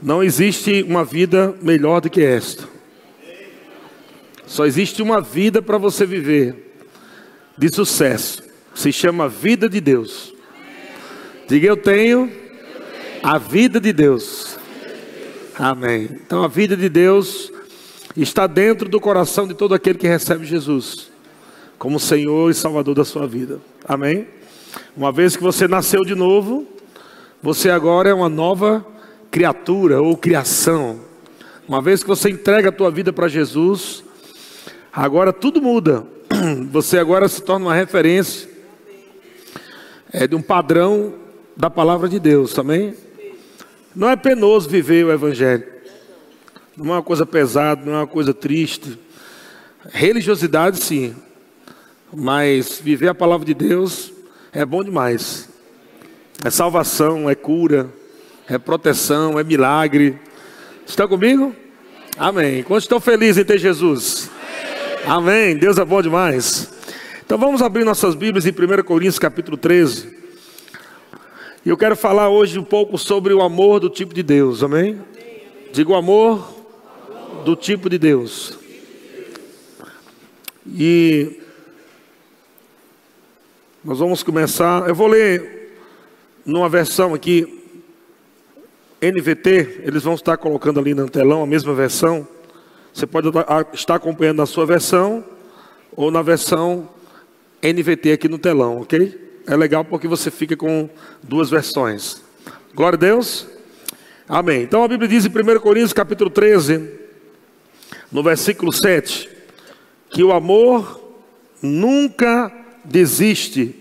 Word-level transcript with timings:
Não 0.00 0.22
existe 0.22 0.82
uma 0.82 1.04
vida 1.04 1.54
melhor 1.60 2.00
do 2.00 2.08
que 2.10 2.22
esta. 2.22 2.64
Só 4.46 4.64
existe 4.64 5.02
uma 5.02 5.20
vida 5.20 5.60
para 5.60 5.76
você 5.76 6.06
viver 6.06 6.72
de 7.56 7.68
sucesso. 7.74 8.42
Se 8.74 8.92
chama 8.92 9.28
vida 9.28 9.68
de 9.68 9.80
Deus. 9.80 10.32
Diga 11.48 11.66
eu 11.66 11.76
tenho 11.76 12.30
a 13.22 13.38
vida 13.38 13.80
de 13.80 13.92
Deus. 13.92 14.56
Amém. 15.58 16.08
Então 16.24 16.44
a 16.44 16.48
vida 16.48 16.76
de 16.76 16.88
Deus 16.88 17.52
está 18.16 18.46
dentro 18.46 18.88
do 18.88 19.00
coração 19.00 19.46
de 19.48 19.54
todo 19.54 19.74
aquele 19.74 19.98
que 19.98 20.06
recebe 20.06 20.46
Jesus 20.46 21.10
como 21.78 22.00
Senhor 22.00 22.50
e 22.50 22.54
Salvador 22.54 22.94
da 22.94 23.04
sua 23.04 23.26
vida. 23.26 23.60
Amém. 23.86 24.26
Uma 24.96 25.12
vez 25.12 25.36
que 25.36 25.42
você 25.42 25.68
nasceu 25.68 26.04
de 26.04 26.14
novo, 26.14 26.66
você 27.42 27.70
agora 27.70 28.08
é 28.08 28.14
uma 28.14 28.28
nova 28.28 28.84
criatura 29.30 30.00
ou 30.00 30.16
criação. 30.16 31.00
Uma 31.68 31.82
vez 31.82 32.02
que 32.02 32.08
você 32.08 32.30
entrega 32.30 32.70
a 32.70 32.72
tua 32.72 32.90
vida 32.90 33.12
para 33.12 33.28
Jesus, 33.28 34.02
agora 34.92 35.32
tudo 35.32 35.60
muda. 35.60 36.06
Você 36.70 36.98
agora 36.98 37.26
se 37.26 37.42
torna 37.42 37.66
uma 37.66 37.74
referência 37.74 38.48
é 40.12 40.26
de 40.26 40.34
um 40.34 40.42
padrão 40.42 41.14
da 41.56 41.68
palavra 41.68 42.08
de 42.08 42.18
Deus, 42.18 42.54
também. 42.54 42.94
Não 43.94 44.08
é 44.08 44.16
penoso 44.16 44.68
viver 44.68 45.04
o 45.04 45.12
evangelho. 45.12 45.66
Não 46.76 46.86
é 46.86 46.96
uma 46.96 47.02
coisa 47.02 47.26
pesada, 47.26 47.84
não 47.84 47.92
é 47.92 47.96
uma 47.98 48.06
coisa 48.06 48.32
triste. 48.32 48.98
Religiosidade 49.90 50.78
sim, 50.78 51.14
mas 52.12 52.80
viver 52.82 53.08
a 53.08 53.14
palavra 53.14 53.44
de 53.44 53.54
Deus 53.54 54.12
é 54.52 54.64
bom 54.64 54.82
demais. 54.82 55.48
É 56.44 56.50
salvação, 56.50 57.28
é 57.28 57.34
cura, 57.34 57.90
é 58.48 58.56
proteção, 58.56 59.38
é 59.38 59.44
milagre. 59.44 60.18
Estão 60.86 61.06
comigo? 61.06 61.54
Amém. 62.16 62.62
Quantos 62.62 62.84
estão 62.84 62.98
felizes 62.98 63.36
em 63.36 63.44
ter 63.44 63.58
Jesus? 63.58 64.30
Amém. 65.06 65.56
Deus 65.56 65.76
é 65.76 65.84
bom 65.84 66.00
demais. 66.00 66.72
Então 67.24 67.36
vamos 67.36 67.60
abrir 67.60 67.84
nossas 67.84 68.14
Bíblias 68.14 68.46
em 68.46 68.50
1 68.50 68.82
Coríntios 68.84 69.18
capítulo 69.18 69.58
13. 69.58 70.16
E 71.64 71.68
eu 71.68 71.76
quero 71.76 71.94
falar 71.94 72.30
hoje 72.30 72.58
um 72.58 72.64
pouco 72.64 72.96
sobre 72.96 73.34
o 73.34 73.42
amor 73.42 73.80
do 73.80 73.90
tipo 73.90 74.14
de 74.14 74.22
Deus, 74.22 74.62
amém? 74.62 74.98
Digo 75.70 75.92
o 75.92 75.96
amor 75.96 76.54
do 77.44 77.54
tipo 77.54 77.90
de 77.90 77.98
Deus. 77.98 78.58
E 80.66 81.38
nós 83.84 83.98
vamos 83.98 84.22
começar. 84.22 84.88
Eu 84.88 84.94
vou 84.94 85.06
ler 85.06 85.76
numa 86.46 86.68
versão 86.68 87.12
aqui 87.12 87.57
NVT, 89.00 89.82
eles 89.84 90.02
vão 90.02 90.14
estar 90.14 90.36
colocando 90.36 90.80
ali 90.80 90.92
no 90.92 91.08
telão 91.08 91.42
a 91.42 91.46
mesma 91.46 91.72
versão. 91.72 92.26
Você 92.92 93.06
pode 93.06 93.28
estar 93.72 93.94
acompanhando 93.94 94.38
na 94.38 94.46
sua 94.46 94.66
versão 94.66 95.24
ou 95.94 96.10
na 96.10 96.20
versão 96.20 96.88
NVT 97.62 98.12
aqui 98.12 98.28
no 98.28 98.38
telão, 98.38 98.80
ok? 98.80 99.42
É 99.46 99.56
legal 99.56 99.84
porque 99.84 100.08
você 100.08 100.32
fica 100.32 100.56
com 100.56 100.90
duas 101.22 101.48
versões. 101.48 102.20
Glória 102.74 102.96
a 102.96 103.00
Deus. 103.00 103.46
Amém. 104.28 104.62
Então 104.62 104.82
a 104.82 104.88
Bíblia 104.88 105.08
diz 105.08 105.24
em 105.24 105.28
1 105.28 105.60
Coríntios 105.60 105.92
capítulo 105.92 106.28
13, 106.28 106.90
no 108.10 108.22
versículo 108.22 108.72
7, 108.72 109.30
que 110.10 110.24
o 110.24 110.32
amor 110.32 111.00
nunca 111.62 112.52
desiste. 112.84 113.76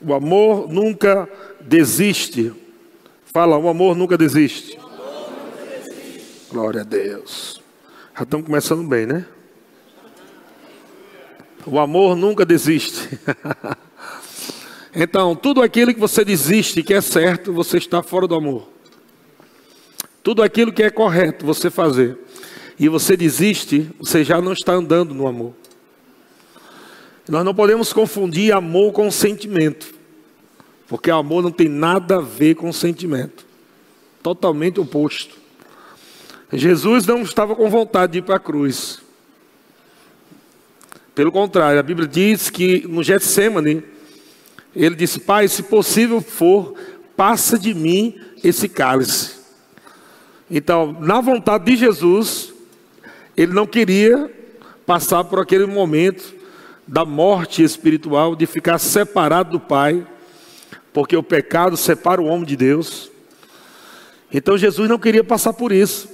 O 0.00 0.12
amor 0.12 0.70
nunca 0.70 1.22
desiste. 1.22 1.47
Fala, 3.26 3.58
o 3.58 3.68
amor 3.68 3.94
nunca 3.94 4.16
desiste. 4.16 4.78
Glória 6.50 6.80
a 6.80 6.84
Deus. 6.84 7.60
Já 8.16 8.22
estamos 8.22 8.46
começando 8.46 8.88
bem, 8.88 9.04
né? 9.04 9.26
O 11.66 11.78
amor 11.78 12.16
nunca 12.16 12.46
desiste. 12.46 13.20
então, 14.96 15.36
tudo 15.36 15.60
aquilo 15.60 15.92
que 15.92 16.00
você 16.00 16.24
desiste 16.24 16.82
que 16.82 16.94
é 16.94 17.02
certo, 17.02 17.52
você 17.52 17.76
está 17.76 18.02
fora 18.02 18.26
do 18.26 18.34
amor. 18.34 18.66
Tudo 20.22 20.42
aquilo 20.42 20.72
que 20.72 20.82
é 20.82 20.88
correto 20.88 21.44
você 21.44 21.68
fazer 21.68 22.16
e 22.78 22.88
você 22.88 23.14
desiste, 23.14 23.90
você 23.98 24.24
já 24.24 24.40
não 24.40 24.54
está 24.54 24.72
andando 24.72 25.14
no 25.14 25.26
amor. 25.26 25.52
Nós 27.28 27.44
não 27.44 27.54
podemos 27.54 27.92
confundir 27.92 28.54
amor 28.54 28.92
com 28.92 29.10
sentimento. 29.10 29.97
Porque 30.88 31.10
amor 31.10 31.42
não 31.42 31.50
tem 31.50 31.68
nada 31.68 32.16
a 32.16 32.20
ver 32.20 32.54
com 32.54 32.72
sentimento. 32.72 33.46
Totalmente 34.22 34.80
oposto. 34.80 35.36
Jesus 36.52 37.06
não 37.06 37.22
estava 37.22 37.54
com 37.54 37.68
vontade 37.68 38.12
de 38.12 38.18
ir 38.18 38.22
para 38.22 38.36
a 38.36 38.40
cruz. 38.40 39.00
Pelo 41.14 41.30
contrário, 41.30 41.78
a 41.78 41.82
Bíblia 41.82 42.08
diz 42.08 42.48
que 42.48 42.86
no 42.88 43.02
Getsemane, 43.02 43.82
ele 44.74 44.94
disse: 44.94 45.20
Pai, 45.20 45.46
se 45.46 45.62
possível 45.64 46.22
for, 46.22 46.74
passa 47.16 47.58
de 47.58 47.74
mim 47.74 48.18
esse 48.42 48.68
cálice. 48.68 49.36
Então, 50.50 50.96
na 51.00 51.20
vontade 51.20 51.66
de 51.66 51.76
Jesus, 51.76 52.54
ele 53.36 53.52
não 53.52 53.66
queria 53.66 54.32
passar 54.86 55.24
por 55.24 55.38
aquele 55.38 55.66
momento 55.66 56.34
da 56.86 57.04
morte 57.04 57.62
espiritual, 57.62 58.34
de 58.34 58.46
ficar 58.46 58.78
separado 58.78 59.50
do 59.50 59.60
Pai 59.60 60.06
porque 60.98 61.16
o 61.16 61.22
pecado 61.22 61.76
separa 61.76 62.20
o 62.20 62.24
homem 62.24 62.44
de 62.44 62.56
Deus. 62.56 63.08
Então 64.34 64.58
Jesus 64.58 64.88
não 64.88 64.98
queria 64.98 65.22
passar 65.22 65.52
por 65.52 65.70
isso. 65.70 66.08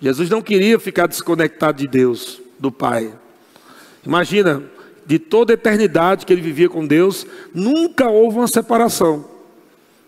Jesus 0.00 0.30
não 0.30 0.40
queria 0.40 0.78
ficar 0.78 1.06
desconectado 1.06 1.76
de 1.76 1.86
Deus, 1.86 2.40
do 2.58 2.72
Pai. 2.72 3.12
Imagina, 4.06 4.62
de 5.04 5.18
toda 5.18 5.52
a 5.52 5.56
eternidade 5.56 6.24
que 6.24 6.32
ele 6.32 6.40
vivia 6.40 6.70
com 6.70 6.86
Deus, 6.86 7.26
nunca 7.52 8.08
houve 8.08 8.38
uma 8.38 8.48
separação 8.48 9.28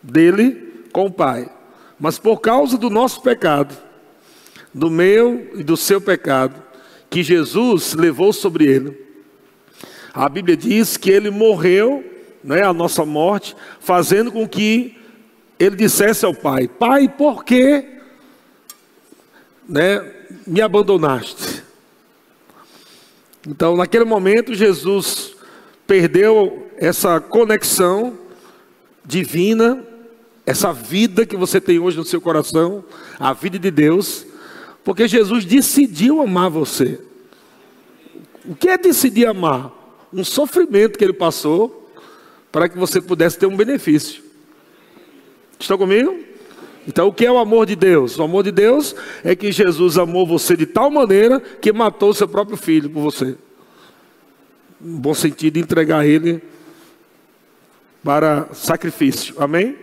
dele 0.03 0.87
com 0.91 1.05
o 1.05 1.13
Pai. 1.13 1.51
Mas 1.99 2.19
por 2.19 2.41
causa 2.41 2.79
do 2.79 2.89
nosso 2.89 3.21
pecado, 3.21 3.77
do 4.73 4.89
meu 4.89 5.51
e 5.57 5.63
do 5.63 5.77
seu 5.77 6.01
pecado, 6.01 6.55
que 7.11 7.23
Jesus 7.23 7.93
levou 7.93 8.33
sobre 8.33 8.65
ele, 8.65 8.97
a 10.15 10.27
Bíblia 10.27 10.57
diz 10.57 10.97
que 10.97 11.11
ele 11.11 11.31
morreu 11.31 12.10
né, 12.43 12.63
a 12.63 12.73
nossa 12.73 13.05
morte, 13.05 13.57
fazendo 13.81 14.33
com 14.33 14.49
que 14.49 14.97
ele 15.59 15.77
dissesse 15.77 16.25
ao 16.25 16.35
pai: 16.35 16.67
Pai, 16.67 17.09
por 17.09 17.45
que 17.45 17.85
né, 19.69 20.13
me 20.47 20.61
abandonaste? 20.61 21.63
Então, 23.47 23.77
naquele 23.77 24.05
momento, 24.05 24.55
Jesus 24.55 25.35
perdeu 25.87 26.69
essa 26.77 27.21
conexão 27.21 28.19
divina, 29.05 29.85
essa 30.45 30.73
vida 30.73 31.25
que 31.25 31.37
você 31.37 31.61
tem 31.61 31.79
hoje 31.79 31.97
no 31.97 32.05
seu 32.05 32.21
coração, 32.21 32.85
a 33.19 33.33
vida 33.33 33.59
de 33.59 33.71
Deus, 33.71 34.27
porque 34.85 35.09
Jesus 35.09 35.45
decidiu 35.45 36.21
amar 36.21 36.51
você. 36.51 37.01
O 38.45 38.55
que 38.55 38.69
é 38.69 38.79
decidir 38.79 39.27
amar? 39.27 39.73
Um 40.13 40.25
sofrimento 40.25 40.99
que 40.99 41.05
ele 41.05 41.13
passou, 41.13 41.80
para 42.51 42.69
que 42.69 42.77
você 42.79 43.01
pudesse 43.01 43.39
ter 43.39 43.47
um 43.47 43.57
benefício. 43.57 44.23
Estão 45.59 45.79
comigo? 45.79 46.19
Então, 46.89 47.09
o 47.09 47.13
que 47.13 47.27
é 47.27 47.31
o 47.31 47.39
amor 47.39 47.67
de 47.67 47.77
Deus? 47.77 48.19
O 48.19 48.23
amor 48.23 48.43
de 48.43 48.51
Deus 48.51 48.95
é 49.23 49.37
que 49.37 49.53
Jesus 49.53 49.99
amou 49.99 50.27
você 50.27 50.57
de 50.57 50.67
tal 50.67 50.91
maneira 50.91 51.39
que 51.41 51.73
matou 51.73 52.15
seu 52.15 52.27
próprio 52.27 52.57
filho 52.57 52.89
por 52.89 53.01
você. 53.01 53.37
No 54.81 54.99
bom 54.99 55.15
sentido, 55.15 55.59
entregar 55.59 56.07
ele 56.07 56.43
para 58.03 58.49
sacrifício. 58.55 59.35
Amém? 59.39 59.77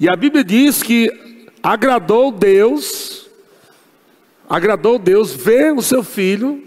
E 0.00 0.08
a 0.08 0.16
Bíblia 0.16 0.42
diz 0.42 0.82
que 0.82 1.46
agradou 1.62 2.32
Deus, 2.32 3.30
agradou 4.48 4.98
Deus 4.98 5.32
ver 5.32 5.72
o 5.72 5.82
seu 5.82 6.02
filho 6.02 6.66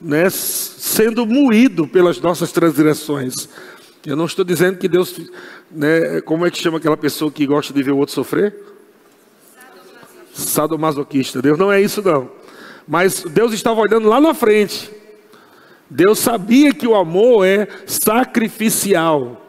né, 0.00 0.30
sendo 0.30 1.26
moído 1.26 1.88
pelas 1.88 2.20
nossas 2.20 2.52
transgressões. 2.52 3.48
Eu 4.06 4.16
não 4.16 4.26
estou 4.26 4.44
dizendo 4.44 4.78
que 4.78 4.88
Deus, 4.88 5.18
né, 5.70 6.20
como 6.20 6.46
é 6.46 6.50
que 6.50 6.58
chama 6.58 6.78
aquela 6.78 6.96
pessoa 6.96 7.30
que 7.30 7.46
gosta 7.46 7.72
de 7.72 7.82
ver 7.82 7.90
o 7.90 7.98
outro 7.98 8.14
sofrer? 8.14 8.54
Sadomasoquista. 10.32 11.42
Deus 11.42 11.58
não 11.58 11.72
é 11.72 11.80
isso 11.80 12.00
não. 12.02 12.30
Mas 12.86 13.22
Deus 13.22 13.52
estava 13.52 13.80
olhando 13.80 14.08
lá 14.08 14.20
na 14.20 14.32
frente. 14.32 14.90
Deus 15.90 16.18
sabia 16.18 16.72
que 16.72 16.86
o 16.86 16.94
amor 16.94 17.44
é 17.44 17.66
sacrificial. 17.86 19.44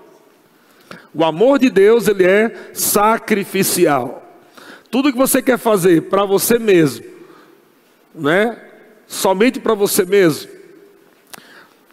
O 1.13 1.24
amor 1.24 1.60
de 1.60 1.69
Deus, 1.69 2.07
ele 2.07 2.25
é 2.25 2.72
sacrificial. 2.74 4.24
Tudo 4.90 5.12
que 5.12 5.18
você 5.18 5.42
quer 5.42 5.57
fazer 5.57 6.04
para 6.04 6.25
você 6.25 6.57
mesmo, 6.57 7.06
né? 8.13 8.57
Somente 9.07 9.60
para 9.60 9.74
você 9.74 10.06
mesmo, 10.06 10.50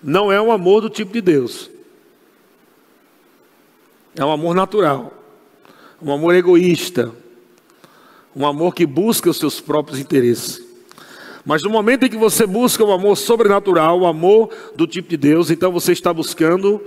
não 0.03 0.31
é 0.31 0.41
um 0.41 0.53
amor 0.53 0.81
do 0.81 0.91
tipo 0.91 1.13
de 1.13 1.21
Deus. 1.21 1.71
É 4.17 4.25
um 4.25 4.33
amor 4.33 4.55
natural. 4.55 5.13
um 6.01 6.13
amor 6.13 6.35
egoísta, 6.35 7.13
um 8.35 8.47
amor 8.47 8.75
que 8.75 8.85
busca 8.85 9.31
os 9.31 9.39
seus 9.39 9.61
próprios 9.61 9.99
interesses. 9.99 10.63
Mas 11.45 11.63
no 11.63 11.71
momento 11.71 12.05
em 12.05 12.09
que 12.09 12.17
você 12.17 12.47
busca 12.47 12.85
um 12.85 12.93
amor 12.93 13.17
sobrenatural, 13.17 14.01
o 14.01 14.03
um 14.03 14.07
amor 14.07 14.51
do 14.75 14.87
tipo 14.87 15.09
de 15.09 15.17
Deus, 15.17 15.51
então 15.51 15.71
você 15.71 15.93
está 15.93 16.13
buscando 16.13 16.83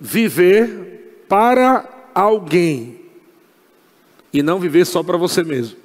viver 0.00 1.24
para 1.28 2.10
alguém 2.14 3.00
e 4.32 4.42
não 4.42 4.58
viver 4.58 4.84
só 4.84 5.02
para 5.02 5.16
você 5.16 5.42
mesmo. 5.44 5.76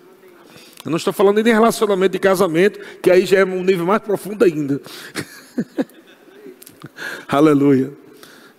Eu 0.83 0.89
não 0.89 0.97
estou 0.97 1.13
falando 1.13 1.35
nem 1.35 1.44
de 1.44 1.51
relacionamento 1.51 2.13
de 2.13 2.19
casamento, 2.19 2.79
que 3.01 3.12
aí 3.12 3.25
já 3.25 3.39
é 3.39 3.45
um 3.45 3.63
nível 3.63 3.85
mais 3.85 4.01
profundo 4.01 4.44
ainda. 4.44 4.81
Aleluia. 7.29 7.94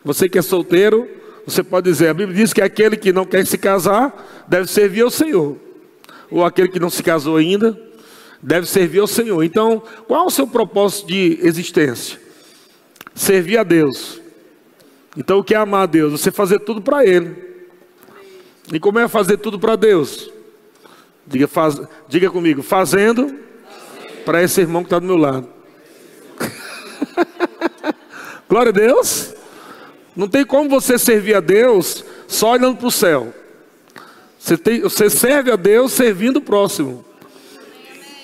Você 0.05 0.29
que 0.29 0.39
é 0.39 0.43
solteiro, 0.43 1.09
você 1.47 1.63
pode 1.63 1.91
dizer, 1.91 2.09
a 2.09 2.15
Bíblia 2.15 2.37
diz 2.37 2.53
que 2.53 2.61
aquele 2.61 2.97
que 2.97 3.13
não 3.13 3.25
quer 3.25 3.45
se 3.47 3.59
casar 3.59 4.45
deve 4.47 4.69
servir 4.69 5.03
ao 5.03 5.11
Senhor. 5.11 5.57
Ou 6.31 6.45
aquele 6.45 6.69
que 6.69 6.79
não 6.79 6.91
se 6.91 7.03
casou 7.03 7.37
ainda 7.37 7.79
deve 8.43 8.67
servir 8.67 9.01
ao 9.01 9.07
Senhor. 9.07 9.43
Então, 9.43 9.83
qual 10.07 10.25
é 10.25 10.27
o 10.27 10.31
seu 10.31 10.47
propósito 10.47 11.09
de 11.09 11.39
existência? 11.43 12.21
Servir 13.15 13.59
a 13.59 13.63
Deus. 13.63 14.21
Então, 15.17 15.39
o 15.39 15.45
que 15.45 15.55
é 15.55 15.59
amar 15.59 15.83
a 15.83 15.87
Deus? 15.87 16.13
Você 16.13 16.31
fazer 16.31 16.61
tudo 16.61 16.81
para 16.81 17.05
Ele. 17.05 17.37
E 18.73 18.81
como 18.81 18.99
é 18.99 19.09
fazer 19.09 19.37
tudo 19.37 19.59
para 19.59 19.77
Deus? 19.77 20.31
Diga, 21.27 21.47
faz, 21.47 21.81
diga 22.09 22.31
comigo, 22.31 22.63
fazendo 22.63 23.39
para 24.25 24.43
esse 24.43 24.61
irmão 24.61 24.83
que 24.83 24.87
está 24.87 24.99
do 24.99 25.07
meu 25.07 25.17
lado. 25.17 25.47
Glória 28.49 28.71
a 28.71 28.73
Deus. 28.73 29.35
Não 30.15 30.29
tem 30.29 30.45
como 30.45 30.69
você 30.69 30.99
servir 30.99 31.35
a 31.35 31.41
Deus 31.41 32.05
só 32.29 32.53
olhando 32.53 32.77
para 32.77 32.87
o 32.87 32.91
céu. 32.91 33.33
Você, 34.39 34.57
tem, 34.57 34.81
você 34.81 35.09
serve 35.09 35.51
a 35.51 35.57
Deus 35.57 35.93
servindo 35.93 36.39
o 36.39 36.43
próximo. 36.43 37.05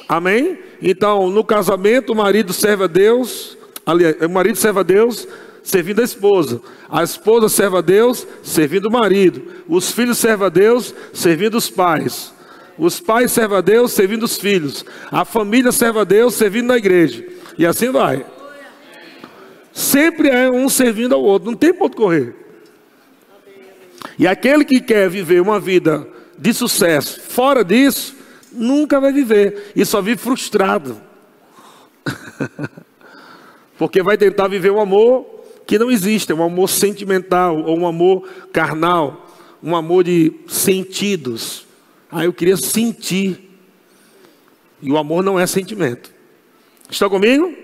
Amém? 0.09 0.59
Então, 0.83 1.31
no 1.31 1.45
casamento, 1.45 2.13
o 2.13 2.17
marido 2.17 2.53
serve 2.53 2.85
a 2.85 2.87
Deus, 2.87 3.57
aliás, 3.85 4.17
o 4.21 4.29
marido 4.29 4.57
serve 4.57 4.81
a 4.81 4.83
Deus 4.83 5.29
servindo 5.63 6.01
a 6.01 6.05
esposa. 6.05 6.61
A 6.89 7.03
esposa 7.03 7.49
serve 7.49 7.77
a 7.77 7.81
Deus 7.81 8.27
servindo 8.43 8.87
o 8.87 8.93
marido. 8.93 9.43
Os 9.69 9.93
filhos 9.93 10.19
servem 10.19 10.47
a 10.47 10.51
Deus 10.51 10.95
servindo 11.13 11.57
os 11.57 11.69
pais. 11.69 12.33
Os 12.79 13.01
pais 13.01 13.33
servem 13.33 13.59
a 13.59 13.61
Deus 13.61 13.93
servindo 13.93 14.23
os 14.23 14.39
filhos. 14.39 14.85
A 15.11 15.25
família 15.25 15.73
serve 15.73 15.99
a 15.99 16.05
Deus 16.05 16.35
servindo 16.35 16.69
na 16.69 16.77
igreja. 16.77 17.25
E 17.59 17.67
assim 17.67 17.91
vai. 17.91 18.25
Sempre 19.79 20.29
é 20.29 20.51
um 20.51 20.69
servindo 20.69 21.15
ao 21.15 21.23
outro, 21.23 21.53
não 21.53 21.57
tem 21.57 21.73
ponto 21.73 21.97
correr. 21.97 22.35
E 24.19 24.27
aquele 24.27 24.65
que 24.65 24.81
quer 24.81 25.09
viver 25.09 25.41
uma 25.41 25.61
vida 25.61 26.05
de 26.37 26.53
sucesso 26.53 27.21
fora 27.21 27.65
disso, 27.65 28.17
nunca 28.51 28.99
vai 28.99 29.13
viver. 29.13 29.71
E 29.77 29.87
só 29.87 30.03
vive 30.03 30.21
frustrado. 30.21 31.01
Porque 33.79 34.03
vai 34.03 34.19
tentar 34.19 34.49
viver 34.49 34.73
um 34.73 34.81
amor 34.81 35.25
que 35.65 35.79
não 35.79 35.93
existe, 35.93 36.33
é 36.33 36.35
um 36.35 36.43
amor 36.43 36.69
sentimental, 36.69 37.63
ou 37.63 37.79
um 37.79 37.87
amor 37.87 38.29
carnal, 38.53 39.31
um 39.63 39.77
amor 39.77 40.03
de 40.03 40.33
sentidos. 40.49 41.65
Ah, 42.11 42.25
eu 42.25 42.33
queria 42.33 42.57
sentir. 42.57 43.49
E 44.83 44.91
o 44.91 44.99
amor 44.99 45.23
não 45.23 45.39
é 45.39 45.47
sentimento. 45.47 46.13
Está 46.91 47.09
comigo? 47.09 47.55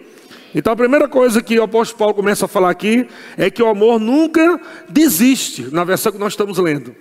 Então 0.54 0.72
a 0.72 0.76
primeira 0.76 1.08
coisa 1.08 1.42
que 1.42 1.58
o 1.58 1.64
apóstolo 1.64 1.98
Paulo 1.98 2.14
começa 2.14 2.44
a 2.44 2.48
falar 2.48 2.70
aqui 2.70 3.08
é 3.36 3.50
que 3.50 3.62
o 3.62 3.66
amor 3.66 3.98
nunca 3.98 4.60
desiste, 4.88 5.62
na 5.72 5.82
versão 5.82 6.12
que 6.12 6.18
nós 6.18 6.34
estamos 6.34 6.58
lendo. 6.58 6.94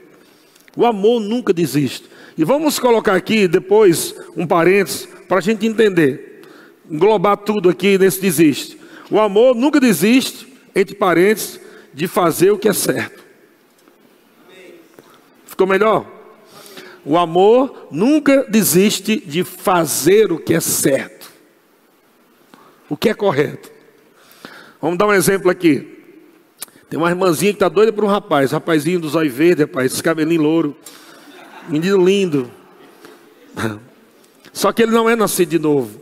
O 0.76 0.86
amor 0.86 1.20
nunca 1.20 1.54
desiste. 1.54 2.10
E 2.36 2.44
vamos 2.44 2.80
colocar 2.80 3.14
aqui 3.14 3.48
depois 3.48 4.16
um 4.36 4.48
parênteses 4.48 5.08
para 5.28 5.38
a 5.38 5.42
gente 5.42 5.68
entender, 5.68 6.42
englobar 6.90 7.38
tudo 7.38 7.70
aqui 7.70 7.96
nesse 7.96 8.20
desiste. 8.20 8.80
O 9.12 9.20
amor 9.20 9.56
nunca 9.56 9.80
desiste, 9.80 10.48
entre 10.76 10.96
parênteses, 10.96 11.60
de 11.94 12.08
fazer 12.08 12.50
o 12.50 12.58
que 12.58 12.68
é 12.68 12.74
certo. 12.74 13.24
Ficou 15.46 15.68
melhor? 15.68 16.08
O 17.06 17.20
amor 17.20 17.88
nunca 17.92 18.46
desiste 18.50 19.22
de 19.24 19.44
fazer 19.44 20.32
o 20.32 20.40
que 20.40 20.56
é 20.56 20.60
certo 20.60 21.23
o 22.94 22.98
que 22.98 23.10
é 23.10 23.14
correto. 23.16 23.72
Vamos 24.80 25.00
dar 25.00 25.08
um 25.08 25.14
exemplo 25.14 25.50
aqui. 25.50 26.00
Tem 26.88 27.00
uma 27.00 27.10
irmãzinha 27.10 27.52
que 27.52 27.56
está 27.56 27.68
doida 27.68 27.92
por 27.92 28.04
um 28.04 28.08
rapaz, 28.08 28.52
rapazinho 28.52 29.00
dos 29.00 29.16
olhos 29.16 29.34
verdes, 29.34 29.66
rapaz, 29.66 29.92
esse 29.92 30.04
cabelinho 30.04 30.44
louro, 30.44 30.78
menino 31.68 32.06
lindo. 32.06 32.52
Só 34.54 34.72
que 34.72 34.84
ele 34.84 34.92
não 34.92 35.10
é 35.10 35.16
nascido 35.16 35.50
de 35.50 35.58
novo. 35.58 36.00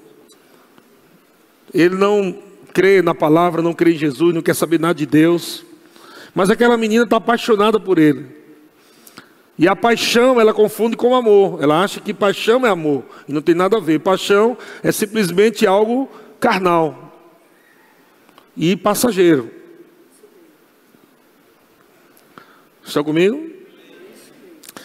Ele 1.73 1.95
não 1.95 2.37
crê 2.73 3.01
na 3.01 3.15
palavra, 3.15 3.61
não 3.61 3.73
crê 3.73 3.93
em 3.93 3.97
Jesus, 3.97 4.35
não 4.35 4.41
quer 4.41 4.53
saber 4.53 4.77
nada 4.77 4.95
de 4.95 5.05
Deus. 5.05 5.63
Mas 6.35 6.49
aquela 6.49 6.75
menina 6.75 7.05
está 7.05 7.15
apaixonada 7.15 7.79
por 7.79 7.97
ele. 7.97 8.25
E 9.57 9.65
a 9.65 9.77
paixão 9.77 10.41
ela 10.41 10.53
confunde 10.53 10.97
com 10.97 11.15
amor. 11.15 11.63
Ela 11.63 11.81
acha 11.81 12.01
que 12.01 12.13
paixão 12.13 12.65
é 12.65 12.69
amor. 12.69 13.05
E 13.29 13.31
não 13.31 13.41
tem 13.41 13.55
nada 13.55 13.77
a 13.77 13.79
ver. 13.79 13.99
Paixão 13.99 14.57
é 14.83 14.91
simplesmente 14.91 15.65
algo 15.65 16.09
carnal 16.41 17.13
e 18.57 18.75
passageiro. 18.75 19.49
Estão 22.83 23.03
comigo? 23.03 23.49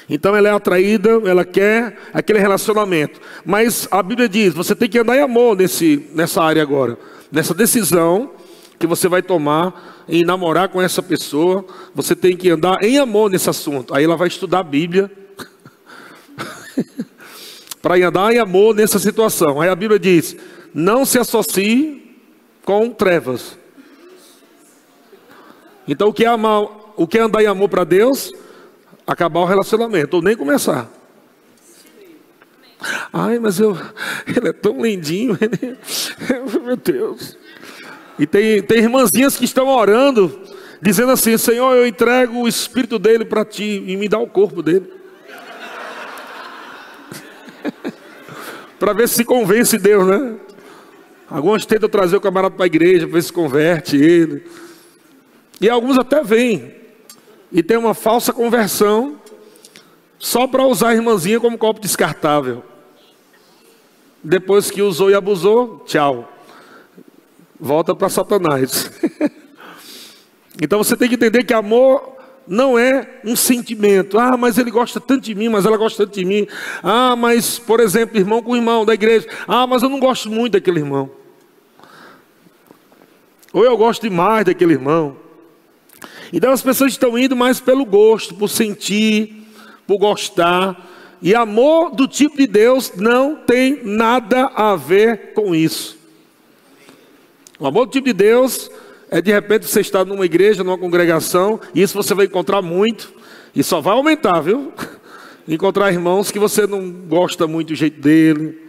Então 0.09 0.37
ela 0.37 0.49
é 0.49 0.53
atraída, 0.53 1.11
ela 1.25 1.45
quer 1.45 1.99
aquele 2.13 2.39
relacionamento. 2.39 3.21
Mas 3.45 3.89
a 3.91 4.01
Bíblia 4.03 4.29
diz: 4.29 4.55
você 4.55 4.77
tem 4.77 4.89
que 4.89 4.99
andar 4.99 5.17
em 5.17 5.23
amor 5.23 5.57
nesse, 5.57 6.09
nessa 6.13 6.43
área 6.43 6.63
agora. 6.63 6.97
Nessa 7.33 7.53
decisão 7.53 8.31
que 8.79 8.87
você 8.87 9.09
vai 9.09 9.23
tomar 9.23 10.05
em 10.09 10.25
namorar 10.25 10.69
com 10.69 10.81
essa 10.81 11.03
pessoa, 11.03 11.65
você 11.93 12.15
tem 12.15 12.37
que 12.37 12.51
andar 12.51 12.85
em 12.85 12.99
amor 12.99 13.31
nesse 13.31 13.51
assunto. 13.51 13.93
Aí 13.95 14.05
ela 14.05 14.17
vai 14.17 14.29
estudar 14.29 14.61
a 14.61 14.63
Bíblia. 14.63 15.11
para 17.83 17.97
andar 18.07 18.33
em 18.33 18.39
amor 18.39 18.75
nessa 18.75 18.99
situação. 18.99 19.61
Aí 19.61 19.69
a 19.69 19.75
Bíblia 19.75 19.99
diz: 19.99 20.37
não 20.77 21.07
se 21.07 21.19
associe 21.19 22.21
com 22.63 22.91
trevas. 22.91 23.59
Então 25.89 26.09
o 26.09 26.13
que 26.13 26.27
é 26.27 26.29
amar, 26.29 26.69
o 26.97 27.07
que 27.07 27.17
é 27.17 27.23
andar 27.23 27.43
em 27.43 27.47
amor 27.47 27.71
para 27.71 27.83
Deus? 27.83 28.31
Acabar 29.07 29.41
o 29.41 29.47
relacionamento, 29.47 30.17
ou 30.17 30.23
nem 30.23 30.37
começar. 30.37 30.91
Ai, 33.11 33.39
mas 33.39 33.59
eu, 33.59 33.75
ele 34.29 34.49
é 34.49 34.53
tão 34.53 34.83
lindinho, 34.83 35.39
meu 36.63 36.77
Deus. 36.77 37.39
E 38.19 38.27
tem, 38.27 38.63
tem 38.63 38.81
irmãzinhas 38.81 39.35
que 39.35 39.47
estão 39.47 39.69
orando, 39.69 40.43
dizendo 40.83 41.13
assim: 41.13 41.39
Senhor, 41.39 41.75
eu 41.75 41.87
entrego 41.87 42.41
o 42.41 42.49
espírito 42.49 42.99
dele 42.99 43.25
para 43.25 43.47
ti 43.47 43.83
e 43.87 43.97
me 43.97 44.11
dá 44.11 44.19
o 44.19 44.27
corpo 44.27 44.63
dele. 44.63 44.93
para 48.79 48.93
ver 48.93 49.09
se 49.09 49.25
convence 49.25 49.79
Deus, 49.79 50.07
né? 50.07 50.37
Alguns 51.29 51.67
tentam 51.67 51.89
trazer 51.89 52.17
o 52.17 52.21
camarada 52.21 52.55
para 52.55 52.65
a 52.65 52.67
igreja 52.67 53.07
para 53.07 53.15
ver 53.15 53.23
se 53.23 53.33
converte 53.33 53.97
ele. 53.97 54.47
E 55.61 55.69
alguns 55.69 55.99
até 55.99 56.23
vêm 56.23 56.75
e 57.51 57.63
tem 57.63 57.77
uma 57.77 57.95
falsa 57.95 58.33
conversão 58.33 59.21
só 60.19 60.47
para 60.47 60.65
usar 60.65 60.91
a 60.91 60.95
irmãzinha 60.95 61.41
como 61.41 61.59
copo 61.59 61.81
descartável. 61.81 62.63
Depois 64.23 64.71
que 64.71 64.83
usou 64.83 65.11
e 65.11 65.15
abusou, 65.15 65.83
tchau. 65.87 66.31
Volta 67.59 67.95
para 67.95 68.09
Satanás. 68.09 68.91
então 70.61 70.83
você 70.83 70.97
tem 70.97 71.09
que 71.09 71.15
entender 71.15 71.45
que 71.45 71.55
amor 71.55 72.16
não 72.47 72.79
é 72.79 73.21
um 73.25 73.35
sentimento. 73.35 74.19
Ah, 74.19 74.37
mas 74.37 74.59
ele 74.59 74.71
gosta 74.71 75.01
tanto 75.01 75.25
de 75.25 75.35
mim, 75.35 75.49
mas 75.49 75.65
ela 75.65 75.77
gosta 75.77 76.05
tanto 76.05 76.15
de 76.15 76.25
mim. 76.25 76.47
Ah, 76.83 77.17
mas, 77.17 77.59
por 77.59 77.81
exemplo, 77.81 78.19
irmão 78.19 78.43
com 78.43 78.57
irmão 78.57 78.85
da 78.85 78.95
igreja. 78.95 79.27
Ah, 79.47 79.67
mas 79.67 79.83
eu 79.83 79.89
não 79.89 79.99
gosto 79.99 80.31
muito 80.31 80.53
daquele 80.53 80.81
irmão. 80.81 81.11
Ou 83.53 83.65
eu 83.65 83.77
gosto 83.77 84.03
demais 84.03 84.45
daquele 84.45 84.75
irmão. 84.75 85.17
Então 86.33 86.53
as 86.53 86.63
pessoas 86.63 86.93
estão 86.93 87.19
indo 87.19 87.35
mais 87.35 87.61
pelo 87.61 87.85
gosto, 87.85 88.35
por 88.35 88.49
sentir, 88.49 89.47
por 89.87 89.99
gostar. 89.99 90.87
E 91.23 91.35
amor 91.35 91.91
do 91.95 92.07
tipo 92.07 92.37
de 92.37 92.47
Deus 92.47 92.93
não 92.97 93.37
tem 93.37 93.81
nada 93.83 94.47
a 94.55 94.77
ver 94.77 95.33
com 95.33 95.55
isso. 95.55 95.97
O 97.59 97.67
amor 97.67 97.87
do 97.87 97.93
tipo 97.93 98.07
de 98.07 98.13
Deus 98.13 98.71
é 99.11 99.21
de 99.21 99.31
repente 99.31 99.67
você 99.67 99.81
estar 99.81 100.05
numa 100.05 100.25
igreja, 100.25 100.65
numa 100.65 100.79
congregação, 100.79 101.61
e 101.75 101.83
isso 101.83 101.95
você 101.95 102.15
vai 102.15 102.27
encontrar 102.27 102.63
muito, 102.63 103.13
e 103.55 103.63
só 103.63 103.81
vai 103.81 103.95
aumentar, 103.95 104.41
viu? 104.41 104.73
Encontrar 105.49 105.93
irmãos 105.93 106.33
que 106.33 106.41
você 106.41 106.67
não 106.67 106.91
gosta 106.91 107.47
muito 107.47 107.69
do 107.69 107.75
jeito 107.77 108.01
dele, 108.01 108.67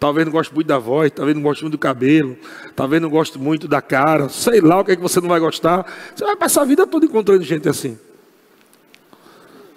talvez 0.00 0.24
não 0.26 0.32
goste 0.32 0.54
muito 0.54 0.66
da 0.66 0.78
voz, 0.78 1.10
talvez 1.10 1.36
não 1.36 1.42
goste 1.42 1.62
muito 1.62 1.72
do 1.72 1.78
cabelo, 1.78 2.36
talvez 2.74 3.02
não 3.02 3.10
goste 3.10 3.38
muito 3.38 3.68
da 3.68 3.82
cara, 3.82 4.28
sei 4.30 4.62
lá 4.62 4.80
o 4.80 4.84
que 4.84 4.92
é 4.92 4.96
que 4.96 5.02
você 5.02 5.20
não 5.20 5.28
vai 5.28 5.38
gostar. 5.38 5.84
Você 6.14 6.24
vai 6.24 6.34
passar 6.34 6.62
a 6.62 6.64
vida 6.64 6.86
toda 6.86 7.04
encontrando 7.04 7.42
gente 7.42 7.68
assim. 7.68 7.98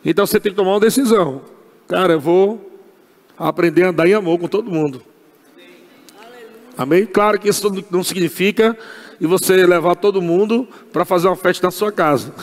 Então 0.03 0.25
você 0.25 0.39
tem 0.39 0.51
que 0.51 0.56
tomar 0.56 0.72
uma 0.72 0.79
decisão. 0.79 1.41
Cara, 1.89 2.13
eu 2.13 2.20
vou 2.22 2.72
aprender 3.38 3.84
a 3.84 3.89
andar 3.89 4.08
em 4.08 4.13
amor 4.13 4.39
com 4.39 4.48
todo 4.48 4.72
mundo. 4.72 5.01
Amém? 6.77 7.06
Claro 7.06 7.38
que 7.38 7.50
isso 7.50 7.86
não 7.91 8.03
significa 8.03 8.77
e 9.19 9.27
você 9.27 9.65
levar 9.65 9.95
todo 9.95 10.21
mundo 10.21 10.67
para 10.91 11.05
fazer 11.05 11.27
uma 11.27 11.35
festa 11.35 11.67
na 11.67 11.71
sua 11.71 11.91
casa. 11.91 12.33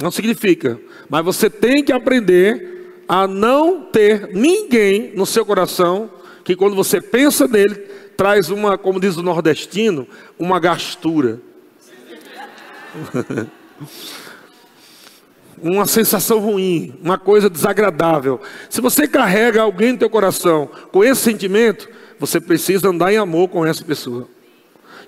Não 0.00 0.10
significa. 0.10 0.80
Mas 1.08 1.24
você 1.24 1.50
tem 1.50 1.84
que 1.84 1.92
aprender 1.92 3.02
a 3.06 3.26
não 3.26 3.82
ter 3.82 4.28
ninguém 4.32 5.12
no 5.14 5.26
seu 5.26 5.44
coração 5.44 6.10
que 6.44 6.56
quando 6.56 6.74
você 6.74 7.00
pensa 7.00 7.46
nele, 7.46 7.74
traz 8.16 8.50
uma, 8.50 8.76
como 8.76 8.98
diz 9.00 9.16
o 9.16 9.22
nordestino, 9.22 10.06
uma 10.38 10.58
gastura. 10.58 11.40
uma 15.62 15.86
sensação 15.86 16.40
ruim, 16.40 16.94
uma 17.02 17.16
coisa 17.18 17.48
desagradável. 17.48 18.40
Se 18.68 18.80
você 18.80 19.06
carrega 19.06 19.62
alguém 19.62 19.92
no 19.92 19.98
teu 19.98 20.10
coração 20.10 20.68
com 20.90 21.04
esse 21.04 21.20
sentimento, 21.20 21.88
você 22.18 22.40
precisa 22.40 22.88
andar 22.88 23.12
em 23.12 23.16
amor 23.16 23.48
com 23.48 23.64
essa 23.64 23.84
pessoa. 23.84 24.28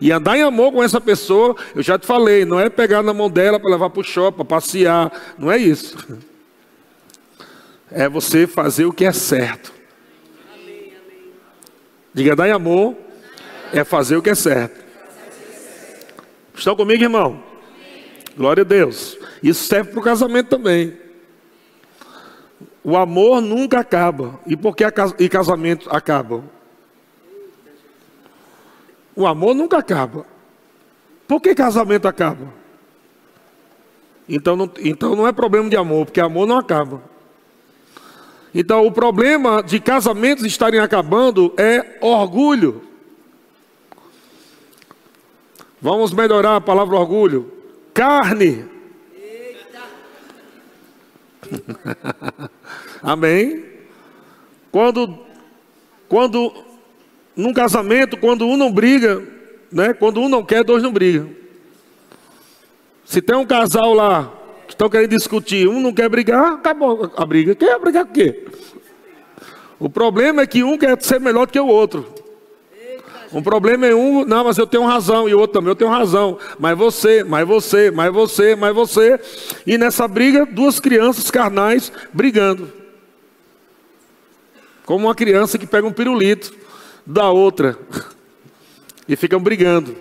E 0.00 0.12
andar 0.12 0.36
em 0.36 0.42
amor 0.42 0.72
com 0.72 0.82
essa 0.82 1.00
pessoa, 1.00 1.56
eu 1.74 1.82
já 1.82 1.98
te 1.98 2.06
falei, 2.06 2.44
não 2.44 2.58
é 2.58 2.68
pegar 2.68 3.02
na 3.02 3.14
mão 3.14 3.30
dela 3.30 3.58
para 3.58 3.70
levar 3.70 3.90
para 3.90 4.00
o 4.00 4.04
shopping, 4.04 4.36
para 4.36 4.44
passear, 4.44 5.12
não 5.38 5.50
é 5.50 5.58
isso. 5.58 5.96
É 7.90 8.08
você 8.08 8.46
fazer 8.46 8.86
o 8.86 8.92
que 8.92 9.04
é 9.04 9.12
certo. 9.12 9.72
Diga, 12.12 12.32
andar 12.32 12.48
em 12.48 12.52
amor 12.52 12.96
é 13.72 13.84
fazer 13.84 14.16
o 14.16 14.22
que 14.22 14.30
é 14.30 14.34
certo. 14.34 14.84
Estão 16.54 16.76
comigo, 16.76 17.02
irmão? 17.02 17.42
Glória 18.36 18.62
a 18.62 18.64
Deus. 18.64 19.18
Isso 19.42 19.64
serve 19.66 19.90
para 19.90 20.00
o 20.00 20.02
casamento 20.02 20.48
também. 20.48 20.96
O 22.82 22.96
amor 22.96 23.40
nunca 23.40 23.80
acaba. 23.80 24.38
E 24.46 24.56
por 24.56 24.76
que 24.76 24.84
casamento 25.28 25.88
acabam? 25.90 26.44
O 29.16 29.26
amor 29.26 29.54
nunca 29.54 29.78
acaba. 29.78 30.26
Por 31.26 31.40
que 31.40 31.54
casamento 31.54 32.06
acaba? 32.06 32.52
Então 34.28 34.56
não, 34.56 34.70
então 34.80 35.14
não 35.14 35.28
é 35.28 35.32
problema 35.32 35.68
de 35.68 35.76
amor, 35.76 36.06
porque 36.06 36.20
amor 36.20 36.46
não 36.46 36.58
acaba. 36.58 37.02
Então 38.54 38.86
o 38.86 38.92
problema 38.92 39.62
de 39.62 39.80
casamentos 39.80 40.44
estarem 40.44 40.80
acabando 40.80 41.52
é 41.56 41.98
orgulho. 42.00 42.82
Vamos 45.80 46.12
melhorar 46.12 46.56
a 46.56 46.60
palavra 46.60 46.96
orgulho. 46.96 47.52
Carne. 47.92 48.64
Amém? 53.02 53.64
Quando, 54.72 55.18
quando 56.08 56.52
num 57.36 57.52
casamento, 57.52 58.16
quando 58.16 58.46
um 58.46 58.56
não 58.56 58.70
briga, 58.70 59.22
né? 59.70 59.92
Quando 59.92 60.20
um 60.20 60.28
não 60.28 60.44
quer, 60.44 60.62
dois 60.62 60.82
não 60.82 60.92
brigam. 60.92 61.30
Se 63.04 63.20
tem 63.20 63.36
um 63.36 63.44
casal 63.44 63.92
lá 63.92 64.32
que 64.66 64.72
estão 64.72 64.88
querendo 64.88 65.10
discutir, 65.10 65.68
um 65.68 65.80
não 65.80 65.92
quer 65.92 66.08
brigar, 66.08 66.54
acabou 66.54 67.12
a 67.16 67.26
briga. 67.26 67.54
Quer 67.54 67.78
brigar 67.78 68.06
com 68.06 68.12
quê? 68.12 68.46
O 69.78 69.90
problema 69.90 70.42
é 70.42 70.46
que 70.46 70.62
um 70.62 70.78
quer 70.78 71.00
ser 71.02 71.20
melhor 71.20 71.46
do 71.46 71.52
que 71.52 71.60
o 71.60 71.66
outro. 71.66 72.06
Um 73.32 73.42
problema 73.42 73.84
é 73.84 73.94
um, 73.94 74.24
não, 74.24 74.44
mas 74.44 74.58
eu 74.58 74.66
tenho 74.66 74.84
razão, 74.84 75.28
e 75.28 75.34
o 75.34 75.40
outro 75.40 75.54
também, 75.54 75.70
eu 75.70 75.74
tenho 75.74 75.90
razão. 75.90 76.38
Mas 76.56 76.78
você, 76.78 77.24
mas 77.24 77.46
você, 77.46 77.90
mas 77.90 78.12
você, 78.12 78.54
mas 78.54 78.72
você. 78.72 79.20
E 79.66 79.76
nessa 79.76 80.06
briga, 80.06 80.46
duas 80.46 80.78
crianças 80.78 81.32
carnais 81.32 81.90
brigando. 82.12 82.72
Como 84.86 85.06
uma 85.06 85.14
criança 85.16 85.58
que 85.58 85.66
pega 85.66 85.86
um 85.86 85.92
pirulito 85.92 86.63
da 87.06 87.30
outra 87.30 87.78
e 89.08 89.16
ficam 89.16 89.40
brigando. 89.40 89.96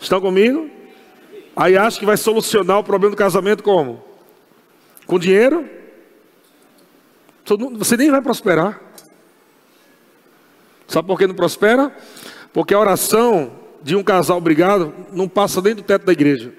Estão 0.00 0.20
comigo? 0.20 0.70
Aí 1.56 1.76
acha 1.76 1.98
que 1.98 2.06
vai 2.06 2.16
solucionar 2.16 2.78
o 2.78 2.84
problema 2.84 3.14
do 3.14 3.18
casamento 3.18 3.62
como? 3.62 4.04
Com 5.06 5.18
dinheiro? 5.18 5.68
Você 7.78 7.96
nem 7.96 8.10
vai 8.10 8.22
prosperar. 8.22 8.80
Sabe 10.86 11.06
por 11.06 11.18
que 11.18 11.26
não 11.26 11.34
prospera? 11.34 11.94
Porque 12.52 12.74
a 12.74 12.78
oração 12.78 13.52
de 13.82 13.94
um 13.94 14.02
casal 14.02 14.40
brigado 14.40 14.94
não 15.12 15.28
passa 15.28 15.60
nem 15.60 15.74
do 15.74 15.82
teto 15.82 16.06
da 16.06 16.12
igreja. 16.12 16.52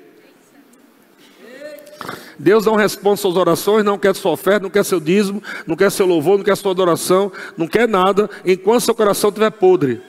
Deus 2.37 2.65
não 2.65 2.75
responde 2.75 3.19
suas 3.19 3.35
orações, 3.35 3.83
não 3.85 3.97
quer 3.97 4.15
sua 4.15 4.31
oferta, 4.31 4.61
não 4.61 4.69
quer 4.69 4.83
seu 4.83 4.99
dízimo, 4.99 5.41
não 5.65 5.75
quer 5.75 5.91
seu 5.91 6.05
louvor, 6.05 6.37
não 6.37 6.43
quer 6.43 6.55
sua 6.57 6.71
adoração, 6.71 7.31
não 7.57 7.67
quer 7.67 7.87
nada, 7.87 8.29
enquanto 8.45 8.81
seu 8.81 8.95
coração 8.95 9.29
estiver 9.29 9.51
podre. 9.51 10.01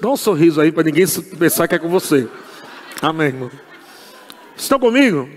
Dá 0.00 0.10
um 0.10 0.16
sorriso 0.16 0.60
aí 0.60 0.70
para 0.70 0.84
ninguém 0.84 1.06
pensar 1.38 1.66
que 1.66 1.74
é 1.74 1.78
com 1.78 1.88
você. 1.88 2.28
Amém, 3.00 3.28
irmão. 3.28 3.50
Estão 4.56 4.78
comigo? 4.78 5.28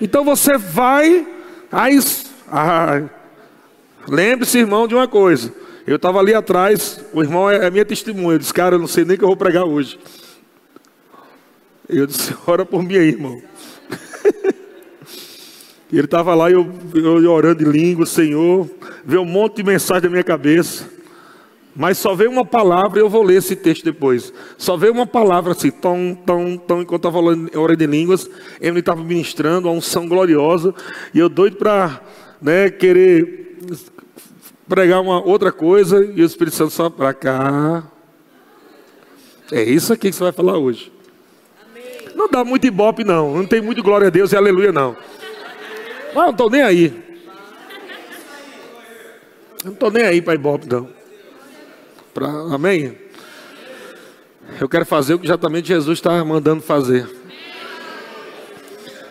Então 0.00 0.24
você 0.24 0.58
vai. 0.58 1.26
Aí, 1.72 1.98
ah, 2.48 3.02
Lembre-se, 4.08 4.58
irmão, 4.58 4.88
de 4.88 4.94
uma 4.94 5.06
coisa. 5.06 5.52
Eu 5.86 5.96
estava 5.96 6.18
ali 6.18 6.34
atrás, 6.34 7.04
o 7.12 7.22
irmão 7.22 7.50
é, 7.50 7.66
é 7.66 7.70
minha 7.70 7.84
testemunha. 7.84 8.34
Eu 8.34 8.38
disse, 8.38 8.54
cara, 8.54 8.76
eu 8.76 8.78
não 8.78 8.86
sei 8.86 9.04
nem 9.04 9.16
que 9.16 9.24
eu 9.24 9.28
vou 9.28 9.36
pregar 9.36 9.64
hoje. 9.64 9.98
Eu 11.88 12.06
disse, 12.06 12.34
ora 12.46 12.64
por 12.64 12.82
mim 12.82 12.96
aí, 12.96 13.08
irmão. 13.08 13.40
Ele 15.92 16.04
estava 16.04 16.34
lá, 16.34 16.50
eu, 16.50 16.70
eu 16.94 17.30
orando 17.32 17.64
em 17.64 17.70
língua, 17.70 18.06
Senhor, 18.06 18.70
veio 19.04 19.22
um 19.22 19.26
monte 19.26 19.56
de 19.56 19.64
mensagem 19.64 20.04
na 20.04 20.10
minha 20.10 20.22
cabeça. 20.24 20.88
Mas 21.74 21.98
só 21.98 22.14
veio 22.14 22.30
uma 22.30 22.44
palavra, 22.44 22.98
e 22.98 23.02
eu 23.02 23.08
vou 23.08 23.22
ler 23.22 23.38
esse 23.38 23.56
texto 23.56 23.84
depois. 23.84 24.32
Só 24.56 24.76
veio 24.76 24.92
uma 24.92 25.06
palavra 25.06 25.52
assim, 25.52 25.70
tom, 25.70 26.14
tom, 26.14 26.56
tom, 26.56 26.82
enquanto 26.82 27.04
eu 27.04 27.10
estava 27.10 27.18
orando 27.18 27.84
em 27.84 27.86
línguas, 27.86 28.30
ele 28.60 28.80
estava 28.80 29.02
ministrando 29.02 29.68
a 29.68 29.72
unção 29.72 30.06
gloriosa, 30.06 30.74
e 31.12 31.18
eu 31.18 31.28
doido 31.28 31.56
para 31.56 32.00
né, 32.40 32.70
querer 32.70 33.56
pregar 34.68 35.00
uma 35.00 35.24
outra 35.24 35.50
coisa, 35.50 36.04
e 36.04 36.22
o 36.22 36.24
Espírito 36.24 36.56
Santo 36.56 36.70
só 36.70 36.88
para 36.88 37.12
cá. 37.12 37.84
É 39.50 39.62
isso 39.64 39.92
aqui 39.92 40.10
que 40.10 40.16
você 40.16 40.22
vai 40.22 40.32
falar 40.32 40.58
hoje. 40.58 40.92
Dá 42.30 42.44
muito 42.44 42.66
ibope, 42.66 43.02
não. 43.02 43.34
Não 43.34 43.46
tem 43.46 43.60
muito 43.60 43.82
glória 43.82 44.06
a 44.06 44.10
Deus 44.10 44.32
e 44.32 44.36
aleluia, 44.36 44.70
não. 44.70 44.96
Mas 46.14 46.24
não 46.24 46.30
estou 46.30 46.50
nem 46.50 46.62
aí. 46.62 46.86
Eu 49.58 49.66
não 49.66 49.72
estou 49.72 49.90
nem 49.90 50.04
aí 50.04 50.22
para 50.22 50.34
ibope, 50.34 50.68
não. 50.68 50.88
Pra, 52.14 52.28
amém? 52.28 52.96
Eu 54.60 54.68
quero 54.68 54.86
fazer 54.86 55.14
o 55.14 55.18
que 55.18 55.26
exatamente 55.26 55.68
Jesus 55.68 55.98
está 55.98 56.24
mandando 56.24 56.62
fazer. 56.62 57.08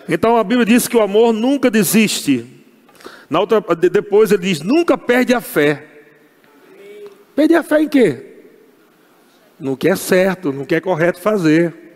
Então 0.08 0.38
a 0.38 0.44
Bíblia 0.44 0.66
diz 0.66 0.88
que 0.88 0.98
o 0.98 1.02
amor 1.02 1.34
nunca 1.34 1.70
desiste. 1.70 2.46
Na 3.30 3.40
outra, 3.40 3.62
depois 3.76 4.32
ele 4.32 4.44
diz: 4.44 4.62
nunca 4.62 4.98
perde 4.98 5.34
a 5.34 5.42
fé. 5.42 5.86
Perde 7.36 7.54
a 7.54 7.64
fé 7.64 7.82
em 7.82 7.88
quê? 7.88 8.26
No 9.60 9.78
que 9.78 9.88
é 9.88 9.96
certo, 9.96 10.52
no 10.52 10.66
que 10.66 10.74
é 10.74 10.82
correto 10.82 11.20
fazer 11.20 11.89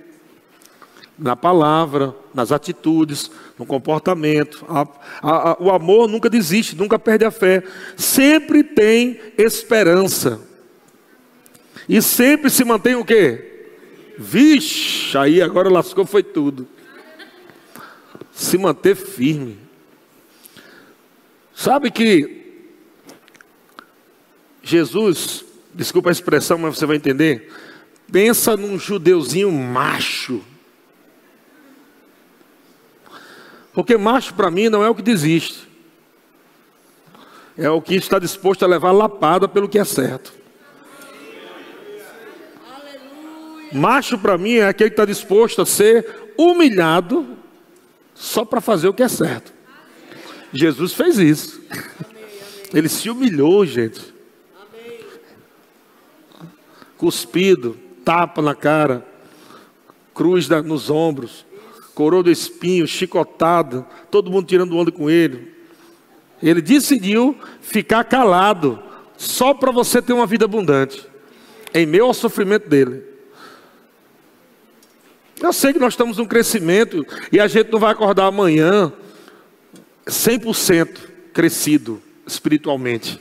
na 1.17 1.35
palavra, 1.35 2.15
nas 2.33 2.51
atitudes, 2.51 3.29
no 3.57 3.65
comportamento. 3.65 4.65
A, 4.67 4.81
a, 5.21 5.51
a, 5.51 5.57
o 5.59 5.71
amor 5.71 6.07
nunca 6.07 6.29
desiste, 6.29 6.75
nunca 6.75 6.97
perde 6.97 7.25
a 7.25 7.31
fé. 7.31 7.63
Sempre 7.95 8.63
tem 8.63 9.19
esperança. 9.37 10.41
E 11.87 12.01
sempre 12.01 12.49
se 12.49 12.63
mantém 12.63 12.95
o 12.95 13.05
quê? 13.05 13.49
Vixe, 14.17 15.17
aí 15.17 15.41
agora 15.41 15.69
lascou 15.69 16.05
foi 16.05 16.23
tudo. 16.23 16.67
Se 18.31 18.57
manter 18.57 18.95
firme. 18.95 19.59
Sabe 21.53 21.91
que 21.91 22.41
Jesus, 24.63 25.45
desculpa 25.73 26.09
a 26.09 26.11
expressão, 26.11 26.57
mas 26.57 26.77
você 26.77 26.85
vai 26.85 26.95
entender. 26.95 27.51
Pensa 28.11 28.55
num 28.57 28.79
judeuzinho 28.79 29.51
macho 29.51 30.43
Porque 33.73 33.97
macho 33.97 34.33
para 34.35 34.51
mim 34.51 34.69
não 34.69 34.83
é 34.83 34.89
o 34.89 34.95
que 34.95 35.01
desiste. 35.01 35.67
É 37.57 37.69
o 37.69 37.81
que 37.81 37.95
está 37.95 38.19
disposto 38.19 38.63
a 38.63 38.67
levar 38.67 38.91
lapada 38.91 39.47
pelo 39.47 39.67
que 39.67 39.79
é 39.79 39.83
certo. 39.83 40.33
Macho 43.71 44.17
para 44.19 44.37
mim 44.37 44.55
é 44.55 44.67
aquele 44.67 44.91
que 44.91 44.93
está 44.93 45.05
disposto 45.05 45.61
a 45.61 45.65
ser 45.65 46.33
humilhado 46.37 47.35
só 48.13 48.45
para 48.45 48.61
fazer 48.61 48.87
o 48.87 48.93
que 48.93 49.01
é 49.01 49.07
certo. 49.07 49.51
Jesus 50.51 50.93
fez 50.93 51.17
isso. 51.17 51.61
Ele 52.71 52.87
se 52.87 53.09
humilhou, 53.09 53.65
gente. 53.65 54.13
Cuspido, 56.97 57.77
tapa 58.05 58.41
na 58.41 58.53
cara, 58.53 59.05
cruz 60.13 60.47
nos 60.47 60.89
ombros 60.89 61.45
coroa 61.93 62.23
do 62.23 62.31
espinho, 62.31 62.87
chicotado, 62.87 63.85
todo 64.09 64.31
mundo 64.31 64.47
tirando 64.47 64.75
onda 64.77 64.91
com 64.91 65.09
ele. 65.09 65.53
Ele 66.41 66.61
decidiu 66.61 67.37
ficar 67.61 68.03
calado, 68.03 68.81
só 69.17 69.53
para 69.53 69.71
você 69.71 70.01
ter 70.01 70.13
uma 70.13 70.25
vida 70.25 70.45
abundante, 70.45 71.05
em 71.73 71.85
meio 71.85 72.05
ao 72.05 72.13
sofrimento 72.13 72.67
dele. 72.67 73.03
Eu 75.41 75.53
sei 75.53 75.73
que 75.73 75.79
nós 75.79 75.93
estamos 75.93 76.17
num 76.17 76.25
crescimento 76.25 77.05
e 77.31 77.39
a 77.39 77.47
gente 77.47 77.71
não 77.71 77.79
vai 77.79 77.91
acordar 77.91 78.25
amanhã 78.25 78.91
100% 80.05 80.99
crescido 81.33 82.01
espiritualmente. 82.25 83.19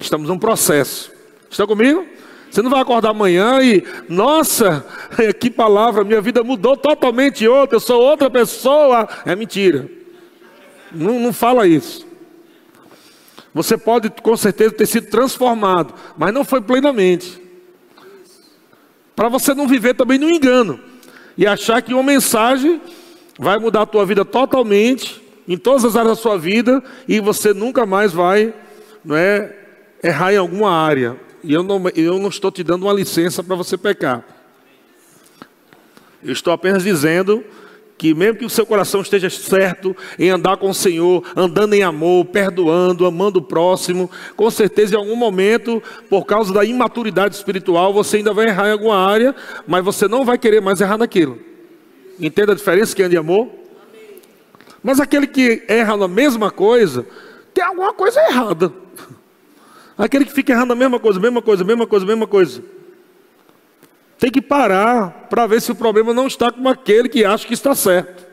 Estamos 0.00 0.28
num 0.28 0.38
processo. 0.38 1.10
Está 1.50 1.66
comigo? 1.66 2.06
Você 2.50 2.62
não 2.62 2.70
vai 2.70 2.80
acordar 2.80 3.10
amanhã 3.10 3.60
e, 3.62 3.84
nossa, 4.08 4.84
que 5.38 5.50
palavra, 5.50 6.04
minha 6.04 6.20
vida 6.20 6.42
mudou 6.42 6.76
totalmente 6.76 7.46
outra, 7.46 7.76
eu 7.76 7.80
sou 7.80 8.00
outra 8.00 8.30
pessoa. 8.30 9.08
É 9.24 9.34
mentira. 9.34 9.88
Não, 10.92 11.18
não 11.18 11.32
fala 11.32 11.66
isso. 11.66 12.06
Você 13.52 13.76
pode 13.78 14.10
com 14.10 14.36
certeza 14.36 14.74
ter 14.74 14.86
sido 14.86 15.08
transformado, 15.08 15.94
mas 16.16 16.32
não 16.32 16.44
foi 16.44 16.60
plenamente. 16.60 17.40
Para 19.14 19.28
você 19.28 19.54
não 19.54 19.66
viver 19.66 19.94
também 19.94 20.18
no 20.18 20.28
engano 20.28 20.78
e 21.38 21.46
achar 21.46 21.80
que 21.80 21.94
uma 21.94 22.02
mensagem 22.02 22.80
vai 23.38 23.58
mudar 23.58 23.82
a 23.82 23.86
tua 23.86 24.04
vida 24.04 24.24
totalmente, 24.24 25.22
em 25.48 25.56
todas 25.56 25.84
as 25.84 25.96
áreas 25.96 26.16
da 26.16 26.22
sua 26.22 26.36
vida, 26.36 26.82
e 27.06 27.20
você 27.20 27.54
nunca 27.54 27.86
mais 27.86 28.12
vai 28.12 28.52
não 29.04 29.16
é, 29.16 29.54
errar 30.02 30.32
em 30.32 30.36
alguma 30.36 30.70
área. 30.70 31.16
E 31.46 31.54
eu 31.54 31.62
não, 31.62 31.80
eu 31.94 32.18
não 32.18 32.28
estou 32.28 32.50
te 32.50 32.64
dando 32.64 32.82
uma 32.82 32.92
licença 32.92 33.40
para 33.40 33.54
você 33.54 33.78
pecar. 33.78 34.24
Eu 36.20 36.32
estou 36.32 36.52
apenas 36.52 36.82
dizendo 36.82 37.44
que 37.96 38.12
mesmo 38.12 38.40
que 38.40 38.44
o 38.44 38.50
seu 38.50 38.66
coração 38.66 39.00
esteja 39.00 39.30
certo 39.30 39.96
em 40.18 40.28
andar 40.28 40.56
com 40.56 40.68
o 40.68 40.74
Senhor, 40.74 41.22
andando 41.36 41.74
em 41.74 41.84
amor, 41.84 42.24
perdoando, 42.24 43.06
amando 43.06 43.38
o 43.38 43.42
próximo, 43.42 44.10
com 44.34 44.50
certeza 44.50 44.96
em 44.96 44.98
algum 44.98 45.14
momento, 45.14 45.80
por 46.10 46.26
causa 46.26 46.52
da 46.52 46.64
imaturidade 46.64 47.36
espiritual, 47.36 47.92
você 47.92 48.16
ainda 48.16 48.34
vai 48.34 48.48
errar 48.48 48.66
em 48.66 48.72
alguma 48.72 48.96
área, 48.96 49.32
mas 49.68 49.84
você 49.84 50.08
não 50.08 50.24
vai 50.24 50.36
querer 50.36 50.60
mais 50.60 50.80
errar 50.80 50.98
naquilo. 50.98 51.38
Entenda 52.18 52.52
a 52.52 52.56
diferença 52.56 52.94
que 52.94 53.04
anda 53.04 53.14
em 53.14 53.18
amor? 53.18 53.48
Mas 54.82 54.98
aquele 54.98 55.28
que 55.28 55.62
erra 55.68 55.96
na 55.96 56.08
mesma 56.08 56.50
coisa, 56.50 57.06
tem 57.54 57.62
alguma 57.62 57.92
coisa 57.92 58.20
errada. 58.20 58.85
Aquele 59.96 60.24
que 60.24 60.32
fica 60.32 60.52
errando 60.52 60.72
a 60.72 60.76
mesma 60.76 61.00
coisa, 61.00 61.18
mesma 61.18 61.40
coisa, 61.40 61.64
mesma 61.64 61.86
coisa, 61.86 62.06
mesma 62.06 62.26
coisa. 62.26 62.62
Tem 64.18 64.30
que 64.30 64.42
parar 64.42 65.26
para 65.28 65.46
ver 65.46 65.60
se 65.60 65.72
o 65.72 65.74
problema 65.74 66.12
não 66.12 66.26
está 66.26 66.50
com 66.50 66.68
aquele 66.68 67.08
que 67.08 67.24
acha 67.24 67.46
que 67.46 67.54
está 67.54 67.74
certo. 67.74 68.24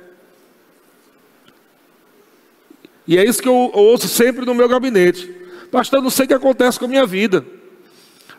E 3.08 3.18
é 3.18 3.26
isso 3.26 3.42
que 3.42 3.48
eu 3.48 3.72
ouço 3.74 4.08
sempre 4.08 4.46
no 4.46 4.56
meu 4.56 4.68
gabinete. 4.68 5.28
Pastor, 5.72 6.00
eu 6.00 6.04
não 6.04 6.10
sei 6.10 6.26
o 6.26 6.28
que 6.28 6.34
acontece 6.34 6.80
com 6.80 6.86
a 6.86 6.88
minha 6.88 7.06
vida. 7.06 7.46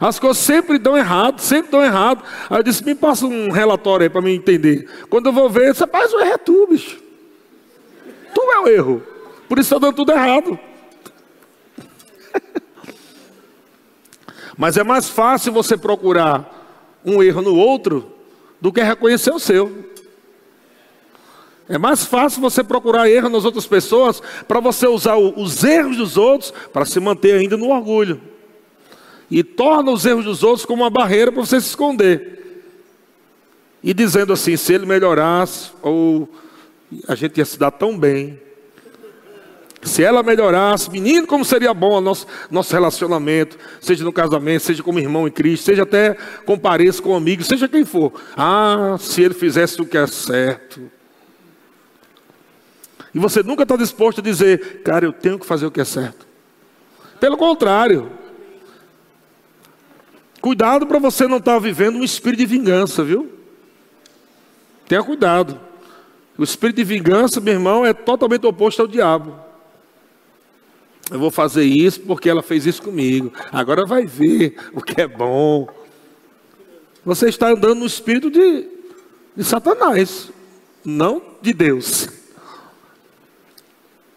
As 0.00 0.18
coisas 0.18 0.38
sempre 0.38 0.78
dão 0.78 0.96
errado, 0.96 1.40
sempre 1.40 1.70
dão 1.70 1.82
errado. 1.82 2.22
Aí 2.50 2.58
eu 2.58 2.62
disse, 2.62 2.84
me 2.84 2.94
passa 2.94 3.26
um 3.26 3.50
relatório 3.50 4.04
aí 4.04 4.10
para 4.10 4.22
me 4.22 4.34
entender. 4.34 4.88
Quando 5.08 5.26
eu 5.26 5.32
vou 5.32 5.48
ver, 5.48 5.74
você 5.74 5.86
faz 5.86 6.12
o 6.12 6.20
erro 6.20 6.32
é 6.32 6.38
tu, 6.38 6.66
bicho. 6.66 6.98
Tu 8.34 8.40
é 8.40 8.58
o 8.60 8.68
erro. 8.68 9.02
Por 9.48 9.58
isso 9.58 9.74
está 9.74 9.78
dando 9.78 9.96
tudo 9.96 10.12
errado. 10.12 10.58
Mas 14.56 14.76
é 14.76 14.84
mais 14.84 15.08
fácil 15.08 15.52
você 15.52 15.76
procurar 15.76 17.00
um 17.04 17.22
erro 17.22 17.42
no 17.42 17.54
outro 17.54 18.12
do 18.60 18.72
que 18.72 18.82
reconhecer 18.82 19.32
o 19.32 19.38
seu. 19.38 19.92
É 21.68 21.78
mais 21.78 22.04
fácil 22.04 22.40
você 22.40 22.62
procurar 22.62 23.08
erro 23.08 23.28
nas 23.28 23.44
outras 23.44 23.66
pessoas 23.66 24.22
para 24.46 24.60
você 24.60 24.86
usar 24.86 25.16
os 25.16 25.64
erros 25.64 25.96
dos 25.96 26.16
outros 26.16 26.52
para 26.72 26.84
se 26.84 27.00
manter 27.00 27.34
ainda 27.34 27.56
no 27.56 27.70
orgulho. 27.70 28.20
E 29.30 29.42
torna 29.42 29.90
os 29.90 30.04
erros 30.04 30.24
dos 30.24 30.42
outros 30.42 30.66
como 30.66 30.82
uma 30.82 30.90
barreira 30.90 31.32
para 31.32 31.44
você 31.44 31.60
se 31.60 31.68
esconder. 31.68 32.34
E 33.82 33.94
dizendo 33.94 34.32
assim: 34.32 34.56
se 34.56 34.74
ele 34.74 34.84
melhorasse, 34.84 35.70
ou 35.82 36.28
a 37.08 37.14
gente 37.14 37.38
ia 37.38 37.44
se 37.44 37.58
dar 37.58 37.70
tão 37.70 37.98
bem, 37.98 38.38
se 39.84 40.02
ela 40.02 40.22
melhorasse, 40.22 40.90
menino, 40.90 41.26
como 41.26 41.44
seria 41.44 41.74
bom 41.74 42.00
nosso, 42.00 42.26
nosso 42.50 42.72
relacionamento, 42.72 43.58
seja 43.80 44.02
no 44.02 44.12
casamento, 44.12 44.62
seja 44.62 44.82
como 44.82 44.98
irmão 44.98 45.28
em 45.28 45.30
Cristo, 45.30 45.64
seja 45.64 45.82
até 45.82 46.16
com 46.46 46.58
parentes, 46.58 47.00
com 47.00 47.14
amigos, 47.14 47.46
seja 47.46 47.68
quem 47.68 47.84
for. 47.84 48.12
Ah, 48.36 48.96
se 48.98 49.22
ele 49.22 49.34
fizesse 49.34 49.80
o 49.80 49.86
que 49.86 49.98
é 49.98 50.06
certo. 50.06 50.90
E 53.14 53.18
você 53.18 53.42
nunca 53.42 53.62
está 53.62 53.76
disposto 53.76 54.20
a 54.20 54.22
dizer, 54.22 54.82
cara, 54.82 55.04
eu 55.04 55.12
tenho 55.12 55.38
que 55.38 55.46
fazer 55.46 55.66
o 55.66 55.70
que 55.70 55.80
é 55.80 55.84
certo. 55.84 56.26
Pelo 57.20 57.36
contrário. 57.36 58.10
Cuidado 60.40 60.86
para 60.86 60.98
você 60.98 61.28
não 61.28 61.36
estar 61.36 61.54
tá 61.54 61.58
vivendo 61.58 61.96
um 61.96 62.04
espírito 62.04 62.40
de 62.40 62.46
vingança, 62.46 63.04
viu? 63.04 63.30
Tenha 64.88 65.02
cuidado. 65.02 65.60
O 66.36 66.42
espírito 66.42 66.76
de 66.76 66.84
vingança, 66.84 67.40
meu 67.40 67.54
irmão, 67.54 67.86
é 67.86 67.92
totalmente 67.92 68.44
oposto 68.46 68.82
ao 68.82 68.88
diabo. 68.88 69.44
Eu 71.10 71.18
vou 71.18 71.30
fazer 71.30 71.64
isso 71.64 72.00
porque 72.00 72.28
ela 72.28 72.42
fez 72.42 72.66
isso 72.66 72.82
comigo. 72.82 73.32
Agora 73.52 73.84
vai 73.84 74.06
ver 74.06 74.56
o 74.72 74.80
que 74.80 75.00
é 75.00 75.06
bom. 75.06 75.68
Você 77.04 77.28
está 77.28 77.50
andando 77.50 77.80
no 77.80 77.86
espírito 77.86 78.30
de, 78.30 78.66
de 79.36 79.44
Satanás, 79.44 80.30
não 80.84 81.22
de 81.42 81.52
Deus. 81.52 82.08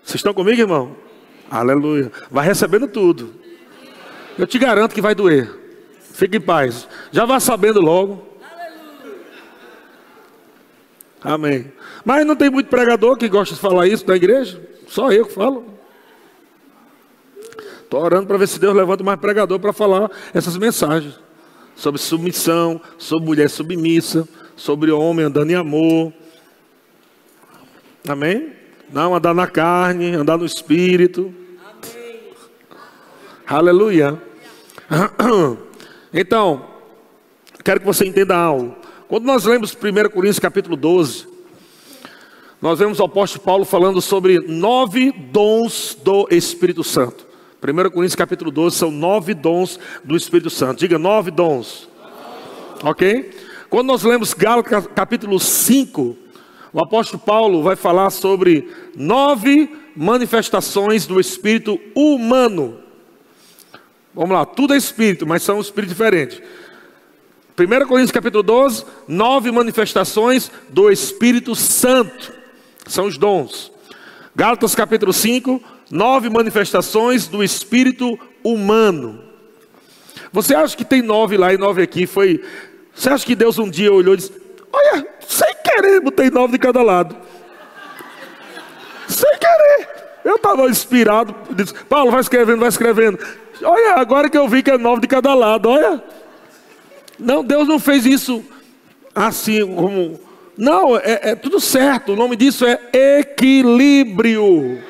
Vocês 0.04 0.16
estão 0.16 0.34
comigo, 0.34 0.62
irmão? 0.62 0.96
Aleluia. 1.52 2.12
Vai 2.32 2.46
recebendo 2.46 2.88
tudo. 2.88 3.34
Eu 4.38 4.48
te 4.48 4.58
garanto 4.58 4.96
que 4.96 5.02
vai 5.02 5.14
doer. 5.14 5.54
Fique 6.14 6.38
em 6.38 6.42
paz. 6.42 6.88
Já 7.12 7.26
vá 7.26 7.40
sabendo 7.40 7.82
logo. 7.82 8.26
Amém. 11.22 11.72
Mas 12.06 12.26
não 12.26 12.36
tem 12.36 12.50
muito 12.50 12.70
pregador 12.70 13.18
que 13.18 13.28
gosta 13.28 13.54
de 13.54 13.60
falar 13.60 13.88
isso 13.88 14.08
na 14.08 14.16
igreja? 14.16 14.62
Só 14.88 15.12
eu 15.12 15.26
que 15.26 15.34
falo. 15.34 15.77
Estou 17.88 18.02
orando 18.02 18.28
para 18.28 18.38
ver 18.38 18.50
se 18.50 18.60
Deus 18.60 18.76
levanta 18.76 19.02
mais 19.02 19.18
pregador 19.18 19.62
para 19.62 19.72
falar 19.72 20.12
essas 20.34 20.58
mensagens. 20.58 21.18
Sobre 21.74 22.02
submissão, 22.02 22.82
sobre 22.98 23.26
mulher 23.26 23.50
submissa, 23.50 24.28
sobre 24.58 24.92
homem 24.92 25.26
andando 25.26 25.52
em 25.52 25.56
amor. 25.56 26.12
Amém? 28.06 28.52
Não 28.92 29.16
andar 29.16 29.34
na 29.34 29.48
carne, 29.48 30.14
andar 30.14 30.38
no 30.38 30.46
espírito. 30.46 31.34
Amém. 31.64 32.34
Aleluia. 33.48 34.22
Então, 36.14 36.66
quero 37.66 37.82
que 37.82 37.86
você 37.86 38.06
entenda 38.06 38.36
algo. 38.36 38.76
Quando 39.10 39.26
nós 39.26 39.44
lemos 39.44 39.74
1 39.74 40.10
Coríntios 40.10 40.40
capítulo 40.40 40.78
12, 40.78 41.28
nós 42.62 42.80
vemos 42.80 43.00
o 43.00 43.04
apóstolo 43.04 43.44
Paulo 43.44 43.66
falando 43.66 44.02
sobre 44.02 44.40
nove 44.40 45.12
dons 45.12 45.98
do 46.02 46.28
Espírito 46.32 46.82
Santo. 46.82 47.27
1 47.62 47.90
Coríntios 47.90 48.16
capítulo 48.16 48.52
12 48.52 48.76
são 48.76 48.92
nove 48.92 49.34
dons 49.34 49.80
do 50.04 50.16
Espírito 50.16 50.50
Santo. 50.50 50.80
Diga 50.80 51.00
nove 51.00 51.32
dons. 51.32 51.90
Ok? 52.84 53.32
Quando 53.70 53.88
nós 53.88 54.04
lemos 54.04 54.34
Gálatas 54.34 54.88
capítulo 54.94 55.40
5, 55.40 56.16
o 56.72 56.80
apóstolo 56.80 57.20
Paulo 57.20 57.64
vai 57.64 57.76
falar 57.76 58.12
sobre 58.12 58.72
nove 58.96 59.76
manifestações 59.96 61.08
do 61.08 61.20
Espírito 61.20 61.80
humano. 61.96 62.78
Vamos 64.14 64.32
lá, 64.32 64.46
tudo 64.46 64.76
é 64.76 64.78
Espírito, 64.78 65.26
mas 65.26 65.42
são 65.42 65.60
espíritos 65.60 65.96
diferentes. 65.96 66.42
1 67.60 67.88
Coríntios 67.88 68.12
capítulo 68.12 68.44
12, 68.44 68.86
nove 69.08 69.52
manifestações 69.52 70.52
do 70.70 70.92
Espírito 70.92 71.56
Santo. 71.56 72.32
São 72.86 73.08
os 73.08 73.18
dons. 73.18 73.72
Gálatas 74.36 74.76
capítulo 74.76 75.12
5, 75.12 75.62
nove 75.90 76.30
manifestações 76.30 77.28
do 77.28 77.44
espírito 77.44 78.20
humano. 78.44 79.24
Você 80.32 80.54
acha 80.54 80.76
que 80.76 80.86
tem 80.86 81.02
nove 81.02 81.38
lá 81.38 81.54
e 81.54 81.58
nove 81.58 81.82
aqui? 81.82 82.06
Foi. 82.06 82.44
Você 82.94 83.10
acha 83.10 83.26
que 83.26 83.36
Deus 83.36 83.58
um 83.58 83.70
dia 83.70 83.92
olhou 83.92 84.14
e 84.14 84.18
disse: 84.18 84.34
Olha, 84.72 85.08
sem 85.28 85.54
querer, 85.64 86.00
botei 86.02 86.30
nove 86.30 86.54
de 86.54 86.60
cada 86.60 86.82
lado. 86.82 87.16
Sem 89.08 89.38
querer. 89.38 89.90
Eu 90.24 90.36
estava 90.36 90.70
inspirado, 90.70 91.34
disse, 91.52 91.74
Paulo, 91.86 92.12
vai 92.12 92.20
escrevendo, 92.20 92.60
vai 92.60 92.68
escrevendo. 92.68 93.18
Olha, 93.64 93.94
agora 93.94 94.30
que 94.30 94.38
eu 94.38 94.48
vi 94.48 94.62
que 94.62 94.72
é 94.72 94.78
nove 94.78 95.02
de 95.02 95.08
cada 95.08 95.34
lado, 95.34 95.70
olha. 95.70 96.04
Não, 97.18 97.44
Deus 97.44 97.68
não 97.68 97.80
fez 97.80 98.06
isso 98.06 98.44
assim 99.16 99.66
como. 99.74 100.20
Não, 100.58 100.98
é, 100.98 101.32
é 101.32 101.36
tudo 101.36 101.60
certo. 101.60 102.14
O 102.14 102.16
nome 102.16 102.36
disso 102.36 102.66
é 102.66 103.20
equilíbrio. 103.20 104.84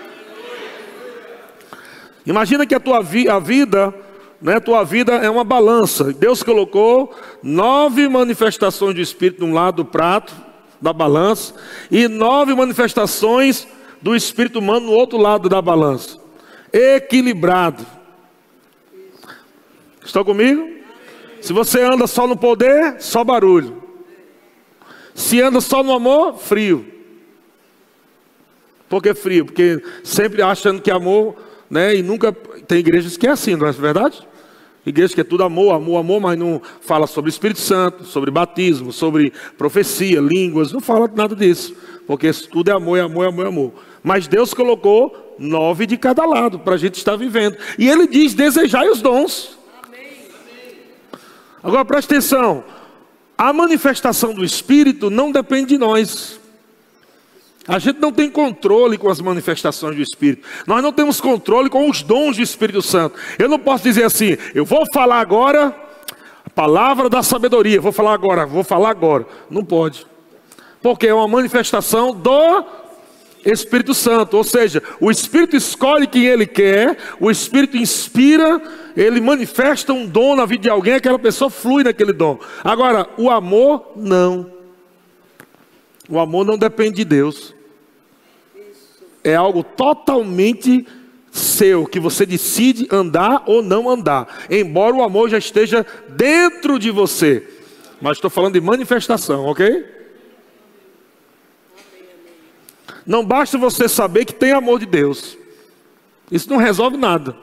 Imagina 2.27 2.65
que 2.65 2.75
a 2.75 2.79
tua 2.79 3.01
vi, 3.01 3.29
a 3.29 3.39
vida, 3.39 3.93
né, 4.41 4.59
tua 4.59 4.83
vida 4.83 5.13
é 5.13 5.29
uma 5.29 5.43
balança. 5.43 6.13
Deus 6.13 6.43
colocou 6.43 7.15
nove 7.41 8.07
manifestações 8.07 8.93
do 8.93 9.01
Espírito 9.01 9.39
de 9.39 9.45
um 9.45 9.53
lado 9.53 9.77
do 9.77 9.85
prato, 9.85 10.33
da 10.81 10.93
balança 10.93 11.53
e 11.89 12.07
nove 12.07 12.53
manifestações 12.53 13.67
do 14.01 14.15
espírito 14.15 14.59
humano 14.59 14.87
no 14.87 14.91
outro 14.91 15.17
lado 15.17 15.49
da 15.49 15.61
balança. 15.61 16.19
Equilibrado. 16.71 17.85
Estão 20.05 20.23
comigo? 20.23 20.69
Se 21.41 21.53
você 21.53 21.81
anda 21.81 22.07
só 22.07 22.27
no 22.27 22.37
poder, 22.37 23.01
só 23.01 23.23
barulho. 23.23 23.81
Se 25.15 25.41
anda 25.41 25.59
só 25.61 25.81
no 25.81 25.93
amor, 25.93 26.37
frio. 26.37 26.85
Por 28.87 29.01
que 29.01 29.13
frio? 29.13 29.45
Porque 29.45 29.81
sempre 30.03 30.41
achando 30.41 30.81
que 30.81 30.91
amor, 30.91 31.35
né? 31.69 31.95
E 31.95 32.03
nunca. 32.03 32.31
Tem 32.31 32.79
igrejas 32.79 33.17
que 33.17 33.27
é 33.27 33.31
assim, 33.31 33.55
não 33.55 33.67
é 33.67 33.71
verdade? 33.71 34.27
Igreja 34.85 35.13
que 35.13 35.21
é 35.21 35.23
tudo 35.23 35.43
amor, 35.43 35.75
amor, 35.75 35.97
amor, 35.97 36.21
mas 36.21 36.39
não 36.39 36.61
fala 36.79 37.07
sobre 37.07 37.29
Espírito 37.29 37.59
Santo, 37.59 38.05
sobre 38.05 38.31
batismo, 38.31 38.93
sobre 38.93 39.33
profecia, 39.57 40.21
línguas, 40.21 40.71
não 40.71 40.79
fala 40.79 41.11
nada 41.13 41.35
disso. 41.35 41.75
Porque 42.05 42.31
tudo 42.49 42.71
é 42.71 42.73
amor, 42.73 42.97
é 42.97 43.01
amor, 43.01 43.25
é 43.25 43.27
amor, 43.27 43.45
é 43.45 43.49
amor. 43.49 43.73
Mas 44.01 44.27
Deus 44.27 44.53
colocou 44.53 45.35
nove 45.37 45.85
de 45.85 45.97
cada 45.97 46.25
lado 46.25 46.59
para 46.59 46.75
a 46.75 46.77
gente 46.77 46.95
estar 46.95 47.17
vivendo. 47.17 47.57
E 47.77 47.89
Ele 47.89 48.07
diz: 48.07 48.33
desejai 48.33 48.89
os 48.89 49.01
dons. 49.01 49.57
Agora 51.61 51.83
preste 51.83 52.13
atenção: 52.13 52.63
a 53.37 53.51
manifestação 53.51 54.33
do 54.33 54.45
Espírito 54.45 55.09
não 55.09 55.33
depende 55.33 55.67
de 55.67 55.77
nós. 55.77 56.39
A 57.67 57.79
gente 57.79 57.99
não 57.99 58.13
tem 58.13 58.29
controle 58.29 58.97
com 58.97 59.09
as 59.09 59.19
manifestações 59.19 59.95
do 59.95 60.01
Espírito. 60.01 60.47
Nós 60.65 60.81
não 60.81 60.93
temos 60.93 61.19
controle 61.19 61.69
com 61.69 61.89
os 61.89 62.01
dons 62.01 62.37
do 62.37 62.41
Espírito 62.41 62.81
Santo. 62.81 63.19
Eu 63.37 63.49
não 63.49 63.59
posso 63.59 63.83
dizer 63.83 64.05
assim, 64.05 64.37
eu 64.55 64.63
vou 64.63 64.85
falar 64.93 65.19
agora 65.19 65.75
a 66.45 66.49
palavra 66.49 67.09
da 67.09 67.21
sabedoria, 67.21 67.81
vou 67.81 67.91
falar 67.91 68.13
agora, 68.13 68.45
vou 68.45 68.63
falar 68.63 68.89
agora. 68.89 69.25
Não 69.49 69.65
pode. 69.65 70.07
Porque 70.81 71.07
é 71.07 71.13
uma 71.13 71.27
manifestação 71.27 72.15
do 72.15 72.63
Espírito 73.43 73.93
Santo, 73.93 74.37
ou 74.37 74.43
seja, 74.45 74.81
o 75.01 75.11
Espírito 75.11 75.57
escolhe 75.57 76.07
quem 76.07 76.25
ele 76.25 76.45
quer, 76.45 76.97
o 77.19 77.29
Espírito 77.29 77.75
inspira, 77.75 78.61
ele 78.95 79.19
manifesta 79.19 79.91
um 79.91 80.05
dom 80.05 80.35
na 80.35 80.45
vida 80.45 80.63
de 80.63 80.69
alguém, 80.69 80.93
aquela 80.93 81.19
pessoa 81.19 81.49
flui 81.49 81.83
naquele 81.83 82.13
dom. 82.13 82.39
Agora, 82.63 83.07
o 83.17 83.29
amor, 83.29 83.91
não. 83.95 84.51
O 86.09 86.17
amor 86.17 86.45
não 86.45 86.57
depende 86.57 86.97
de 86.97 87.05
Deus 87.05 87.56
é 89.27 89.35
algo 89.35 89.63
totalmente 89.63 90.85
seu, 91.31 91.85
que 91.85 91.99
você 91.99 92.25
decide 92.25 92.87
andar 92.91 93.43
ou 93.45 93.61
não 93.61 93.89
andar, 93.89 94.45
embora 94.49 94.95
o 94.95 95.03
amor 95.03 95.29
já 95.29 95.37
esteja 95.37 95.85
dentro 96.09 96.79
de 96.79 96.89
você. 96.89 97.47
Mas 98.01 98.17
estou 98.17 98.29
falando 98.29 98.53
de 98.53 98.61
manifestação, 98.61 99.45
ok? 99.45 99.85
Não 103.05 103.23
basta 103.23 103.57
você 103.57 103.87
saber 103.87 104.25
que 104.25 104.33
tem 104.33 104.51
amor 104.51 104.79
de 104.79 104.85
Deus, 104.85 105.37
isso 106.31 106.49
não 106.49 106.57
resolve 106.57 106.97
nada. 106.97 107.35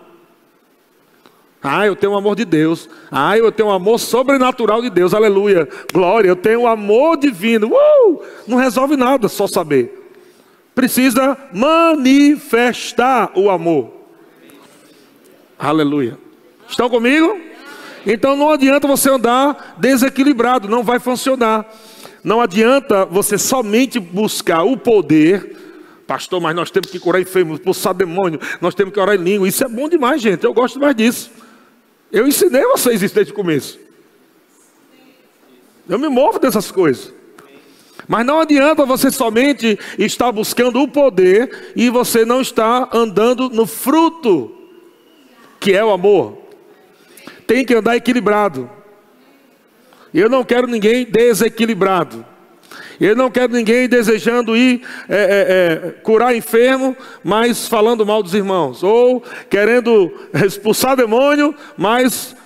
Ah, 1.63 1.87
eu 1.87 1.97
tenho 1.97 2.13
o 2.13 2.17
amor 2.17 2.37
de 2.37 2.45
Deus. 2.45 2.91
Ah, 3.11 3.39
eu 3.39 3.51
tenho 3.51 3.71
o 3.71 3.73
amor 3.73 3.99
sobrenatural 3.99 4.83
de 4.83 4.91
Deus. 4.91 5.15
Aleluia. 5.15 5.67
Glória. 5.95 6.29
Eu 6.29 6.37
tenho 6.37 6.61
o 6.61 6.67
amor 6.67 7.17
divino. 7.17 7.69
Uh! 7.73 8.23
Não 8.47 8.59
resolve 8.59 8.99
nada 8.99 9.29
só 9.29 9.47
saber 9.47 10.04
precisa 10.75 11.37
manifestar 11.53 13.33
o 13.35 13.49
amor. 13.51 13.93
Aleluia. 15.59 16.19
Estão 16.69 16.91
comigo? 16.91 17.39
Então 18.07 18.37
não 18.37 18.51
adianta 18.51 18.87
você 18.87 19.11
andar 19.11 19.77
desequilibrado, 19.79 20.69
não 20.69 20.83
vai 20.83 20.99
funcionar. 20.99 21.67
Não 22.23 22.41
adianta 22.41 23.05
você 23.05 23.39
somente 23.39 23.99
buscar 23.99 24.63
o 24.63 24.77
poder. 24.77 25.57
Pastor, 26.07 26.41
mas 26.41 26.55
nós 26.55 26.71
temos 26.71 26.91
que 26.91 26.99
curar 26.99 27.21
enfermos, 27.21 27.59
expulsar 27.59 27.95
demônio, 27.95 28.39
nós 28.61 28.75
temos 28.75 28.93
que 28.93 29.01
orar 29.01 29.15
em 29.15 29.23
língua. 29.23 29.49
Isso 29.49 29.65
é 29.65 29.69
bom 29.69 29.89
demais, 29.89 30.21
gente. 30.21 30.45
Eu 30.45 30.53
gosto 30.53 30.79
mais 30.79 30.95
disso. 30.95 31.31
Eu 32.13 32.27
ensinei 32.27 32.63
vocês 32.63 33.03
isso 33.03 33.15
desde 33.15 33.33
o 33.33 33.37
começo. 33.37 33.79
Eu 35.89 35.99
me 35.99 36.09
movo 36.09 36.39
dessas 36.39 36.71
coisas. 36.71 37.13
Mas 38.07 38.27
não 38.27 38.41
adianta 38.41 38.85
você 38.85 39.11
somente 39.11 39.79
estar 39.99 40.31
buscando 40.31 40.83
o 40.83 40.89
poder 40.89 41.73
e 41.75 41.89
você 41.89 42.25
não 42.25 42.41
está 42.41 42.89
andando 42.93 43.49
no 43.49 43.67
fruto, 43.67 44.55
que 45.59 45.73
é 45.73 45.85
o 45.85 45.91
amor. 45.91 46.39
Tem 47.47 47.65
que 47.65 47.75
andar 47.75 47.97
equilibrado. 47.97 48.71
Eu 50.13 50.29
não 50.29 50.45
quero 50.45 50.67
ninguém 50.67 51.05
desequilibrado. 51.05 52.25
Eu 53.01 53.17
não 53.17 53.31
quero 53.31 53.53
ninguém 53.53 53.89
desejando 53.89 54.57
ir 54.57 54.83
é, 55.09 55.17
é, 55.17 55.89
é, 55.89 55.91
curar 56.03 56.35
enfermo, 56.35 56.97
mas 57.23 57.67
falando 57.67 58.07
mal 58.07 58.23
dos 58.23 58.35
irmãos. 58.35 58.83
Ou 58.83 59.23
querendo 59.51 60.13
expulsar 60.45 60.97
demônio, 60.97 61.55
mas 61.77 62.37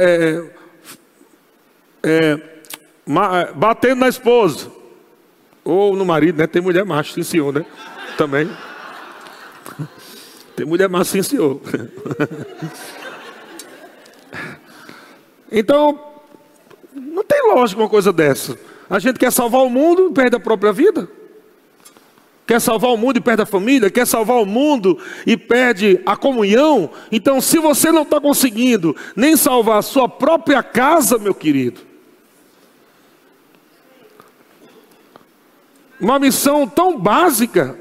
é, 0.00 0.42
é, 2.04 2.40
batendo 3.54 4.00
na 4.00 4.08
esposa. 4.08 4.75
Ou 5.66 5.96
no 5.96 6.04
marido, 6.04 6.38
né? 6.38 6.46
Tem 6.46 6.62
mulher 6.62 6.84
macho, 6.84 7.12
sim 7.12 7.24
senhor, 7.24 7.52
né? 7.52 7.66
Também. 8.16 8.48
Tem 10.54 10.64
mulher 10.64 10.88
macho, 10.88 11.10
sim 11.10 11.22
senhor. 11.24 11.60
Então, 15.50 15.98
não 16.94 17.24
tem 17.24 17.52
lógica 17.52 17.82
uma 17.82 17.88
coisa 17.88 18.12
dessa. 18.12 18.56
A 18.88 19.00
gente 19.00 19.18
quer 19.18 19.32
salvar 19.32 19.62
o 19.62 19.68
mundo 19.68 20.08
e 20.10 20.12
perde 20.12 20.36
a 20.36 20.40
própria 20.40 20.72
vida. 20.72 21.08
Quer 22.46 22.60
salvar 22.60 22.92
o 22.92 22.96
mundo 22.96 23.16
e 23.16 23.20
perde 23.20 23.42
a 23.42 23.46
família, 23.46 23.90
quer 23.90 24.06
salvar 24.06 24.36
o 24.36 24.46
mundo 24.46 24.96
e 25.26 25.36
perde 25.36 26.00
a 26.06 26.16
comunhão. 26.16 26.90
Então, 27.10 27.40
se 27.40 27.58
você 27.58 27.90
não 27.90 28.02
está 28.02 28.20
conseguindo 28.20 28.94
nem 29.16 29.36
salvar 29.36 29.78
a 29.78 29.82
sua 29.82 30.08
própria 30.08 30.62
casa, 30.62 31.18
meu 31.18 31.34
querido, 31.34 31.85
Uma 36.00 36.18
missão 36.18 36.66
tão 36.68 36.98
básica. 36.98 37.78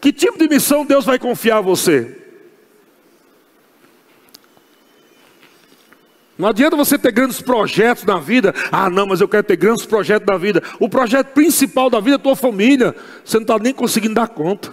Que 0.00 0.12
tipo 0.12 0.38
de 0.38 0.48
missão 0.48 0.84
Deus 0.84 1.04
vai 1.04 1.18
confiar 1.18 1.58
a 1.58 1.62
você? 1.62 2.20
Não 6.36 6.48
adianta 6.48 6.76
você 6.76 6.98
ter 6.98 7.12
grandes 7.12 7.40
projetos 7.40 8.04
na 8.04 8.18
vida. 8.18 8.52
Ah, 8.70 8.90
não, 8.90 9.06
mas 9.06 9.20
eu 9.20 9.28
quero 9.28 9.44
ter 9.44 9.56
grandes 9.56 9.86
projetos 9.86 10.26
na 10.26 10.36
vida. 10.36 10.62
O 10.80 10.88
projeto 10.88 11.28
principal 11.28 11.88
da 11.88 12.00
vida 12.00 12.16
é 12.16 12.16
a 12.16 12.22
tua 12.22 12.34
família. 12.34 12.94
Você 13.24 13.36
não 13.36 13.42
está 13.42 13.58
nem 13.58 13.72
conseguindo 13.72 14.14
dar 14.14 14.28
conta. 14.28 14.72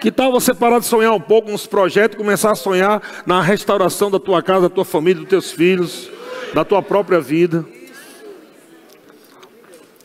Que 0.00 0.10
tal 0.10 0.30
você 0.30 0.52
parar 0.52 0.80
de 0.80 0.86
sonhar 0.86 1.12
um 1.12 1.20
pouco 1.20 1.50
nos 1.50 1.66
projetos 1.66 2.16
e 2.16 2.18
começar 2.18 2.50
a 2.50 2.54
sonhar 2.56 3.00
na 3.24 3.40
restauração 3.40 4.10
da 4.10 4.18
tua 4.18 4.42
casa, 4.42 4.68
da 4.68 4.74
tua 4.74 4.84
família, 4.84 5.20
dos 5.20 5.28
teus 5.30 5.52
filhos? 5.52 6.10
Da 6.54 6.64
tua 6.64 6.82
própria 6.82 7.20
vida. 7.20 7.66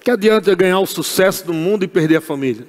Que 0.03 0.11
adianta 0.11 0.53
ganhar 0.55 0.79
o 0.79 0.85
sucesso 0.85 1.45
do 1.45 1.53
mundo 1.53 1.83
e 1.83 1.87
perder 1.87 2.17
a 2.17 2.21
família? 2.21 2.67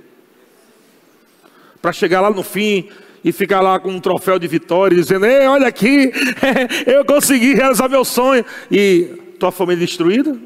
Para 1.81 1.93
chegar 1.93 2.21
lá 2.21 2.31
no 2.31 2.43
fim 2.43 2.91
e 3.25 3.33
ficar 3.33 3.61
lá 3.61 3.79
com 3.79 3.91
um 3.91 4.01
troféu 4.01 4.39
de 4.39 4.47
vitória, 4.47 4.97
dizendo: 4.97 5.25
Ei, 5.25 5.47
olha 5.47 5.67
aqui, 5.67 6.13
eu 6.87 7.05
consegui 7.05 7.55
realizar 7.55 7.89
meu 7.89 8.05
sonho. 8.05 8.45
E 8.71 9.05
tua 9.39 9.51
família 9.51 9.85
destruída? 9.87 10.39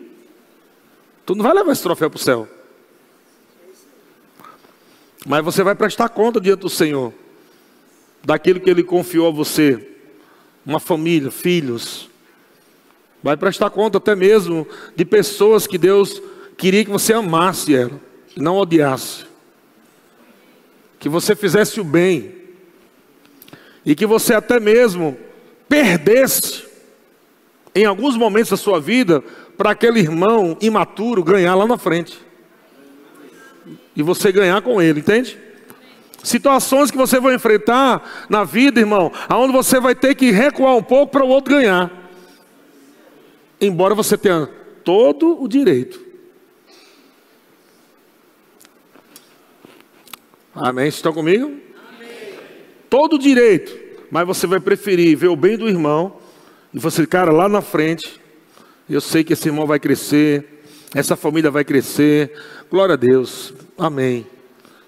Tu 1.25 1.35
não 1.35 1.43
vai 1.43 1.55
levar 1.55 1.73
esse 1.73 1.83
troféu 1.83 2.09
para 2.09 2.19
o 2.19 2.21
céu. 2.21 2.49
Mas 5.27 5.45
você 5.45 5.65
vai 5.65 5.75
prestar 5.75 6.09
conta 6.09 6.41
diante 6.41 6.61
do 6.61 6.71
Senhor 6.71 7.13
daquilo 8.25 8.61
que 8.61 8.71
Ele 8.71 8.83
confiou 8.83 9.29
a 9.29 9.31
você, 9.31 9.89
uma 10.65 10.81
família, 10.81 11.31
filhos, 11.31 12.09
Vai 13.27 13.37
prestar 13.37 13.71
conta 13.71 13.99
até 13.99 14.15
mesmo 14.15 14.65
de 14.95 15.05
pessoas 15.05 15.67
que 15.67 15.77
Deus 15.77 16.23
queria 16.57 16.85
que 16.85 16.91
você 16.93 17.13
amasse 17.13 17.75
ela, 17.75 18.01
não 18.37 18.57
odiasse. 18.57 19.25
Que 21.01 21.09
você 21.09 21.35
fizesse 21.35 21.81
o 21.81 21.85
bem. 21.85 22.37
E 23.85 23.97
que 23.97 24.07
você 24.07 24.33
até 24.33 24.61
mesmo 24.61 25.19
perdesse 25.69 26.67
em 27.75 27.85
alguns 27.85 28.17
momentos 28.17 28.51
da 28.51 28.57
sua 28.57 28.79
vida 28.79 29.21
para 29.59 29.73
aquele 29.73 29.99
irmão 29.99 30.57
imaturo 30.61 31.25
ganhar 31.25 31.57
lá 31.57 31.67
na 31.67 31.77
frente. 31.77 32.17
E 33.97 34.05
você 34.05 34.31
ganhar 34.31 34.63
com 34.63 34.81
ele, 34.81 35.01
entende? 35.01 35.37
Situações 36.23 36.93
que 36.93 36.97
você 36.97 37.19
vai 37.19 37.35
enfrentar 37.35 38.29
na 38.29 38.45
vida, 38.45 38.79
irmão, 38.79 39.11
aonde 39.29 39.53
você 39.53 39.81
vai 39.81 39.97
ter 39.97 40.15
que 40.15 40.31
recuar 40.31 40.77
um 40.77 40.83
pouco 40.85 41.11
para 41.11 41.25
o 41.25 41.29
outro 41.29 41.57
ganhar 41.57 42.06
embora 43.61 43.95
você 43.95 44.17
tenha 44.17 44.49
todo 44.85 45.43
o 45.43 45.49
direito. 45.49 46.01
Amém? 50.55 50.89
Estão 50.89 51.13
comigo? 51.13 51.47
Amém. 51.47 52.35
Todo 52.89 53.17
o 53.17 53.19
direito, 53.19 53.77
mas 54.11 54.27
você 54.27 54.47
vai 54.47 54.61
preferir 54.61 55.17
ver 55.17 55.29
o 55.29 55.37
bem 55.37 55.57
do 55.57 55.69
irmão 55.69 56.19
e 56.73 56.79
você, 56.79 57.07
cara, 57.07 57.33
lá 57.33 57.49
na 57.49 57.63
frente, 57.63 58.21
Eu 58.89 59.01
sei 59.01 59.25
que 59.25 59.33
esse 59.33 59.49
irmão 59.49 59.67
vai 59.67 59.81
crescer, 59.81 60.63
essa 60.95 61.17
família 61.17 61.51
vai 61.51 61.65
crescer. 61.65 62.33
Glória 62.71 62.93
a 62.93 62.97
Deus. 62.97 63.53
Amém. 63.77 64.25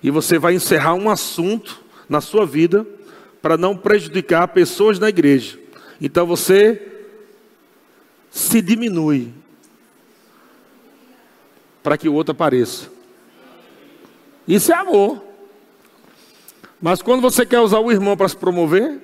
E 0.00 0.08
você 0.08 0.38
vai 0.38 0.54
encerrar 0.54 0.94
um 0.94 1.10
assunto 1.10 1.80
na 2.08 2.20
sua 2.20 2.46
vida 2.46 2.86
para 3.42 3.56
não 3.56 3.76
prejudicar 3.76 4.46
pessoas 4.48 5.00
na 5.00 5.08
igreja. 5.08 5.58
Então 6.00 6.26
você 6.26 6.80
se 8.38 8.62
diminui 8.62 9.32
para 11.82 11.98
que 11.98 12.08
o 12.08 12.14
outro 12.14 12.32
apareça. 12.32 12.88
Isso 14.46 14.72
é 14.72 14.76
amor. 14.76 15.20
Mas 16.80 17.02
quando 17.02 17.20
você 17.20 17.44
quer 17.44 17.60
usar 17.60 17.80
o 17.80 17.90
irmão 17.90 18.16
para 18.16 18.28
se 18.28 18.36
promover, 18.36 19.00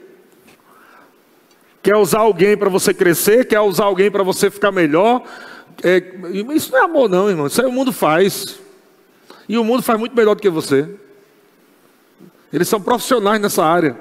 quer 1.82 1.96
usar 1.96 2.20
alguém 2.20 2.56
para 2.56 2.70
você 2.70 2.94
crescer, 2.94 3.46
quer 3.46 3.60
usar 3.60 3.84
alguém 3.84 4.08
para 4.08 4.22
você 4.22 4.48
ficar 4.50 4.70
melhor, 4.70 5.24
é, 5.82 6.00
isso 6.54 6.70
não 6.70 6.78
é 6.78 6.84
amor, 6.84 7.08
não, 7.08 7.28
irmão. 7.28 7.48
Isso 7.48 7.60
aí 7.60 7.66
o 7.66 7.72
mundo 7.72 7.92
faz. 7.92 8.60
E 9.48 9.58
o 9.58 9.64
mundo 9.64 9.82
faz 9.82 9.98
muito 9.98 10.14
melhor 10.14 10.36
do 10.36 10.42
que 10.42 10.48
você. 10.48 10.88
Eles 12.52 12.68
são 12.68 12.80
profissionais 12.80 13.40
nessa 13.40 13.64
área. 13.64 13.98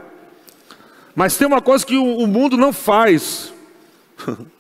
Mas 1.16 1.36
tem 1.36 1.48
uma 1.48 1.62
coisa 1.62 1.84
que 1.84 1.98
o, 1.98 2.18
o 2.20 2.28
mundo 2.28 2.56
não 2.56 2.72
faz: 2.72 3.52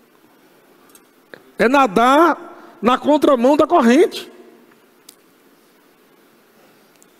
é 1.57 1.67
nadar 1.67 2.77
na 2.81 2.97
contramão 2.97 3.55
da 3.55 3.65
corrente. 3.65 4.31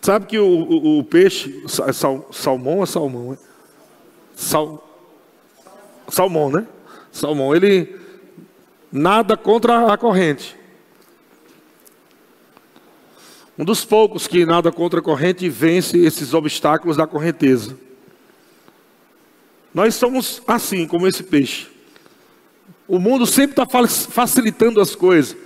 Sabe 0.02 0.26
que 0.26 0.38
o, 0.38 0.46
o, 0.46 0.98
o 0.98 1.04
peixe, 1.04 1.64
sal, 1.66 2.28
salmão 2.30 2.82
é 2.82 2.86
salmão, 2.86 3.32
é? 3.32 3.38
Sal, 4.36 4.86
salmão, 6.08 6.50
né? 6.50 6.66
Salmão, 7.10 7.56
ele 7.56 7.98
nada 8.92 9.36
contra 9.36 9.92
a 9.92 9.96
corrente. 9.96 10.56
Um 13.58 13.64
dos 13.64 13.84
poucos 13.84 14.26
que 14.26 14.44
nada 14.44 14.70
contra 14.70 15.00
a 15.00 15.02
corrente 15.02 15.48
vence 15.48 15.96
esses 15.96 16.34
obstáculos 16.34 16.96
da 16.96 17.06
correnteza. 17.06 17.78
Nós 19.72 19.94
somos 19.94 20.42
assim, 20.46 20.86
como 20.86 21.06
esse 21.06 21.22
peixe. 21.22 21.73
O 22.86 22.98
mundo 22.98 23.26
sempre 23.26 23.62
está 23.62 23.66
facilitando 23.88 24.80
as 24.80 24.94
coisas, 24.94 25.36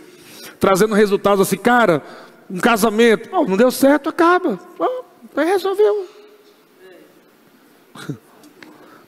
trazendo 0.59 0.94
resultados 0.94 1.40
assim, 1.46 1.57
cara, 1.57 2.03
um 2.51 2.59
casamento, 2.59 3.29
oh, 3.33 3.44
não 3.44 3.57
deu 3.57 3.70
certo, 3.70 4.09
acaba. 4.09 4.59
Oh, 4.79 5.05
resolveu. 5.37 6.09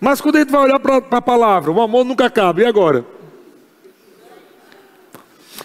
Mas 0.00 0.20
quando 0.20 0.36
a 0.36 0.38
gente 0.40 0.52
vai 0.52 0.62
olhar 0.62 0.78
para 0.78 0.98
a 0.98 1.22
palavra, 1.22 1.72
o 1.72 1.80
amor 1.80 2.04
nunca 2.04 2.26
acaba, 2.26 2.60
e 2.60 2.64
agora? 2.64 3.04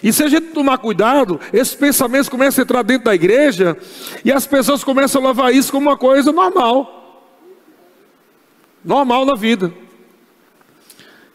E 0.02 0.12
se 0.12 0.22
a 0.22 0.28
gente 0.28 0.48
tomar 0.48 0.78
cuidado, 0.78 1.40
esses 1.52 1.74
pensamentos 1.74 2.28
começam 2.28 2.62
a 2.62 2.64
entrar 2.64 2.82
dentro 2.82 3.06
da 3.06 3.14
igreja 3.14 3.76
e 4.24 4.30
as 4.30 4.46
pessoas 4.46 4.84
começam 4.84 5.24
a 5.24 5.28
levar 5.28 5.52
isso 5.52 5.72
como 5.72 5.88
uma 5.88 5.96
coisa 5.96 6.32
normal. 6.32 7.32
Normal 8.84 9.24
na 9.24 9.34
vida. 9.34 9.72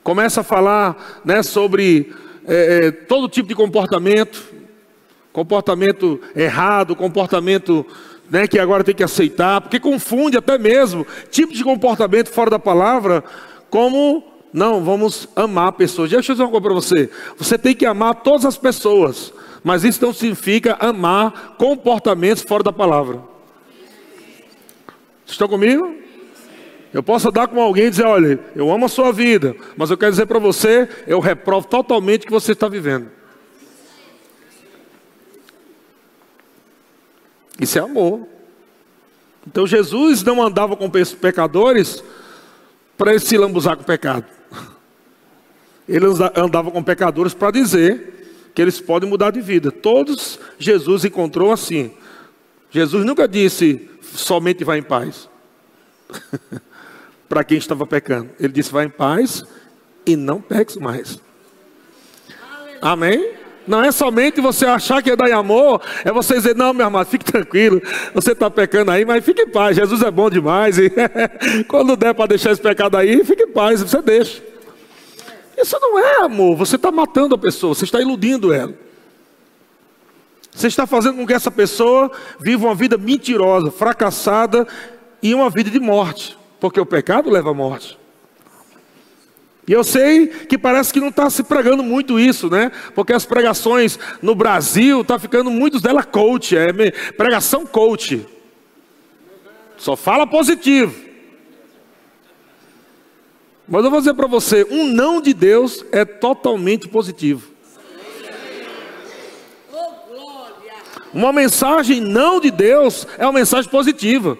Começa 0.04 0.42
a 0.42 0.44
falar 0.44 1.22
né, 1.24 1.44
sobre 1.44 2.12
é, 2.48 2.88
é, 2.88 2.92
todo 2.92 3.30
tipo 3.30 3.48
de 3.48 3.56
comportamento, 3.56 4.44
comportamento 5.32 6.20
errado, 6.36 6.96
comportamento 6.96 7.86
né, 8.30 8.48
que 8.48 8.58
agora 8.58 8.84
tem 8.84 8.96
que 8.96 9.04
aceitar, 9.04 9.62
porque 9.62 9.80
confunde 9.80 10.38
até 10.38 10.58
mesmo 10.58 11.06
tipo 11.30 11.54
de 11.54 11.64
comportamento 11.64 12.30
fora 12.30 12.50
da 12.50 12.60
palavra 12.60 13.24
como 13.70 14.24
não, 14.54 14.84
vamos 14.84 15.30
amar 15.36 15.72
pessoas. 15.74 16.10
Deixa 16.10 16.32
eu 16.32 16.36
dizer 16.36 16.44
uma 16.44 16.52
coisa 16.52 16.64
para 16.64 16.74
você. 16.74 17.10
Você 17.38 17.58
tem 17.58 17.74
que 17.74 17.86
amar 17.86 18.16
todas 18.16 18.46
as 18.46 18.58
pessoas, 18.58 19.34
mas 19.64 19.84
isso 19.84 20.04
não 20.04 20.14
significa 20.14 20.76
amar 20.80 21.56
comportamentos 21.58 22.44
fora 22.44 22.64
da 22.64 22.74
palavra. 22.74 23.22
Estão 25.26 25.48
comigo? 25.48 26.01
Eu 26.94 27.02
posso 27.02 27.30
andar 27.30 27.48
com 27.48 27.62
alguém 27.62 27.86
e 27.86 27.90
dizer: 27.90 28.06
olha, 28.06 28.40
eu 28.56 28.72
amo 28.72 28.86
a 28.86 28.90
sua 28.90 29.12
vida, 29.12 29.56
mas 29.78 29.90
eu 29.90 29.98
quero 29.98 30.12
dizer 30.12 30.26
para 30.26 30.40
você, 30.40 30.90
eu 31.08 31.20
reprovo 31.20 31.68
totalmente 31.68 32.24
o 32.24 32.26
que 32.26 32.32
você 32.32 32.52
está 32.52 32.68
vivendo. 32.68 33.10
Isso 37.60 37.78
é 37.78 37.82
amor. 37.82 38.28
Então 39.48 39.66
Jesus 39.66 40.24
não 40.24 40.42
andava 40.42 40.76
com 40.76 40.90
pecadores 40.90 42.04
para 42.98 43.18
se 43.20 43.38
lambuzar 43.38 43.76
com 43.78 43.84
o 43.84 43.86
pecado. 43.86 44.26
Ele 45.88 46.06
andava 46.36 46.72
com 46.72 46.84
pecadores 46.84 47.34
para 47.34 47.52
dizer 47.52 48.50
que 48.54 48.62
eles 48.62 48.80
podem 48.80 49.10
mudar 49.10 49.32
de 49.32 49.42
vida. 49.42 49.72
Todos 49.72 50.40
Jesus 50.60 51.06
encontrou 51.06 51.52
assim. 51.52 51.92
Jesus 52.70 53.06
nunca 53.06 53.28
disse 53.28 53.90
somente 54.02 54.64
vá 54.64 54.78
em 54.78 54.84
paz. 54.84 55.30
para 57.32 57.46
quem 57.46 57.58
estava 57.58 57.88
pecando. 57.88 58.30
Ele 58.38 58.52
disse 58.52 58.74
vá 58.74 58.84
em 58.84 58.90
paz 58.90 59.46
e 60.06 60.18
não 60.18 60.42
peques 60.42 60.76
mais. 60.76 61.18
Amém? 62.82 63.36
Não 63.66 63.82
é 63.82 63.90
somente 63.90 64.42
você 64.42 64.66
achar 64.66 65.02
que 65.02 65.12
é 65.12 65.16
dar 65.16 65.30
em 65.30 65.32
amor, 65.32 65.82
é 66.04 66.12
você 66.12 66.34
dizer, 66.34 66.58
não, 66.58 66.74
meu 66.74 66.88
amado, 66.88 67.08
fique 67.08 67.24
tranquilo, 67.24 67.82
você 68.14 68.34
está 68.34 68.50
pecando 68.50 68.92
aí, 68.92 69.06
mas 69.06 69.24
fique 69.24 69.44
em 69.44 69.48
paz, 69.48 69.78
Jesus 69.78 70.02
é 70.02 70.12
bom 70.12 70.30
demais, 70.30 70.78
e 70.78 70.92
quando 71.70 71.96
der 71.96 72.14
para 72.14 72.26
deixar 72.26 72.52
esse 72.52 72.62
pecado 72.62 72.98
aí, 72.98 73.24
fique 73.24 73.44
em 73.44 73.52
paz, 73.52 73.82
você 73.82 74.02
deixa. 74.02 74.44
Isso 75.58 75.78
não 75.80 75.98
é 76.00 76.24
amor, 76.24 76.58
você 76.58 76.76
está 76.76 76.92
matando 76.92 77.36
a 77.36 77.38
pessoa, 77.38 77.74
você 77.74 77.86
está 77.86 78.02
iludindo 78.02 78.52
ela. 78.52 78.74
Você 80.52 80.68
está 80.68 80.86
fazendo 80.86 81.16
com 81.16 81.26
que 81.26 81.34
essa 81.34 81.52
pessoa 81.52 82.12
viva 82.40 82.66
uma 82.66 82.76
vida 82.76 82.98
mentirosa, 82.98 83.72
fracassada 83.72 84.68
e 85.24 85.34
uma 85.34 85.50
vida 85.50 85.70
de 85.70 85.80
morte, 85.80 86.36
porque 86.62 86.80
o 86.80 86.86
pecado 86.86 87.30
leva 87.32 87.50
à 87.50 87.54
morte. 87.56 87.98
E 89.68 89.74
eu 89.74 89.84
sei 89.84 90.28
que 90.28 90.58
parece 90.58 90.94
que 90.94 91.00
não 91.00 91.10
está 91.10 91.30
se 91.30 91.44
pregando 91.44 91.82
muito 91.82 92.20
isso, 92.20 92.50
né? 92.50 92.72
Porque 92.94 93.14
as 93.14 93.26
pregações 93.26 93.98
no 94.22 94.36
Brasil 94.36 95.04
tá 95.04 95.18
ficando 95.18 95.50
muitos 95.50 95.82
dela 95.82 96.04
coach, 96.04 96.56
é 96.56 96.72
pregação 97.14 97.66
coach. 97.66 98.26
Só 99.76 99.96
fala 99.96 100.28
positivo. 100.28 101.10
Mas 103.68 103.84
eu 103.84 103.90
vou 103.90 104.00
dizer 104.00 104.14
para 104.14 104.28
você, 104.28 104.66
um 104.70 104.86
não 104.86 105.20
de 105.20 105.34
Deus 105.34 105.84
é 105.92 106.06
totalmente 106.06 106.88
positivo. 106.88 107.50
Uma 111.14 111.34
mensagem 111.34 112.00
não 112.00 112.40
de 112.40 112.52
Deus 112.52 113.08
é 113.18 113.26
uma 113.26 113.34
mensagem 113.34 113.70
positiva. 113.70 114.38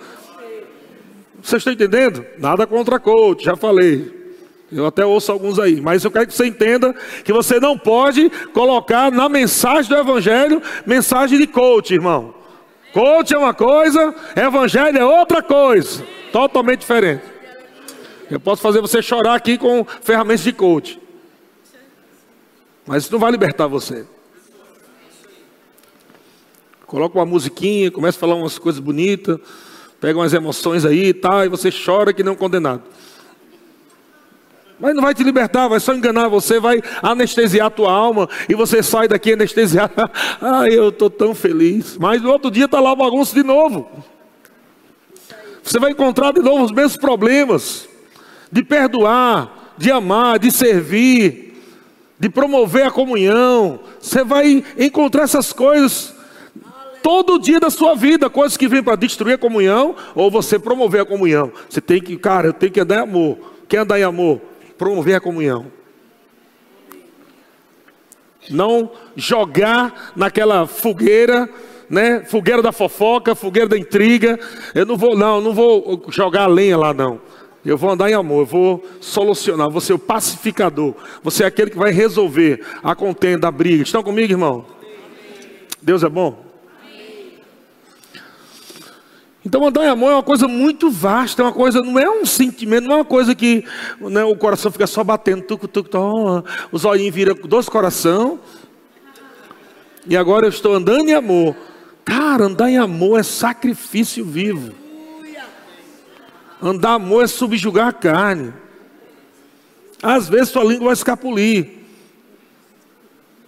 Vocês 1.42 1.62
estão 1.62 1.74
entendendo? 1.74 2.26
Nada 2.38 2.68
contra 2.68 3.00
coach, 3.00 3.44
já 3.44 3.56
falei. 3.56 4.22
Eu 4.72 4.86
até 4.86 5.06
ouço 5.06 5.32
alguns 5.32 5.60
aí, 5.60 5.82
mas 5.82 6.04
eu 6.04 6.12
quero 6.12 6.28
que 6.28 6.34
você 6.34 6.46
entenda 6.46 6.94
que 7.26 7.34
você 7.34 7.60
não 7.60 7.78
pode 7.78 8.30
colocar 8.54 9.12
na 9.12 9.28
mensagem 9.28 9.90
do 9.90 9.98
Evangelho 9.98 10.62
mensagem 10.86 11.38
de 11.38 11.46
coach, 11.46 11.94
irmão. 11.94 12.34
Coach 12.94 13.34
é 13.34 13.38
uma 13.38 13.54
coisa, 13.54 14.16
Evangelho 14.36 14.98
é 14.98 15.06
outra 15.06 15.42
coisa, 15.42 16.04
totalmente 16.32 16.82
diferente. 16.82 17.24
Eu 18.30 18.40
posso 18.40 18.62
fazer 18.62 18.80
você 18.80 19.02
chorar 19.02 19.36
aqui 19.36 19.58
com 19.58 19.86
ferramentas 20.02 20.44
de 20.44 20.54
coach. 20.54 21.02
Mas 22.88 23.04
isso 23.04 23.12
não 23.12 23.20
vai 23.20 23.32
libertar 23.32 23.68
você. 23.68 24.06
Coloca 26.86 27.18
uma 27.18 27.26
musiquinha, 27.26 27.92
começa 27.92 28.18
a 28.18 28.20
falar 28.20 28.36
umas 28.36 28.58
coisas 28.58 28.80
bonitas, 28.80 29.38
pega 30.02 30.18
umas 30.18 30.34
emoções 30.34 30.84
aí 30.84 31.10
e 31.10 31.14
tal, 31.14 31.46
e 31.46 31.48
você 31.48 31.70
chora 31.72 32.12
que 32.12 32.24
não 32.24 32.36
condenado. 32.36 32.82
Mas 34.80 34.96
não 34.96 35.04
vai 35.04 35.14
te 35.14 35.24
libertar, 35.24 35.68
vai 35.68 35.80
só 35.80 35.94
enganar 35.94 36.28
você, 36.28 36.60
vai 36.60 36.82
anestesiar 37.04 37.68
a 37.68 37.70
tua 37.70 37.92
alma 37.92 38.28
e 38.50 38.56
você 38.56 38.82
sai 38.82 39.08
daqui 39.08 39.34
anestesiado. 39.34 39.94
ah, 40.42 40.68
eu 40.68 40.90
estou 40.90 41.08
tão 41.08 41.36
feliz. 41.36 42.00
Mas 42.00 42.20
no 42.20 42.32
outro 42.32 42.50
dia 42.50 42.66
está 42.66 42.80
lá 42.80 42.92
o 42.92 42.96
bagunço 42.96 43.36
de 43.36 43.44
novo. 43.44 43.92
Você 45.62 45.78
vai 45.78 45.92
encontrar 45.92 46.34
de 46.34 46.42
novo 46.42 46.64
os 46.64 46.72
mesmos 46.72 46.98
problemas 46.98 47.88
de 48.52 48.64
perdoar, 48.64 49.76
de 49.78 49.92
amar, 49.92 50.40
de 50.40 50.50
servir, 50.50 51.64
de 52.20 52.28
promover 52.28 52.88
a 52.88 52.92
comunhão. 52.92 53.82
Você 54.00 54.24
vai 54.24 54.64
encontrar 54.80 55.24
essas 55.26 55.54
coisas 55.54 56.16
todo 57.02 57.40
dia 57.40 57.60
da 57.60 57.70
sua 57.70 57.96
vida, 57.96 58.30
coisas 58.30 58.58
que 58.58 58.68
vêm 58.68 58.84
para 58.84 58.96
destruir 58.96 59.34
a 59.34 59.38
comunhão 59.38 59.96
ou 60.16 60.32
você 60.32 60.58
promover 60.58 61.02
a 61.02 61.06
comunhão. 61.06 61.52
Você 61.70 61.82
tem 61.82 62.02
que, 62.02 62.18
cara, 62.18 62.48
eu 62.48 62.54
tenho 62.54 62.72
que 62.72 62.80
andar 62.80 62.98
em 62.98 63.02
amor. 63.02 63.38
Quer 63.68 63.80
andar 63.80 64.00
em 64.00 64.04
amor? 64.04 64.42
Promover 64.78 65.16
a 65.16 65.22
comunhão. 65.22 65.66
Não 68.50 68.92
jogar 69.16 70.12
naquela 70.16 70.66
fogueira, 70.66 71.50
né? 71.90 72.24
Fogueira 72.26 72.62
da 72.62 72.72
fofoca, 72.72 73.36
fogueira 73.36 73.70
da 73.70 73.78
intriga. 73.78 74.40
Eu 74.74 74.86
não 74.86 74.98
vou, 74.98 75.16
não, 75.16 75.40
não 75.40 75.54
vou 75.54 76.06
jogar 76.10 76.44
a 76.44 76.48
lenha 76.48 76.78
lá 76.78 76.94
não. 76.94 77.22
Eu 77.64 77.78
vou 77.78 77.92
andar 77.92 78.10
em 78.10 78.14
amor, 78.16 78.40
eu 78.40 78.46
vou 78.46 78.84
solucionar, 79.00 79.70
vou 79.70 79.80
ser 79.80 79.94
o 79.94 80.00
pacificador, 80.00 80.96
você 81.22 81.44
é 81.44 81.46
aquele 81.46 81.70
que 81.70 81.78
vai 81.78 81.92
resolver 81.92 82.66
a 82.82 82.96
contenda, 82.96 83.48
a 83.48 83.52
briga. 83.52 83.84
Estão 83.84 84.02
comigo, 84.02 84.34
irmão? 84.34 84.66
Deus 85.80 86.04
é 86.04 86.10
bom? 86.10 86.51
Então 89.44 89.66
andar 89.66 89.86
em 89.86 89.90
amor 89.90 90.12
é 90.12 90.16
uma 90.16 90.24
coisa 90.24 90.48
muito 90.48 90.92
vasta, 90.92 91.42
é 91.42 91.46
uma 91.46 91.52
coisa, 91.52 91.82
não 91.82 91.98
é 91.98 92.08
um 92.08 92.26
sentimento, 92.26 92.86
não 92.86 92.94
é 92.94 92.98
uma 92.98 93.06
coisa 93.06 93.34
que 93.34 93.66
né, 94.00 94.24
o 94.24 94.36
coração 94.36 94.72
fica 94.72 94.86
só 94.86 95.04
batendo, 95.04 95.42
tuc, 95.44 95.68
tuc, 95.68 95.90
tuc, 95.90 96.46
os 96.72 96.86
olhinhos 96.86 97.14
viram 97.14 97.36
dois 97.36 97.68
coração. 97.68 98.40
E 100.08 100.16
agora 100.16 100.46
eu 100.46 100.50
estou 100.50 100.74
andando 100.74 101.10
em 101.10 101.14
amor. 101.14 101.56
Cara, 102.06 102.46
andar 102.46 102.70
em 102.70 102.78
amor 102.78 103.20
é 103.20 103.24
sacrifício 103.24 104.24
vivo. 104.24 104.74
Andar 106.62 106.92
em 106.92 106.96
amor 106.96 107.24
é 107.24 107.28
subjugar 107.28 107.88
a 107.88 107.94
carne. 107.94 108.54
Às 110.04 110.30
vezes 110.30 110.50
sua 110.50 110.64
língua 110.64 110.86
vai 110.86 110.94
escapulir. 110.94 111.80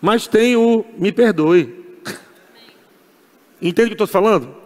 Mas 0.02 0.28
tem 0.28 0.56
o 0.56 0.84
me 0.98 1.12
perdoe. 1.12 1.84
Entende 3.62 3.94
o 3.94 3.96
que 3.96 4.02
eu 4.02 4.06
estou 4.06 4.08
falando? 4.08 4.63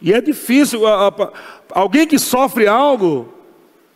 E 0.00 0.12
é 0.12 0.20
difícil, 0.20 0.82
alguém 1.70 2.06
que 2.06 2.18
sofre 2.18 2.66
algo, 2.66 3.34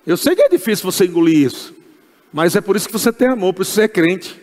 eu 0.06 0.16
sei 0.16 0.36
que 0.36 0.42
é 0.42 0.48
difícil 0.48 0.90
você 0.90 1.06
engolir 1.06 1.46
isso, 1.46 1.74
mas 2.32 2.54
é 2.54 2.60
por 2.60 2.76
isso 2.76 2.86
que 2.86 2.92
você 2.92 3.10
tem 3.12 3.28
amor, 3.28 3.54
por 3.54 3.62
isso 3.62 3.72
você 3.72 3.82
é 3.82 3.88
crente. 3.88 4.42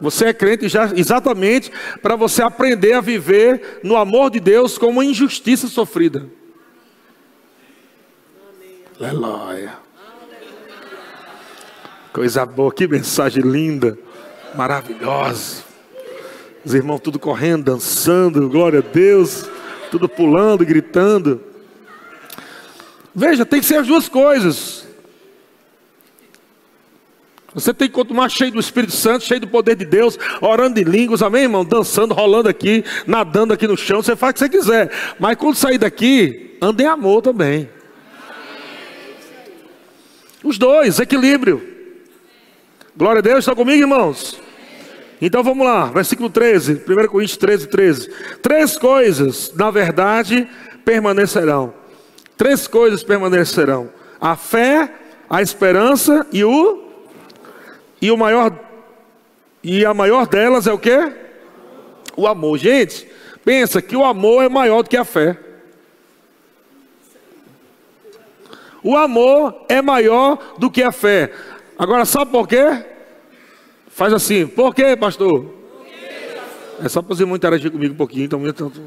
Você 0.00 0.26
é 0.26 0.32
crente 0.32 0.68
já 0.68 0.90
exatamente 0.96 1.70
para 2.00 2.16
você 2.16 2.42
aprender 2.42 2.92
a 2.92 3.00
viver 3.00 3.80
no 3.82 3.96
amor 3.96 4.30
de 4.30 4.40
Deus 4.40 4.76
como 4.76 4.92
uma 4.92 5.04
injustiça 5.04 5.68
sofrida. 5.68 6.28
Aleluia. 9.00 9.74
Coisa 12.12 12.44
boa, 12.44 12.72
que 12.72 12.86
mensagem 12.86 13.42
linda, 13.42 13.98
maravilhosa. 14.54 15.64
Os 16.64 16.74
irmãos 16.74 17.00
tudo 17.00 17.18
correndo, 17.18 17.64
dançando, 17.64 18.48
glória 18.48 18.80
a 18.80 18.82
Deus 18.82 19.48
tudo 19.92 20.08
pulando, 20.08 20.64
gritando. 20.64 21.42
Veja, 23.14 23.44
tem 23.44 23.60
que 23.60 23.66
ser 23.66 23.76
as 23.76 23.86
duas 23.86 24.08
coisas. 24.08 24.86
Você 27.52 27.74
tem 27.74 27.88
que 27.88 27.92
continuar 27.92 28.30
cheio 28.30 28.52
do 28.52 28.58
Espírito 28.58 28.94
Santo, 28.94 29.22
cheio 29.22 29.40
do 29.40 29.48
poder 29.48 29.76
de 29.76 29.84
Deus, 29.84 30.18
orando 30.40 30.80
em 30.80 30.84
línguas, 30.84 31.20
amém, 31.20 31.42
irmão? 31.42 31.62
Dançando, 31.62 32.14
rolando 32.14 32.48
aqui, 32.48 32.82
nadando 33.06 33.52
aqui 33.52 33.66
no 33.66 33.76
chão, 33.76 34.02
você 34.02 34.16
faz 34.16 34.30
o 34.30 34.34
que 34.34 34.38
você 34.40 34.48
quiser. 34.48 34.90
Mas 35.20 35.36
quando 35.36 35.56
sair 35.56 35.76
daqui, 35.76 36.56
ande 36.62 36.84
em 36.84 36.86
amor 36.86 37.20
também. 37.20 37.68
Os 40.42 40.56
dois, 40.56 40.98
equilíbrio. 40.98 41.62
Glória 42.96 43.18
a 43.18 43.22
Deus, 43.22 43.40
estão 43.40 43.54
comigo, 43.54 43.82
irmãos? 43.82 44.40
Então 45.24 45.40
vamos 45.44 45.64
lá, 45.64 45.84
versículo 45.84 46.28
13, 46.28 46.82
1 46.84 47.06
Coríntios 47.06 47.36
13, 47.36 47.68
13. 47.68 48.10
Três 48.42 48.76
coisas, 48.76 49.52
na 49.54 49.70
verdade, 49.70 50.48
permanecerão. 50.84 51.72
Três 52.36 52.66
coisas 52.66 53.04
permanecerão: 53.04 53.88
a 54.20 54.34
fé, 54.34 54.92
a 55.30 55.40
esperança 55.40 56.26
e 56.32 56.42
o 56.42 56.88
e 58.00 58.10
o 58.10 58.16
maior 58.16 58.52
e 59.62 59.86
a 59.86 59.94
maior 59.94 60.26
delas 60.26 60.66
é 60.66 60.72
o 60.72 60.78
que? 60.78 60.98
O 62.16 62.26
amor. 62.26 62.58
Gente, 62.58 63.08
pensa 63.44 63.80
que 63.80 63.94
o 63.94 64.04
amor 64.04 64.42
é 64.42 64.48
maior 64.48 64.82
do 64.82 64.90
que 64.90 64.96
a 64.96 65.04
fé. 65.04 65.38
O 68.82 68.96
amor 68.96 69.66
é 69.68 69.80
maior 69.80 70.56
do 70.58 70.68
que 70.68 70.82
a 70.82 70.90
fé. 70.90 71.32
Agora, 71.78 72.04
sabe 72.04 72.32
por 72.32 72.48
quê? 72.48 72.91
Faz 73.94 74.12
assim, 74.12 74.46
por 74.46 74.74
quê, 74.74 74.96
pastor? 74.96 75.54
É 76.82 76.88
só 76.88 77.02
para 77.02 77.12
os 77.12 77.20
irmãos 77.20 77.36
interagir 77.36 77.70
comigo 77.70 77.92
um 77.94 77.96
pouquinho, 77.96 78.24
então. 78.24 78.44
então... 78.48 78.72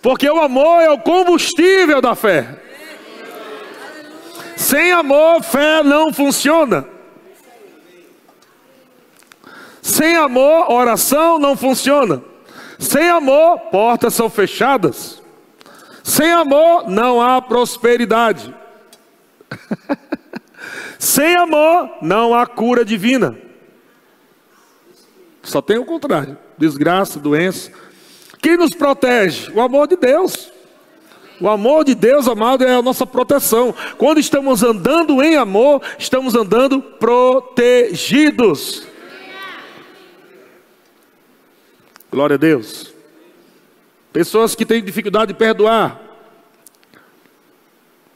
Porque 0.00 0.30
o 0.30 0.40
amor 0.40 0.80
é 0.80 0.90
o 0.90 0.98
combustível 0.98 2.00
da 2.00 2.14
fé. 2.14 2.62
Sem 4.56 4.92
amor, 4.92 5.42
fé 5.42 5.82
não 5.82 6.12
funciona. 6.12 6.86
Sem 9.82 10.16
amor, 10.16 10.70
oração 10.70 11.38
não 11.38 11.56
funciona. 11.56 12.22
Sem 12.78 13.08
amor, 13.10 13.58
portas 13.70 14.14
são 14.14 14.30
fechadas. 14.30 15.20
Sem 16.02 16.32
amor, 16.32 16.88
não 16.88 17.20
há 17.20 17.42
prosperidade. 17.42 18.54
Sem 20.98 21.36
amor 21.36 21.90
não 22.02 22.34
há 22.34 22.46
cura 22.46 22.84
divina. 22.84 23.36
Só 25.42 25.60
tem 25.60 25.78
o 25.78 25.84
contrário: 25.84 26.38
desgraça, 26.56 27.18
doença. 27.18 27.70
Quem 28.40 28.56
nos 28.56 28.74
protege? 28.74 29.50
O 29.52 29.60
amor 29.60 29.86
de 29.86 29.96
Deus. 29.96 30.50
O 31.40 31.48
amor 31.48 31.84
de 31.84 31.94
Deus, 31.94 32.28
amado, 32.28 32.64
é 32.64 32.74
a 32.74 32.82
nossa 32.82 33.06
proteção. 33.06 33.74
Quando 33.96 34.20
estamos 34.20 34.62
andando 34.62 35.22
em 35.22 35.36
amor, 35.36 35.82
estamos 35.98 36.34
andando 36.34 36.82
protegidos. 36.82 38.86
Glória 42.10 42.34
a 42.34 42.38
Deus. 42.38 42.92
Pessoas 44.12 44.54
que 44.54 44.66
têm 44.66 44.82
dificuldade 44.82 45.32
de 45.32 45.38
perdoar. 45.38 45.98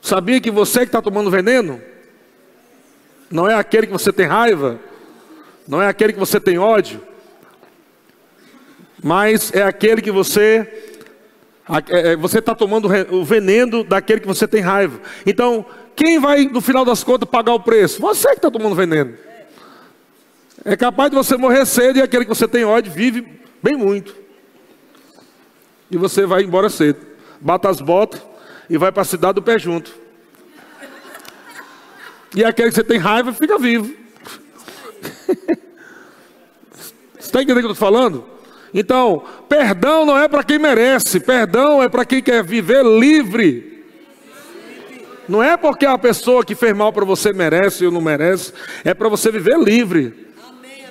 Sabia 0.02 0.38
que 0.38 0.50
você 0.50 0.80
que 0.80 0.86
está 0.86 1.00
tomando 1.00 1.30
veneno? 1.30 1.80
Não 3.34 3.50
é 3.50 3.54
aquele 3.56 3.88
que 3.88 3.92
você 3.92 4.12
tem 4.12 4.26
raiva, 4.26 4.78
não 5.66 5.82
é 5.82 5.88
aquele 5.88 6.12
que 6.12 6.18
você 6.20 6.38
tem 6.38 6.56
ódio, 6.56 7.00
mas 9.02 9.52
é 9.52 9.64
aquele 9.64 10.00
que 10.00 10.12
você 10.12 10.84
é, 11.90 12.12
é, 12.12 12.16
você 12.16 12.38
está 12.38 12.54
tomando 12.54 12.88
o 13.10 13.24
veneno 13.24 13.82
daquele 13.82 14.20
que 14.20 14.26
você 14.28 14.46
tem 14.46 14.60
raiva. 14.60 15.00
Então, 15.26 15.66
quem 15.96 16.20
vai 16.20 16.44
no 16.44 16.60
final 16.60 16.84
das 16.84 17.02
contas 17.02 17.28
pagar 17.28 17.54
o 17.54 17.60
preço? 17.60 18.00
Você 18.00 18.28
que 18.28 18.36
está 18.36 18.52
tomando 18.52 18.76
veneno. 18.76 19.16
É 20.64 20.76
capaz 20.76 21.10
de 21.10 21.16
você 21.16 21.36
morrer 21.36 21.66
cedo 21.66 21.98
e 21.98 22.02
aquele 22.02 22.24
que 22.24 22.32
você 22.32 22.46
tem 22.46 22.64
ódio 22.64 22.92
vive 22.92 23.26
bem 23.60 23.76
muito. 23.76 24.14
E 25.90 25.96
você 25.96 26.24
vai 26.24 26.44
embora 26.44 26.68
cedo. 26.68 27.04
Bata 27.40 27.68
as 27.68 27.80
botas 27.80 28.22
e 28.70 28.78
vai 28.78 28.92
para 28.92 29.02
a 29.02 29.04
cidade 29.04 29.34
do 29.34 29.42
pé 29.42 29.58
junto. 29.58 30.03
E 32.34 32.44
aquele 32.44 32.68
que 32.68 32.74
você 32.74 32.84
tem 32.84 32.98
raiva 32.98 33.32
fica 33.32 33.58
vivo. 33.58 33.94
Você 37.18 37.28
está 37.28 37.42
entendendo 37.42 37.58
o 37.58 37.60
que 37.60 37.66
eu 37.66 37.72
estou 37.72 37.86
falando? 37.86 38.26
Então, 38.72 39.22
perdão 39.48 40.04
não 40.04 40.18
é 40.18 40.26
para 40.28 40.42
quem 40.42 40.58
merece, 40.58 41.20
perdão 41.20 41.82
é 41.82 41.88
para 41.88 42.04
quem 42.04 42.20
quer 42.20 42.42
viver 42.42 42.84
livre. 42.84 43.84
Não 45.28 45.42
é 45.42 45.56
porque 45.56 45.86
a 45.86 45.96
pessoa 45.96 46.44
que 46.44 46.54
fez 46.54 46.76
mal 46.76 46.92
para 46.92 47.04
você 47.04 47.32
merece 47.32 47.86
ou 47.86 47.92
não 47.92 48.00
merece, 48.00 48.52
é 48.84 48.92
para 48.92 49.08
você 49.08 49.30
viver 49.30 49.58
livre 49.58 50.26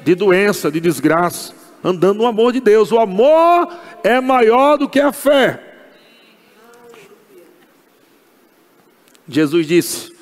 de 0.04 0.16
doença, 0.16 0.72
de 0.72 0.80
desgraça, 0.80 1.54
andando 1.84 2.20
no 2.20 2.26
amor 2.26 2.54
de 2.54 2.60
Deus. 2.60 2.92
O 2.92 3.00
amor 3.00 3.72
é 4.04 4.20
maior 4.20 4.78
do 4.78 4.90
que 4.90 5.00
a 5.00 5.12
fé. 5.12 5.60
Jesus 9.28 9.68
disse: 9.68 10.13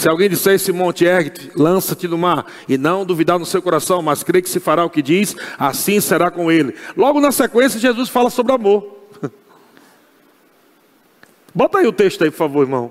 se 0.00 0.08
alguém 0.08 0.30
disser 0.30 0.54
esse 0.54 0.72
monte, 0.72 1.04
ergue 1.04 1.50
lança-te 1.54 2.08
no 2.08 2.16
mar, 2.16 2.46
e 2.66 2.78
não 2.78 3.04
duvidar 3.04 3.38
no 3.38 3.44
seu 3.44 3.60
coração, 3.60 4.00
mas 4.00 4.22
crê 4.22 4.40
que 4.40 4.48
se 4.48 4.58
fará 4.58 4.82
o 4.82 4.88
que 4.88 5.02
diz, 5.02 5.36
assim 5.58 6.00
será 6.00 6.30
com 6.30 6.50
ele. 6.50 6.74
Logo 6.96 7.20
na 7.20 7.30
sequência, 7.30 7.78
Jesus 7.78 8.08
fala 8.08 8.30
sobre 8.30 8.50
amor. 8.52 8.96
Bota 11.54 11.80
aí 11.80 11.86
o 11.86 11.92
texto 11.92 12.24
aí, 12.24 12.30
por 12.30 12.38
favor, 12.38 12.62
irmão. 12.62 12.90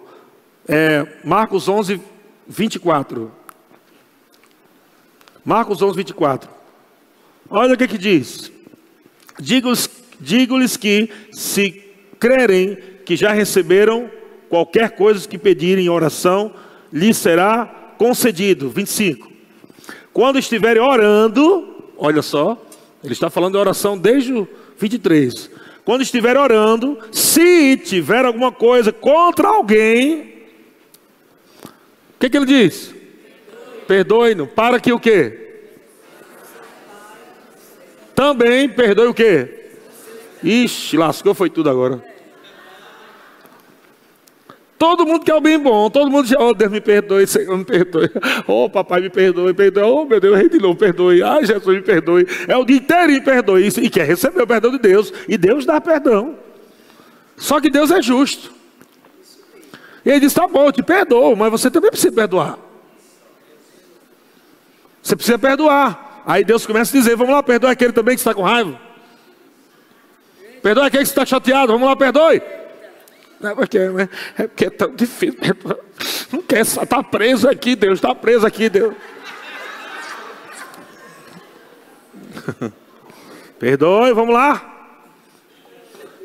É, 0.67 1.07
Marcos 1.23 1.67
11, 1.67 1.99
24. 2.47 3.31
Marcos 5.43 5.81
11, 5.81 5.95
24. 5.97 6.47
Olha 7.49 7.73
o 7.73 7.77
que 7.77 7.88
que 7.88 7.97
diz. 7.97 8.51
Digo-lhes 9.39 9.89
digo 10.19 10.55
que, 10.77 11.09
se 11.31 11.71
crerem 12.19 12.77
que 13.03 13.15
já 13.15 13.31
receberam 13.31 14.11
qualquer 14.47 14.91
coisa 14.91 15.27
que 15.27 15.39
pedirem 15.39 15.86
em 15.86 15.89
oração, 15.89 16.53
lhe 16.91 17.13
será 17.13 17.93
concedido. 17.97 18.69
25. 18.69 19.29
Quando 20.13 20.39
estiverem 20.39 20.81
orando, 20.81 21.91
olha 21.97 22.21
só, 22.21 22.57
ele 23.03 23.13
está 23.13 23.29
falando 23.29 23.53
de 23.53 23.59
oração 23.59 23.97
desde 23.97 24.33
o 24.33 24.47
23. 24.77 25.49
Quando 25.85 26.01
estiver 26.01 26.37
orando, 26.37 26.99
se 27.11 27.77
tiver 27.77 28.25
alguma 28.25 28.51
coisa 28.51 28.91
contra 28.91 29.47
alguém, 29.47 30.21
o 32.15 32.19
que, 32.19 32.29
que 32.29 32.37
ele 32.37 32.45
diz? 32.45 32.93
Perdoe-no. 33.87 34.45
Para 34.45 34.79
que 34.79 34.91
o 34.91 34.99
quê? 34.99 35.63
Também 38.13 38.67
perdoe 38.67 39.07
o 39.07 39.13
quê? 39.13 39.71
Ixi, 40.43 40.97
lascou, 40.97 41.33
foi 41.33 41.49
tudo 41.49 41.69
agora. 41.69 42.03
Todo 44.80 45.05
mundo 45.05 45.25
quer 45.25 45.36
o 45.36 45.41
bem 45.41 45.59
bom, 45.59 45.89
todo 45.89 46.09
mundo 46.09 46.25
já, 46.25 46.39
oh 46.39 46.53
Deus 46.53 46.71
me 46.71 46.80
perdoe, 46.80 47.27
Senhor 47.27 47.57
me 47.57 47.65
perdoe, 47.65 48.09
oh 48.47 48.69
papai 48.69 49.01
me 49.01 49.09
perdoe, 49.09 49.53
perdoe, 49.53 49.84
oh 49.84 50.05
meu 50.05 50.21
Deus, 50.21 50.38
rei 50.38 50.47
de 50.47 50.57
novo, 50.57 50.80
perdoe, 50.80 51.21
ai 51.21 51.45
Jesus 51.45 51.75
me 51.75 51.82
perdoe, 51.82 52.25
é 52.47 52.55
o 52.55 52.63
dia 52.63 52.77
inteiro 52.77 53.11
me 53.11 53.19
perdoe, 53.19 53.67
e 53.67 53.89
quer 53.89 54.07
receber 54.07 54.41
o 54.41 54.47
perdão 54.47 54.71
de 54.71 54.80
Deus, 54.80 55.11
e 55.27 55.38
Deus 55.38 55.65
dá 55.65 55.82
perdão, 55.82 56.38
só 57.36 57.59
que 57.59 57.69
Deus 57.69 57.91
é 57.91 58.01
justo, 58.01 58.53
e 60.05 60.11
ele 60.11 60.21
diz, 60.21 60.34
tá 60.34 60.47
bom, 60.47 60.67
eu 60.67 60.71
te 60.71 60.82
perdoo, 60.82 61.36
mas 61.36 61.51
você 61.51 61.69
também 61.69 61.91
precisa 61.91 62.13
perdoar, 62.13 62.57
você 65.03 65.13
precisa 65.13 65.38
perdoar, 65.38 66.23
aí 66.25 66.45
Deus 66.45 66.65
começa 66.65 66.97
a 66.97 67.01
dizer, 67.01 67.17
vamos 67.17 67.34
lá, 67.34 67.43
perdoa 67.43 67.71
aquele 67.71 67.91
também 67.91 68.15
que 68.15 68.21
está 68.21 68.34
com 68.34 68.43
raiva, 68.43 68.80
perdoa 70.63 70.86
aquele 70.86 71.03
que 71.03 71.09
está 71.09 71.25
chateado, 71.25 71.73
vamos 71.73 71.86
lá, 71.86 71.97
perdoe, 71.97 72.41
não, 73.39 73.55
porque, 73.55 73.79
né? 73.79 74.09
é 74.37 74.47
porque 74.47 74.65
é 74.65 74.69
tão 74.69 74.93
difícil. 74.93 75.37
Não 76.31 76.41
quer 76.41 76.61
estar 76.61 76.85
tá 76.85 77.01
preso 77.01 77.49
aqui, 77.49 77.75
Deus. 77.75 77.99
Está 77.99 78.13
preso 78.13 78.45
aqui, 78.45 78.69
Deus. 78.69 78.93
Perdoe, 83.59 84.13
vamos 84.13 84.33
lá. 84.33 84.65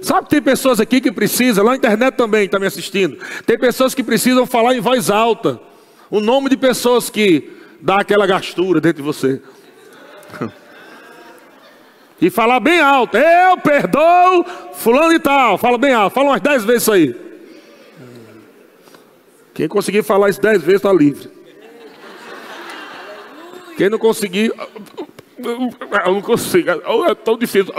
Sabe 0.02 0.24
que 0.24 0.30
tem 0.30 0.42
pessoas 0.42 0.80
aqui 0.80 1.00
que 1.00 1.10
precisam, 1.10 1.64
lá 1.64 1.70
na 1.70 1.76
internet 1.76 2.14
também 2.14 2.44
está 2.44 2.58
me 2.58 2.66
assistindo. 2.66 3.16
Tem 3.46 3.58
pessoas 3.58 3.94
que 3.94 4.02
precisam 4.02 4.44
falar 4.44 4.74
em 4.74 4.80
voz 4.80 5.08
alta. 5.08 5.58
O 6.10 6.20
nome 6.20 6.50
de 6.50 6.56
pessoas 6.56 7.08
que 7.08 7.50
dá 7.80 8.00
aquela 8.00 8.26
gastura 8.26 8.80
dentro 8.80 9.02
de 9.02 9.06
você. 9.06 9.40
E 12.24 12.30
falar 12.30 12.58
bem 12.58 12.80
alto, 12.80 13.18
eu 13.18 13.58
perdoo 13.58 14.46
fulano 14.72 15.12
e 15.12 15.20
tal. 15.20 15.58
Fala 15.58 15.76
bem 15.76 15.92
alto, 15.92 16.14
fala 16.14 16.30
umas 16.30 16.40
dez 16.40 16.64
vezes 16.64 16.80
isso 16.80 16.90
aí. 16.90 17.14
Quem 19.52 19.68
conseguir 19.68 20.02
falar 20.02 20.30
isso 20.30 20.40
dez 20.40 20.62
vezes 20.62 20.76
está 20.76 20.90
livre. 20.90 21.30
Quem 23.76 23.90
não 23.90 23.98
conseguir, 23.98 24.54
eu 25.36 26.14
não 26.14 26.22
consigo, 26.22 26.70
é 26.70 27.14
tão 27.14 27.36
difícil. 27.36 27.74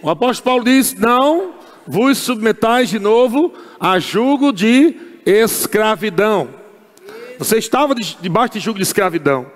O 0.00 0.08
apóstolo 0.08 0.44
Paulo 0.44 0.64
diz: 0.64 0.94
Não 0.94 1.54
vos 1.84 2.16
submetais 2.16 2.90
de 2.90 3.00
novo 3.00 3.52
a 3.80 3.98
julgo 3.98 4.52
de 4.52 4.94
escravidão. 5.26 6.62
Você 7.38 7.58
estava 7.58 7.94
debaixo 7.94 8.54
de 8.54 8.60
julgo 8.60 8.78
de 8.78 8.84
escravidão. 8.84 9.50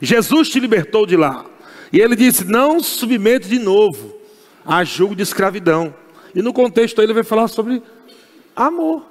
Jesus 0.00 0.48
te 0.48 0.60
libertou 0.60 1.06
de 1.06 1.16
lá. 1.16 1.44
E 1.92 2.00
ele 2.00 2.16
disse: 2.16 2.44
Não 2.44 2.80
submete 2.80 3.48
de 3.48 3.58
novo 3.58 4.18
a 4.64 4.84
julgo 4.84 5.14
de 5.14 5.22
escravidão. 5.22 5.94
E 6.34 6.42
no 6.42 6.52
contexto 6.52 7.00
aí 7.00 7.06
ele 7.06 7.14
vai 7.14 7.22
falar 7.22 7.48
sobre 7.48 7.82
amor. 8.54 9.04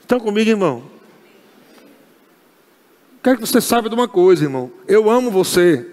Estão 0.00 0.18
comigo, 0.18 0.48
irmão? 0.48 0.82
Quero 3.22 3.36
que 3.38 3.46
você 3.46 3.60
saiba 3.60 3.88
de 3.88 3.94
uma 3.94 4.08
coisa, 4.08 4.44
irmão. 4.44 4.72
Eu 4.86 5.10
amo 5.10 5.30
você. 5.30 5.86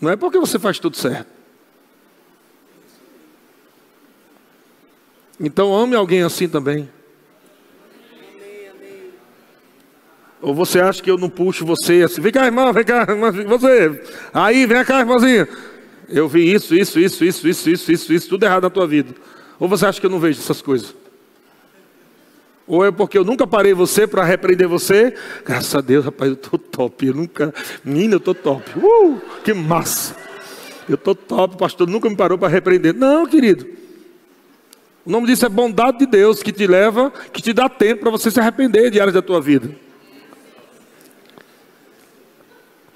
Não 0.00 0.10
é 0.10 0.16
porque 0.16 0.38
você 0.38 0.58
faz 0.58 0.78
tudo 0.78 0.96
certo. 0.96 1.28
Então 5.38 5.74
ame 5.76 5.94
alguém 5.94 6.22
assim 6.22 6.48
também. 6.48 6.88
Ou 10.40 10.54
você 10.54 10.80
acha 10.80 11.02
que 11.02 11.10
eu 11.10 11.18
não 11.18 11.28
puxo 11.28 11.64
você 11.64 12.02
assim? 12.02 12.20
Vem 12.20 12.32
cá, 12.32 12.46
irmão, 12.46 12.72
vem 12.72 12.84
cá, 12.84 13.06
você. 13.46 14.00
Aí, 14.32 14.66
vem 14.66 14.84
cá, 14.84 15.00
irmãozinho. 15.00 15.48
Eu 16.08 16.28
vi 16.28 16.52
isso, 16.52 16.74
isso, 16.74 16.98
isso, 16.98 17.24
isso, 17.24 17.48
isso, 17.48 17.70
isso, 17.70 17.92
isso, 17.92 18.12
isso, 18.12 18.28
tudo 18.28 18.44
errado 18.44 18.62
na 18.62 18.70
tua 18.70 18.86
vida. 18.86 19.14
Ou 19.58 19.68
você 19.68 19.84
acha 19.84 20.00
que 20.00 20.06
eu 20.06 20.10
não 20.10 20.20
vejo 20.20 20.40
essas 20.40 20.62
coisas? 20.62 20.94
Ou 22.66 22.84
é 22.84 22.90
porque 22.90 23.18
eu 23.18 23.24
nunca 23.24 23.46
parei 23.46 23.74
você 23.74 24.06
para 24.06 24.22
repreender 24.24 24.68
você? 24.68 25.14
Graças 25.44 25.74
a 25.74 25.80
Deus, 25.80 26.04
rapaz, 26.04 26.30
eu 26.30 26.36
tô 26.36 26.56
top. 26.56 27.06
Eu 27.06 27.14
nunca. 27.14 27.52
Menina, 27.84 28.14
eu 28.14 28.20
tô 28.20 28.34
top. 28.34 28.62
Uh, 28.78 29.20
que 29.42 29.52
massa. 29.52 30.14
Eu 30.88 30.96
tô 30.96 31.14
top, 31.14 31.56
pastor 31.56 31.88
nunca 31.88 32.08
me 32.08 32.16
parou 32.16 32.38
para 32.38 32.48
repreender. 32.48 32.94
Não, 32.94 33.26
querido. 33.26 33.66
O 35.04 35.10
nome 35.10 35.26
disso 35.26 35.44
é 35.44 35.48
bondade 35.48 35.98
de 35.98 36.06
Deus 36.06 36.42
que 36.42 36.52
te 36.52 36.66
leva, 36.66 37.10
que 37.32 37.42
te 37.42 37.52
dá 37.52 37.68
tempo 37.68 38.02
para 38.02 38.10
você 38.10 38.30
se 38.30 38.38
arrepender 38.38 38.90
de 38.90 39.00
áreas 39.00 39.14
da 39.14 39.22
tua 39.22 39.40
vida. 39.40 39.87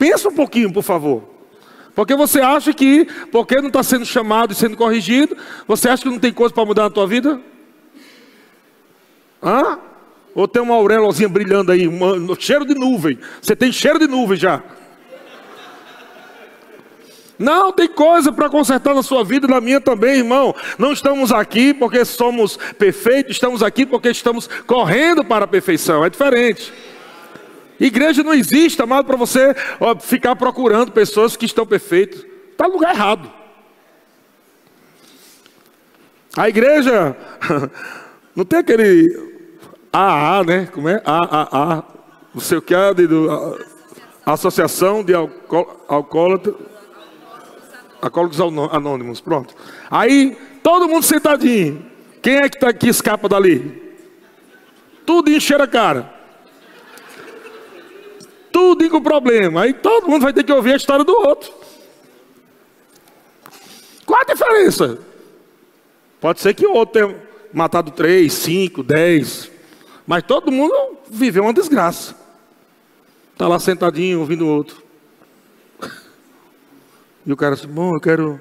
Pensa 0.03 0.31
um 0.31 0.35
pouquinho, 0.35 0.73
por 0.73 0.83
favor. 0.83 1.23
Porque 1.95 2.17
você 2.17 2.41
acha 2.41 2.73
que, 2.73 3.07
porque 3.31 3.61
não 3.61 3.69
está 3.69 3.85
sendo 3.85 4.05
chamado 4.05 4.53
e 4.53 4.57
sendo 4.57 4.77
corrigido, 4.77 5.37
você 5.65 5.89
acha 5.89 6.03
que 6.03 6.09
não 6.09 6.19
tem 6.19 6.33
coisa 6.33 6.53
para 6.53 6.65
mudar 6.65 6.83
na 6.83 6.91
tua 6.91 7.07
vida? 7.07 7.41
Hã? 9.41 9.79
Ou 10.35 10.49
tem 10.49 10.61
uma 10.61 10.75
auréolazinha 10.75 11.29
brilhando 11.29 11.71
aí, 11.71 11.87
um 11.87 12.35
cheiro 12.35 12.65
de 12.65 12.75
nuvem. 12.75 13.17
Você 13.41 13.55
tem 13.55 13.71
cheiro 13.71 14.01
de 14.01 14.09
nuvem 14.09 14.37
já. 14.37 14.61
Não, 17.39 17.71
tem 17.71 17.87
coisa 17.87 18.33
para 18.33 18.51
consertar 18.51 18.97
na 18.97 19.05
sua 19.05 19.23
vida 19.23 19.47
e 19.47 19.51
na 19.51 19.61
minha 19.61 19.81
também, 19.81 20.17
irmão. 20.17 20.53
Não 20.79 20.93
estamos 20.93 21.31
aqui 21.31 21.73
porque 21.73 22.05
somos 22.05 22.57
perfeitos, 22.77 23.37
estamos 23.37 23.63
aqui 23.63 23.87
porque 23.87 24.09
estamos 24.09 24.51
correndo 24.67 25.25
para 25.25 25.45
a 25.45 25.49
perfeição. 25.49 26.05
É 26.05 26.11
diferente. 26.11 26.73
Igreja 27.81 28.23
não 28.23 28.35
existe, 28.35 28.81
amado, 28.81 29.07
para 29.07 29.17
você 29.17 29.55
ó, 29.81 29.99
ficar 29.99 30.37
procurando 30.37 30.93
pessoas 30.93 31.37
que 31.37 31.47
estão 31.47 31.67
perfeitas. 31.67 32.25
Está 32.51 32.69
no 32.69 32.75
lugar 32.75 32.95
errado. 32.95 33.31
A 36.37 36.49
igreja 36.49 37.17
não 38.35 38.45
tem 38.45 38.61
aquele 38.61 39.33
AA, 39.93 40.45
né? 40.45 40.69
Como 40.73 40.89
é? 40.89 41.03
AAA, 41.05 41.85
não 42.35 42.41
sei 42.41 42.59
o 42.59 42.63
que, 42.63 42.75
é, 42.75 42.95
de, 42.95 43.07
do, 43.07 43.31
a, 44.25 44.33
Associação 44.33 45.03
de 45.03 45.13
Alcoólatras. 45.15 46.55
Alcoólicos 48.01 48.41
Anônimos, 48.41 49.21
pronto. 49.21 49.55
Aí, 49.91 50.37
todo 50.63 50.89
mundo 50.89 51.05
sentadinho. 51.05 51.85
Quem 52.23 52.37
é 52.37 52.49
que, 52.49 52.59
tá, 52.59 52.73
que 52.73 52.89
escapa 52.89 53.29
dali? 53.29 53.83
Tudo 55.05 55.31
encher 55.31 55.61
a 55.61 55.67
cara 55.67 56.22
tudo 58.77 58.91
com 58.91 59.03
problema. 59.03 59.63
Aí 59.63 59.75
todo 59.75 60.09
mundo 60.09 60.23
vai 60.23 60.33
ter 60.33 60.45
que 60.45 60.53
ouvir 60.53 60.73
a 60.73 60.77
história 60.77 61.05
do 61.05 61.13
outro. 61.13 61.53
Qual 64.07 64.21
a 64.21 64.25
diferença? 64.25 64.99
Pode 66.21 66.41
ser 66.41 66.55
que 66.55 66.67
o 66.67 66.73
outro 66.73 66.93
tenha 66.93 67.23
matado 67.53 67.91
três, 67.91 68.33
cinco, 68.33 68.83
dez. 68.83 69.51
Mas 70.07 70.23
todo 70.25 70.51
mundo 70.51 70.75
viveu 71.11 71.45
uma 71.45 71.53
desgraça. 71.53 72.17
Está 73.33 73.47
lá 73.47 73.59
sentadinho 73.59 74.21
ouvindo 74.21 74.47
o 74.47 74.49
outro. 74.49 74.83
E 77.25 77.33
o 77.33 77.37
cara 77.37 77.55
diz, 77.55 77.65
bom, 77.65 77.95
eu 77.95 78.01
quero. 78.01 78.41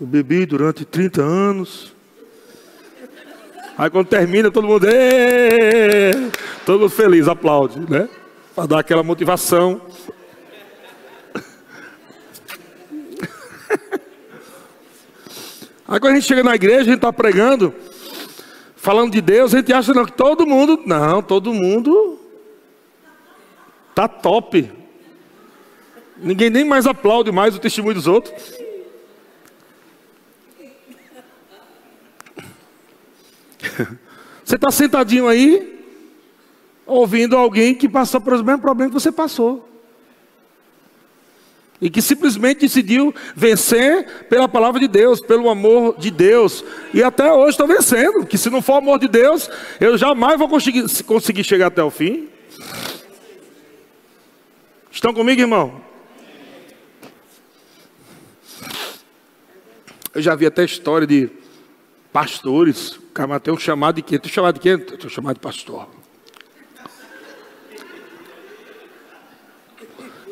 Eu 0.00 0.06
bebi 0.06 0.44
durante 0.44 0.84
30 0.84 1.22
anos. 1.22 1.94
Aí 3.76 3.88
quando 3.88 4.08
termina, 4.08 4.50
todo 4.50 4.66
mundo. 4.66 4.84
Todo 6.66 6.80
mundo 6.80 6.90
feliz, 6.90 7.28
aplaude, 7.28 7.78
né? 7.88 8.08
Para 8.58 8.66
dar 8.66 8.80
aquela 8.80 9.04
motivação. 9.04 9.80
Aí 15.86 16.00
quando 16.00 16.06
a 16.06 16.14
gente 16.16 16.26
chega 16.26 16.42
na 16.42 16.56
igreja, 16.56 16.80
a 16.80 16.84
gente 16.84 16.96
está 16.96 17.12
pregando, 17.12 17.72
falando 18.74 19.12
de 19.12 19.20
Deus, 19.20 19.54
a 19.54 19.58
gente 19.58 19.72
acha 19.72 19.94
não, 19.94 20.04
que 20.04 20.10
todo 20.10 20.44
mundo, 20.44 20.82
não, 20.84 21.22
todo 21.22 21.54
mundo 21.54 22.18
está 23.90 24.08
top. 24.08 24.72
Ninguém 26.16 26.50
nem 26.50 26.64
mais 26.64 26.84
aplaude 26.84 27.30
mais 27.30 27.54
o 27.54 27.60
testemunho 27.60 27.94
dos 27.94 28.08
outros. 28.08 28.34
Você 34.44 34.56
está 34.56 34.72
sentadinho 34.72 35.28
aí, 35.28 35.77
ouvindo 36.88 37.36
alguém 37.36 37.74
que 37.74 37.88
passou 37.88 38.20
pelos 38.20 38.42
mesmos 38.42 38.62
problemas 38.62 38.94
que 38.94 39.00
você 39.00 39.12
passou. 39.12 39.68
E 41.80 41.88
que 41.88 42.02
simplesmente 42.02 42.62
decidiu 42.62 43.14
vencer 43.36 44.26
pela 44.28 44.48
palavra 44.48 44.80
de 44.80 44.88
Deus, 44.88 45.20
pelo 45.20 45.48
amor 45.48 45.96
de 45.96 46.10
Deus. 46.10 46.64
E 46.92 47.04
até 47.04 47.32
hoje 47.32 47.50
estou 47.50 47.68
vencendo. 47.68 48.26
Que 48.26 48.36
se 48.36 48.50
não 48.50 48.60
for 48.60 48.72
o 48.72 48.78
amor 48.78 48.98
de 48.98 49.06
Deus, 49.06 49.48
eu 49.78 49.96
jamais 49.96 50.36
vou 50.36 50.48
conseguir, 50.48 50.84
conseguir 51.04 51.44
chegar 51.44 51.68
até 51.68 51.80
o 51.80 51.90
fim. 51.90 52.28
Estão 54.90 55.14
comigo, 55.14 55.40
irmão? 55.40 55.80
Eu 60.12 60.22
já 60.22 60.34
vi 60.34 60.46
até 60.46 60.64
história 60.64 61.06
de 61.06 61.30
pastores. 62.12 62.96
O 62.96 63.02
cara 63.14 63.38
tem 63.38 63.54
um 63.54 63.58
chamado 63.58 63.96
de 63.96 64.02
quê? 64.02 64.18
Tu 64.18 64.28
chamado 64.28 64.54
de 64.54 64.60
quê? 64.60 64.70
Estou 64.70 65.08
chamado 65.08 65.34
de 65.34 65.40
pastor. 65.40 65.97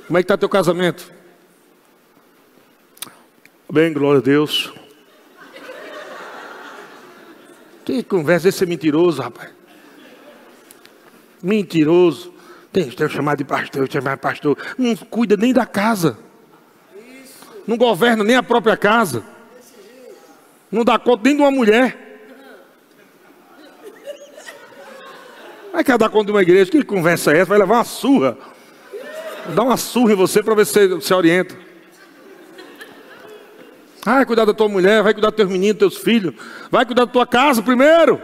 Como 0.06 0.18
é 0.18 0.22
que 0.22 0.24
está 0.24 0.38
teu 0.38 0.48
casamento? 0.48 1.12
Bem, 3.70 3.92
glória 3.92 4.20
a 4.20 4.22
Deus. 4.22 4.72
Que 7.84 8.02
conversa, 8.04 8.48
esse 8.48 8.62
é 8.62 8.66
mentiroso, 8.66 9.20
rapaz. 9.20 9.50
Mentiroso. 11.42 12.32
Tem, 12.72 12.88
tem 12.88 13.08
chamado 13.08 13.38
de 13.38 13.44
pastor, 13.44 13.90
chamado 13.90 14.16
de 14.16 14.22
pastor. 14.22 14.56
Não 14.78 14.94
cuida 14.94 15.36
nem 15.36 15.52
da 15.52 15.66
casa. 15.66 16.18
Não 17.66 17.76
governa 17.76 18.22
nem 18.22 18.36
a 18.36 18.42
própria 18.42 18.76
casa. 18.76 19.24
Não 20.70 20.84
dá 20.84 20.98
conta 20.98 21.22
nem 21.24 21.34
de 21.34 21.42
uma 21.42 21.50
mulher. 21.50 22.06
Vai 25.72 25.82
quer 25.82 25.98
dar 25.98 26.08
conta 26.08 26.26
de 26.26 26.32
uma 26.32 26.42
igreja? 26.42 26.70
Que 26.70 26.84
conversa 26.84 27.32
é 27.32 27.38
essa? 27.38 27.46
Vai 27.46 27.58
levar 27.58 27.74
uma 27.74 27.84
surra. 27.84 28.38
Dá 29.54 29.62
uma 29.62 29.76
surra 29.76 30.12
em 30.12 30.16
você 30.16 30.42
para 30.42 30.54
ver 30.54 30.66
se 30.66 30.88
você 30.88 31.00
se 31.00 31.14
orienta. 31.14 31.56
Vai 34.04 34.24
cuidar 34.24 34.44
da 34.44 34.54
tua 34.54 34.68
mulher, 34.68 35.02
vai 35.02 35.12
cuidar 35.12 35.30
dos 35.30 35.36
teus 35.36 35.50
meninos, 35.50 35.78
teus 35.78 35.98
filhos. 35.98 36.34
Vai 36.70 36.86
cuidar 36.86 37.06
da 37.06 37.12
tua 37.12 37.26
casa 37.26 37.62
primeiro. 37.62 38.22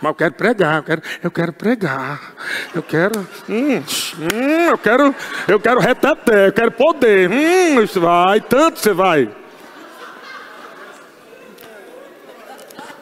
Mas 0.00 0.10
eu 0.10 0.14
quero 0.14 0.34
pregar, 0.34 0.76
eu 0.76 0.82
quero, 0.82 1.02
eu 1.24 1.30
quero 1.30 1.52
pregar. 1.52 2.34
Eu 2.74 2.82
quero. 2.82 3.20
Hum, 3.48 3.78
hum, 3.78 4.70
eu 4.70 4.78
quero. 4.78 5.14
Eu 5.46 5.60
quero 5.60 5.80
reteté, 5.80 6.48
eu 6.48 6.52
quero 6.52 6.70
poder. 6.72 7.30
Hum, 7.30 7.82
isso 7.82 8.00
vai, 8.00 8.40
tanto 8.40 8.78
você 8.78 8.92
vai. 8.92 9.30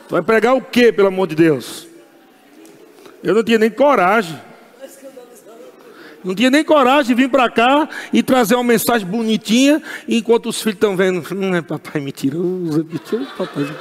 Vai 0.09 0.23
pregar 0.23 0.55
o 0.55 0.63
que, 0.63 0.93
pelo 0.93 1.09
amor 1.09 1.27
de 1.27 1.35
Deus? 1.35 1.87
Eu 3.23 3.35
não 3.35 3.43
tinha 3.43 3.59
nem 3.59 3.71
coragem. 3.71 4.41
Não 6.27 6.35
tinha 6.35 6.51
nem 6.51 6.65
coragem 6.65 7.15
de 7.15 7.23
vir 7.23 7.31
para 7.31 7.49
cá 7.49 7.89
e 8.13 8.21
trazer 8.21 8.57
uma 8.57 8.65
mensagem 8.65 9.07
bonitinha, 9.07 9.81
enquanto 10.09 10.49
os 10.49 10.61
filhos 10.61 10.75
estão 10.75 10.97
vendo. 10.97 11.25
Hum, 11.33 11.55
é 11.55 11.63
papai 11.63 12.01
mentiroso, 12.01 12.85
mentiroso, 12.85 13.31
papai. 13.39 13.77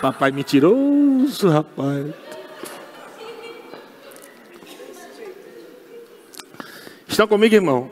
Papai 0.00 0.30
mentiroso, 0.30 1.48
rapaz. 1.48 2.14
Estão 7.08 7.26
comigo, 7.26 7.56
irmão? 7.56 7.90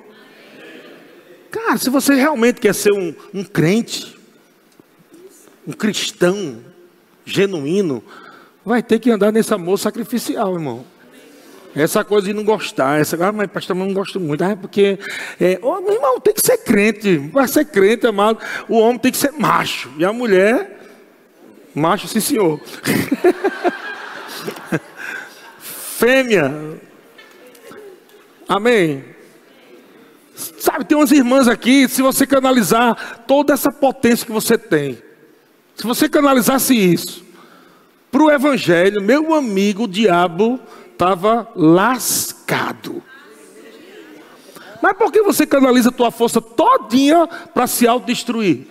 Cara, 1.50 1.76
se 1.76 1.90
você 1.90 2.14
realmente 2.14 2.60
quer 2.60 2.76
ser 2.76 2.92
um, 2.92 3.12
um 3.34 3.42
crente, 3.42 4.16
um 5.66 5.72
cristão 5.72 6.60
genuíno, 7.24 8.00
vai 8.64 8.80
ter 8.80 9.00
que 9.00 9.10
andar 9.10 9.32
nesse 9.32 9.52
amor 9.52 9.76
sacrificial, 9.76 10.54
irmão. 10.54 10.91
Essa 11.74 12.04
coisa 12.04 12.26
de 12.26 12.34
não 12.34 12.44
gostar, 12.44 13.00
essa 13.00 13.16
ah, 13.24 13.32
mas 13.32 13.50
pastor, 13.50 13.74
eu 13.74 13.84
não 13.84 13.94
gosto 13.94 14.20
muito. 14.20 14.44
Ah, 14.44 14.50
é 14.50 14.56
porque, 14.56 14.98
oh, 15.62 15.80
meu 15.80 15.94
irmão, 15.94 16.20
tem 16.20 16.34
que 16.34 16.44
ser 16.44 16.58
crente. 16.58 17.30
Para 17.32 17.46
ser 17.46 17.64
crente, 17.64 18.06
amado, 18.06 18.38
o 18.68 18.78
homem 18.78 18.98
tem 18.98 19.10
que 19.10 19.16
ser 19.16 19.32
macho. 19.32 19.90
E 19.96 20.04
a 20.04 20.12
mulher, 20.12 20.78
macho, 21.74 22.06
sim, 22.08 22.20
senhor. 22.20 22.60
Fêmea. 25.58 26.78
Amém. 28.46 29.04
Sabe, 30.34 30.84
tem 30.84 30.98
umas 30.98 31.10
irmãs 31.10 31.48
aqui, 31.48 31.88
se 31.88 32.02
você 32.02 32.26
canalizar 32.26 33.24
toda 33.26 33.54
essa 33.54 33.72
potência 33.72 34.26
que 34.26 34.32
você 34.32 34.58
tem, 34.58 34.98
se 35.74 35.84
você 35.84 36.08
canalizasse 36.08 36.74
isso 36.74 37.24
para 38.10 38.22
o 38.22 38.30
Evangelho, 38.30 39.00
meu 39.00 39.34
amigo, 39.34 39.84
o 39.84 39.88
diabo 39.88 40.60
estava 41.03 41.48
lascado. 41.57 43.03
Mas 44.80 44.96
por 44.96 45.11
que 45.11 45.20
você 45.22 45.44
canaliza 45.44 45.88
a 45.88 45.92
tua 45.92 46.12
força 46.12 46.40
todinha 46.40 47.26
para 47.53 47.66
se 47.66 47.88
autodestruir? 47.88 48.66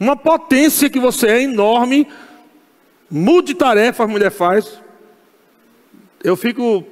Uma 0.00 0.16
potência 0.16 0.88
que 0.88 0.98
você 0.98 1.26
é 1.26 1.42
enorme, 1.42 2.08
mude 3.10 3.54
tarefa 3.54 4.06
mulher 4.06 4.30
faz. 4.30 4.80
Eu 6.24 6.36
fico 6.36 6.84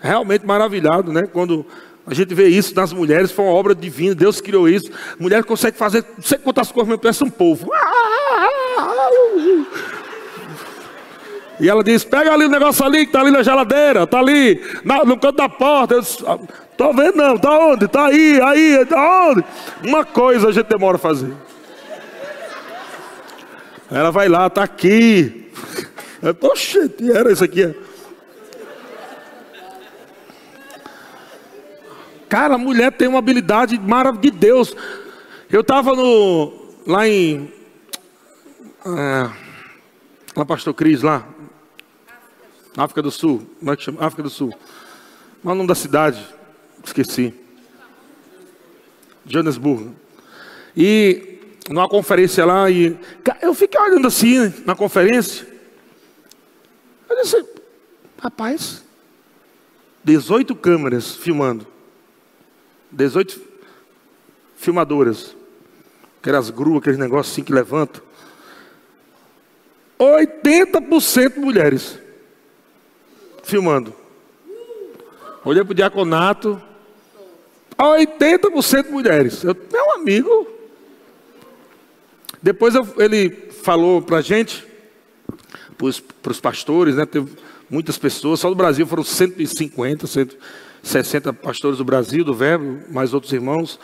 realmente 0.00 0.46
maravilhado, 0.46 1.12
né? 1.12 1.22
Quando 1.32 1.66
a 2.06 2.14
gente 2.14 2.32
vê 2.32 2.48
isso 2.48 2.74
nas 2.74 2.92
mulheres, 2.92 3.32
foi 3.32 3.44
uma 3.44 3.54
obra 3.54 3.74
divina, 3.74 4.14
Deus 4.14 4.40
criou 4.40 4.68
isso. 4.68 4.90
Mulher 5.18 5.42
consegue 5.44 5.76
fazer, 5.76 6.04
não 6.16 6.22
sei 6.24 6.38
quantas 6.38 6.70
coisas, 6.70 6.88
mas 6.88 7.00
parece 7.00 7.24
um 7.24 7.30
povo. 7.30 7.70
E 11.60 11.68
ela 11.68 11.84
diz: 11.84 12.02
pega 12.02 12.32
ali 12.32 12.46
o 12.46 12.50
negócio 12.50 12.84
ali 12.84 13.00
que 13.00 13.10
está 13.10 13.20
ali 13.20 13.30
na 13.30 13.42
geladeira, 13.42 14.04
está 14.04 14.18
ali, 14.18 14.60
na, 14.84 15.04
no 15.04 15.18
canto 15.18 15.36
da 15.36 15.48
porta. 15.48 15.94
Eu 15.94 16.00
disse, 16.00 16.24
Tô 16.76 16.94
vendo 16.94 17.16
não, 17.16 17.36
tá 17.36 17.50
onde? 17.58 17.86
Tá 17.86 18.06
aí, 18.06 18.40
aí, 18.40 18.86
tá 18.86 19.28
onde? 19.28 19.44
Uma 19.84 20.02
coisa 20.02 20.48
a 20.48 20.52
gente 20.52 20.66
demora 20.66 20.96
a 20.96 20.98
fazer. 20.98 21.34
Ela 23.90 24.10
vai 24.10 24.28
lá, 24.28 24.48
tá 24.48 24.62
aqui. 24.62 25.50
Poxa, 26.40 26.90
era 27.14 27.30
isso 27.30 27.44
aqui. 27.44 27.74
Cara, 32.30 32.54
a 32.54 32.58
mulher 32.58 32.92
tem 32.92 33.08
uma 33.08 33.18
habilidade 33.18 33.78
maravilhosa 33.78 34.22
de 34.22 34.30
Deus. 34.30 34.76
Eu 35.50 35.60
estava 35.60 35.92
lá 36.86 37.06
em 37.06 37.52
é, 38.86 39.30
lá 40.34 40.44
Pastor 40.46 40.72
Cris 40.72 41.02
lá, 41.02 41.26
África 42.76 43.02
do 43.02 43.10
Sul, 43.10 43.46
como 43.58 43.72
é 43.72 43.76
que 43.76 43.82
chama? 43.82 44.04
África 44.04 44.22
do 44.22 44.30
Sul. 44.30 44.50
Qual 45.42 45.52
é 45.52 45.54
o 45.54 45.56
nome 45.56 45.68
da 45.68 45.74
cidade? 45.74 46.24
Esqueci. 46.84 47.34
Johannesburgo. 49.24 49.94
E 50.76 51.38
numa 51.68 51.88
conferência 51.88 52.44
lá, 52.44 52.70
e 52.70 52.98
eu 53.42 53.54
fiquei 53.54 53.80
olhando 53.80 54.06
assim 54.06 54.52
na 54.64 54.74
conferência. 54.74 55.46
Eu 57.08 57.16
disse, 57.22 57.44
rapaz, 58.18 58.84
18 60.04 60.54
câmeras 60.54 61.14
filmando. 61.14 61.66
18 62.90 63.40
filmadoras. 64.56 65.36
Aquelas 66.20 66.50
gruas, 66.50 66.80
aqueles 66.80 66.98
negócios 66.98 67.32
assim 67.32 67.42
que 67.42 67.52
levantam. 67.52 68.02
80% 69.98 71.36
mulheres 71.36 71.98
filmando. 73.50 73.92
Olhei 75.44 75.64
para 75.64 75.72
o 75.72 75.74
diaconato, 75.74 76.60
80% 77.78 78.90
mulheres. 78.90 79.42
Eu, 79.42 79.56
meu 79.72 79.92
amigo. 79.94 80.46
Depois 82.42 82.74
eu, 82.74 82.86
ele 82.98 83.30
falou 83.62 84.00
para 84.00 84.18
a 84.18 84.22
gente, 84.22 84.66
para 85.76 86.32
os 86.32 86.40
pastores, 86.40 86.96
né? 86.96 87.04
Teve 87.04 87.32
muitas 87.68 87.98
pessoas, 87.98 88.40
só 88.40 88.48
do 88.48 88.54
Brasil 88.54 88.86
foram 88.86 89.04
150, 89.04 90.06
160 90.06 91.32
pastores 91.34 91.78
do 91.78 91.84
Brasil, 91.84 92.24
do 92.24 92.34
Verbo, 92.34 92.80
mais 92.90 93.12
outros 93.12 93.32
irmãos. 93.32 93.78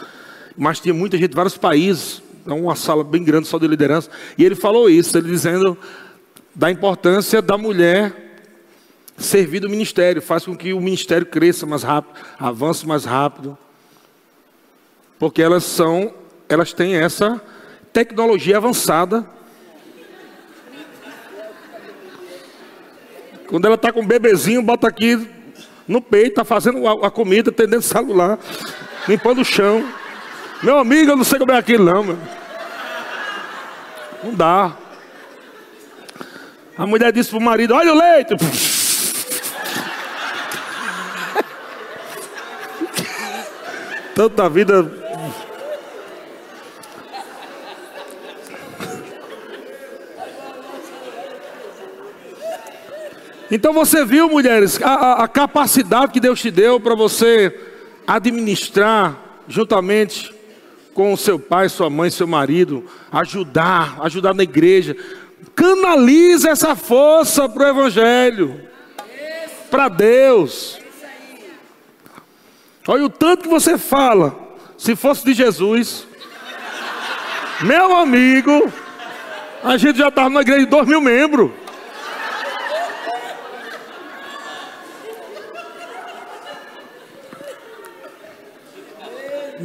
Mas 0.57 0.81
tinha 0.81 0.95
muita 0.95 1.19
gente, 1.19 1.35
vários 1.35 1.57
países, 1.57 2.23
então 2.43 2.61
uma 2.61 2.77
sala 2.77 3.05
bem 3.05 3.23
grande 3.23 3.47
só 3.47 3.59
de 3.59 3.67
liderança. 3.67 4.11
E 4.39 4.45
ele 4.45 4.55
falou 4.55 4.89
isso, 4.89 5.17
ele 5.19 5.29
dizendo 5.29 5.77
da 6.55 6.71
importância 6.71 7.43
da 7.43 7.59
mulher 7.59 8.26
servir 9.17 9.61
do 9.61 9.71
ministério, 9.71 10.21
faz 10.21 10.45
com 10.45 10.57
que 10.57 10.73
o 10.73 10.81
ministério 10.81 11.27
cresça 11.27 11.67
mais 11.67 11.83
rápido, 11.83 12.15
avance 12.39 12.87
mais 12.87 13.05
rápido. 13.05 13.57
Porque 15.19 15.41
elas 15.41 15.65
são, 15.65 16.13
elas 16.49 16.73
têm 16.73 16.97
essa 16.97 17.41
tecnologia 17.93 18.59
avançada. 18.59 19.27
Quando 23.47 23.65
ela 23.65 23.77
está 23.77 23.93
com 23.93 24.01
um 24.01 24.07
bebezinho, 24.07 24.61
bota 24.61 24.89
aqui 24.89 25.29
no 25.87 26.03
peito, 26.03 26.31
está 26.31 26.45
fazendo 26.45 26.87
a, 26.87 27.11
comida, 27.11 27.51
atendendo 27.51 27.83
celular, 27.83 28.39
limpando 29.09 29.41
o 29.41 29.45
chão. 29.45 29.89
Meu 30.63 30.79
amigo, 30.79 31.13
eu 31.13 31.17
não 31.17 31.25
sei 31.25 31.39
como 31.39 31.53
é 31.53 31.59
aquilo 31.59 31.85
não, 31.85 32.03
meu. 32.03 32.19
Não 34.25 34.35
dá. 34.35 34.77
A 36.77 36.87
mulher 36.87 37.13
disse 37.13 37.31
para 37.31 37.39
o 37.39 37.43
marido: 37.43 37.75
Olha 37.75 37.93
o 37.93 37.97
leite. 37.97 38.76
Tanta 44.17 44.49
vida. 44.49 44.91
Então 53.51 53.75
você 53.75 54.07
viu, 54.07 54.27
mulheres, 54.31 54.81
a, 54.83 55.23
a 55.23 55.29
capacidade 55.29 56.13
que 56.13 56.19
Deus 56.19 56.41
te 56.41 56.51
deu 56.51 56.81
para 56.81 56.95
você 56.95 57.55
administrar 58.07 59.21
juntamente 59.47 60.35
com 60.95 61.13
o 61.13 61.17
seu 61.19 61.39
pai, 61.39 61.69
sua 61.69 61.91
mãe, 61.91 62.09
seu 62.09 62.27
marido, 62.27 62.87
ajudar, 63.13 63.99
ajudar 64.01 64.33
na 64.33 64.45
igreja. 64.45 64.97
Canaliza 65.55 66.49
essa 66.49 66.75
força 66.75 67.47
para 67.47 67.67
o 67.67 67.69
Evangelho, 67.69 68.63
para 69.71 69.91
Deus. 69.91 70.86
Olha 72.87 73.05
o 73.05 73.11
tanto 73.11 73.43
que 73.43 73.49
você 73.49 73.77
fala. 73.77 74.35
Se 74.79 74.95
fosse 74.95 75.25
de 75.25 75.33
Jesus, 75.33 76.07
meu 77.63 77.97
amigo, 77.97 78.71
a 79.65 79.77
gente 79.77 79.99
já 79.99 80.09
estava 80.09 80.29
na 80.29 80.43
igreja 80.43 80.61
de 80.61 80.67
dois 80.67 80.87
mil 80.87 81.01
membros. 81.01 81.51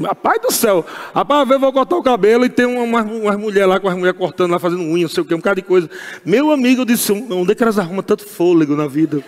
Rapaz 0.01 0.41
do 0.41 0.51
céu. 0.51 0.85
Rapaz, 1.13 1.49
eu 1.49 1.59
vou 1.59 1.73
cortar 1.73 1.97
o 1.97 2.03
cabelo 2.03 2.45
e 2.45 2.49
tem 2.49 2.65
uma, 2.65 3.01
uma 3.01 3.37
mulher 3.37 3.65
lá 3.65 3.79
com 3.79 3.89
as 3.89 3.95
mulheres 3.95 4.17
cortando 4.17 4.51
lá, 4.51 4.57
fazendo 4.57 4.81
unha, 4.81 5.03
não 5.03 5.09
sei 5.09 5.21
o 5.21 5.25
que, 5.25 5.35
um 5.35 5.37
bocado 5.37 5.61
de 5.61 5.67
coisa. 5.67 5.89
Meu 6.23 6.49
amigo, 6.49 6.85
disse, 6.85 7.11
onde 7.11 7.51
é 7.51 7.55
que 7.55 7.61
elas 7.61 7.77
arrumam 7.77 8.01
tanto 8.01 8.25
fôlego 8.25 8.75
na 8.75 8.87
vida? 8.87 9.21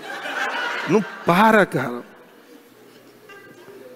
Não 0.87 1.03
para, 1.25 1.65
cara. 1.65 2.12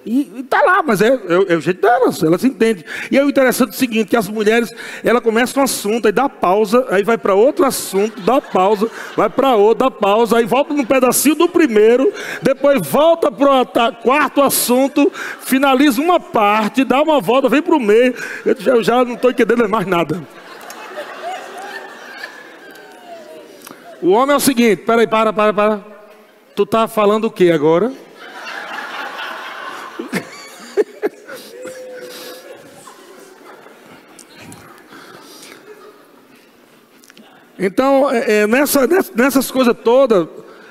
E, 0.08 0.32
e 0.38 0.44
tá 0.44 0.62
lá, 0.62 0.82
mas 0.82 1.02
é, 1.02 1.10
é, 1.10 1.54
é, 1.54 1.58
o 1.58 1.60
jeito 1.60 1.82
delas, 1.82 2.24
elas 2.24 2.42
entendem. 2.46 2.82
E 3.12 3.18
é 3.18 3.26
o 3.26 3.30
interessante 3.30 3.72
é 3.72 3.74
o 3.74 3.78
seguinte, 3.78 4.08
que 4.08 4.16
as 4.16 4.30
mulheres, 4.30 4.72
ela 5.04 5.20
começa 5.20 5.60
um 5.60 5.64
assunto, 5.64 6.06
aí 6.06 6.14
dá 6.14 6.30
pausa, 6.30 6.88
aí 6.90 7.04
vai 7.04 7.18
para 7.18 7.36
outro 7.36 7.66
assunto, 7.66 8.22
dá 8.22 8.40
pausa, 8.40 8.90
vai 9.18 9.30
para 9.30 9.56
outro, 9.56 9.84
dá 9.84 9.92
pausa, 9.92 10.38
aí 10.38 10.46
volta 10.46 10.74
num 10.74 10.86
pedacinho 10.86 11.36
do 11.36 11.50
primeiro, 11.50 12.14
depois 12.42 12.88
volta 12.88 13.30
para 13.30 13.90
o 13.90 13.96
quarto 14.02 14.42
assunto, 14.42 15.12
finaliza 15.42 16.02
uma 16.02 16.22
parte, 16.22 16.86
dá 16.86 17.02
uma 17.02 17.20
volta, 17.20 17.50
vem 17.50 17.62
para 17.62 17.76
o 17.76 17.80
meio, 17.80 18.16
eu 18.46 18.56
eu 18.78 18.84
já 18.84 19.04
não 19.04 19.16
estou 19.16 19.30
entendendo 19.30 19.68
mais 19.68 19.86
nada. 19.86 20.24
O 24.02 24.12
homem 24.12 24.34
é 24.34 24.38
o 24.38 24.40
seguinte, 24.40 24.84
peraí, 24.84 25.06
para, 25.06 25.34
para, 25.34 25.54
para. 25.54 25.82
Tu 26.56 26.66
tá 26.66 26.88
falando 26.88 27.26
o 27.26 27.32
que 27.32 27.52
agora? 27.52 27.92
Então, 37.60 38.12
é, 38.12 38.42
é 38.42 38.48
nessa, 38.48 38.88
nessas 39.16 39.50
coisas 39.50 39.76
todas, 39.84 40.28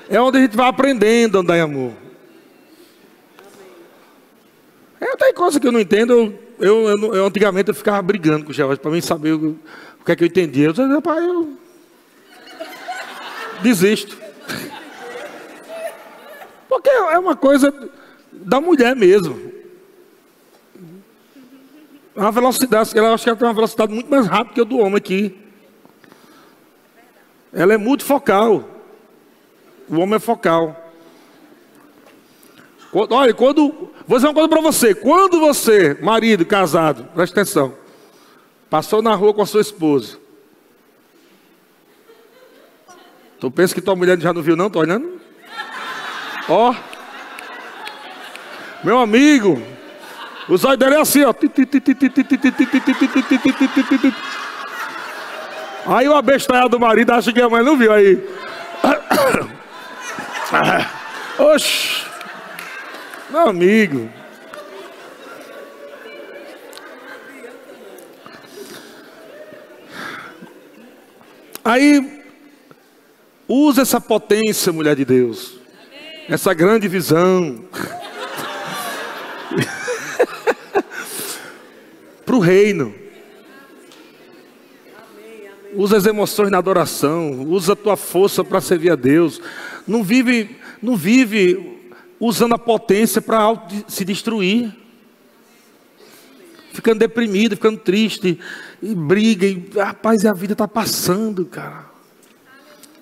é 0.09 0.19
onde 0.21 0.37
a 0.37 0.41
gente 0.41 0.55
vai 0.55 0.67
aprendendo 0.67 1.37
a 1.37 1.41
andar 1.41 1.57
em 1.57 1.61
amor. 1.61 1.91
É, 4.99 5.15
tem 5.17 5.33
coisa 5.33 5.59
que 5.59 5.67
eu 5.67 5.71
não 5.71 5.79
entendo. 5.79 6.33
Eu, 6.59 6.87
eu, 6.87 7.15
eu 7.15 7.25
antigamente 7.25 7.69
eu 7.69 7.75
ficava 7.75 8.01
brigando 8.01 8.45
com 8.45 8.51
o 8.51 8.53
Jeová 8.53 8.75
para 8.77 8.89
mim 8.89 9.01
saber 9.01 9.33
o, 9.33 9.59
o, 9.99 10.05
que 10.05 10.11
é 10.11 10.15
que 10.15 10.23
eu 10.23 10.27
entendia. 10.27 10.67
Eu 10.67 10.73
disse, 10.73 10.87
rapaz, 10.87 11.23
eu 11.23 11.57
desisto. 13.61 14.17
Porque 16.69 16.89
é 16.89 17.19
uma 17.19 17.35
coisa 17.35 17.73
da 18.31 18.61
mulher 18.61 18.95
mesmo. 18.95 19.56
A 22.17 22.31
velocidade, 22.31 22.97
ela 22.97 23.13
acho 23.13 23.23
que 23.23 23.29
ela 23.29 23.37
tem 23.37 23.47
uma 23.47 23.53
velocidade 23.53 23.93
muito 23.93 24.09
mais 24.09 24.25
rápida 24.25 24.55
que 24.55 24.61
a 24.61 24.63
do 24.63 24.79
homem 24.79 24.95
aqui. 24.95 25.37
Ela 27.53 27.75
é 27.75 27.77
multifocal. 27.77 28.67
O 29.87 29.99
homem 29.99 30.15
é 30.15 30.19
focal. 30.19 30.75
Olha, 32.91 33.33
quando. 33.35 33.91
Vou 34.07 34.17
dizer 34.17 34.27
uma 34.27 34.33
coisa 34.33 34.49
para 34.49 34.61
você. 34.61 34.95
Quando 34.95 35.39
você, 35.39 35.93
marido, 36.01 36.43
casado, 36.43 37.03
presta 37.13 37.41
atenção, 37.41 37.75
passou 38.67 39.01
na 39.03 39.13
rua 39.13 39.33
com 39.33 39.43
a 39.43 39.45
sua 39.45 39.61
esposa. 39.61 40.17
Tu 43.39 43.51
pensa 43.51 43.75
que 43.75 43.81
tua 43.81 43.95
mulher 43.95 44.19
já 44.19 44.33
não 44.33 44.41
viu, 44.41 44.55
não? 44.55 44.71
Tô 44.71 44.79
olhando? 44.79 45.21
Ó. 46.49 46.73
Meu 48.83 48.97
amigo. 48.97 49.76
Os 50.47 50.63
olhos 50.63 50.79
dele 50.79 50.95
é 50.95 51.01
assim, 51.01 51.23
ó. 51.23 51.33
Aí 55.85 56.07
o 56.07 56.15
abestalhado 56.15 56.69
do 56.69 56.79
marido 56.79 57.11
acha 57.11 57.33
que 57.33 57.41
a 57.41 57.49
mãe 57.49 57.63
não 57.63 57.77
viu 57.77 57.91
aí. 57.91 58.21
Oxi, 61.37 62.05
meu 63.29 63.49
amigo. 63.49 64.09
Aí, 71.63 72.23
usa 73.45 73.81
essa 73.81 73.99
potência, 73.99 74.71
mulher 74.71 74.95
de 74.95 75.03
Deus, 75.03 75.59
essa 76.29 76.53
grande 76.53 76.87
visão, 76.87 77.61
para 82.27 82.35
o 82.35 82.39
reino. 82.39 82.93
Usa 85.73 85.95
as 85.95 86.05
emoções 86.05 86.51
na 86.51 86.57
adoração, 86.57 87.43
usa 87.43 87.71
a 87.71 87.75
tua 87.75 87.95
força 87.95 88.43
para 88.43 88.59
servir 88.59 88.91
a 88.91 88.95
Deus. 88.95 89.39
Não 89.87 90.03
vive, 90.03 90.57
não 90.81 90.97
vive 90.97 91.93
usando 92.19 92.53
a 92.53 92.59
potência 92.59 93.21
para 93.21 93.65
se 93.87 94.03
destruir. 94.03 94.75
Ficando 96.73 96.99
deprimido, 96.99 97.55
ficando 97.55 97.79
triste, 97.79 98.37
e 98.81 98.93
briga, 98.93 99.47
e 99.47 99.69
rapaz, 99.75 100.25
a 100.25 100.33
vida 100.33 100.53
está 100.53 100.67
passando, 100.67 101.45
cara. 101.45 101.85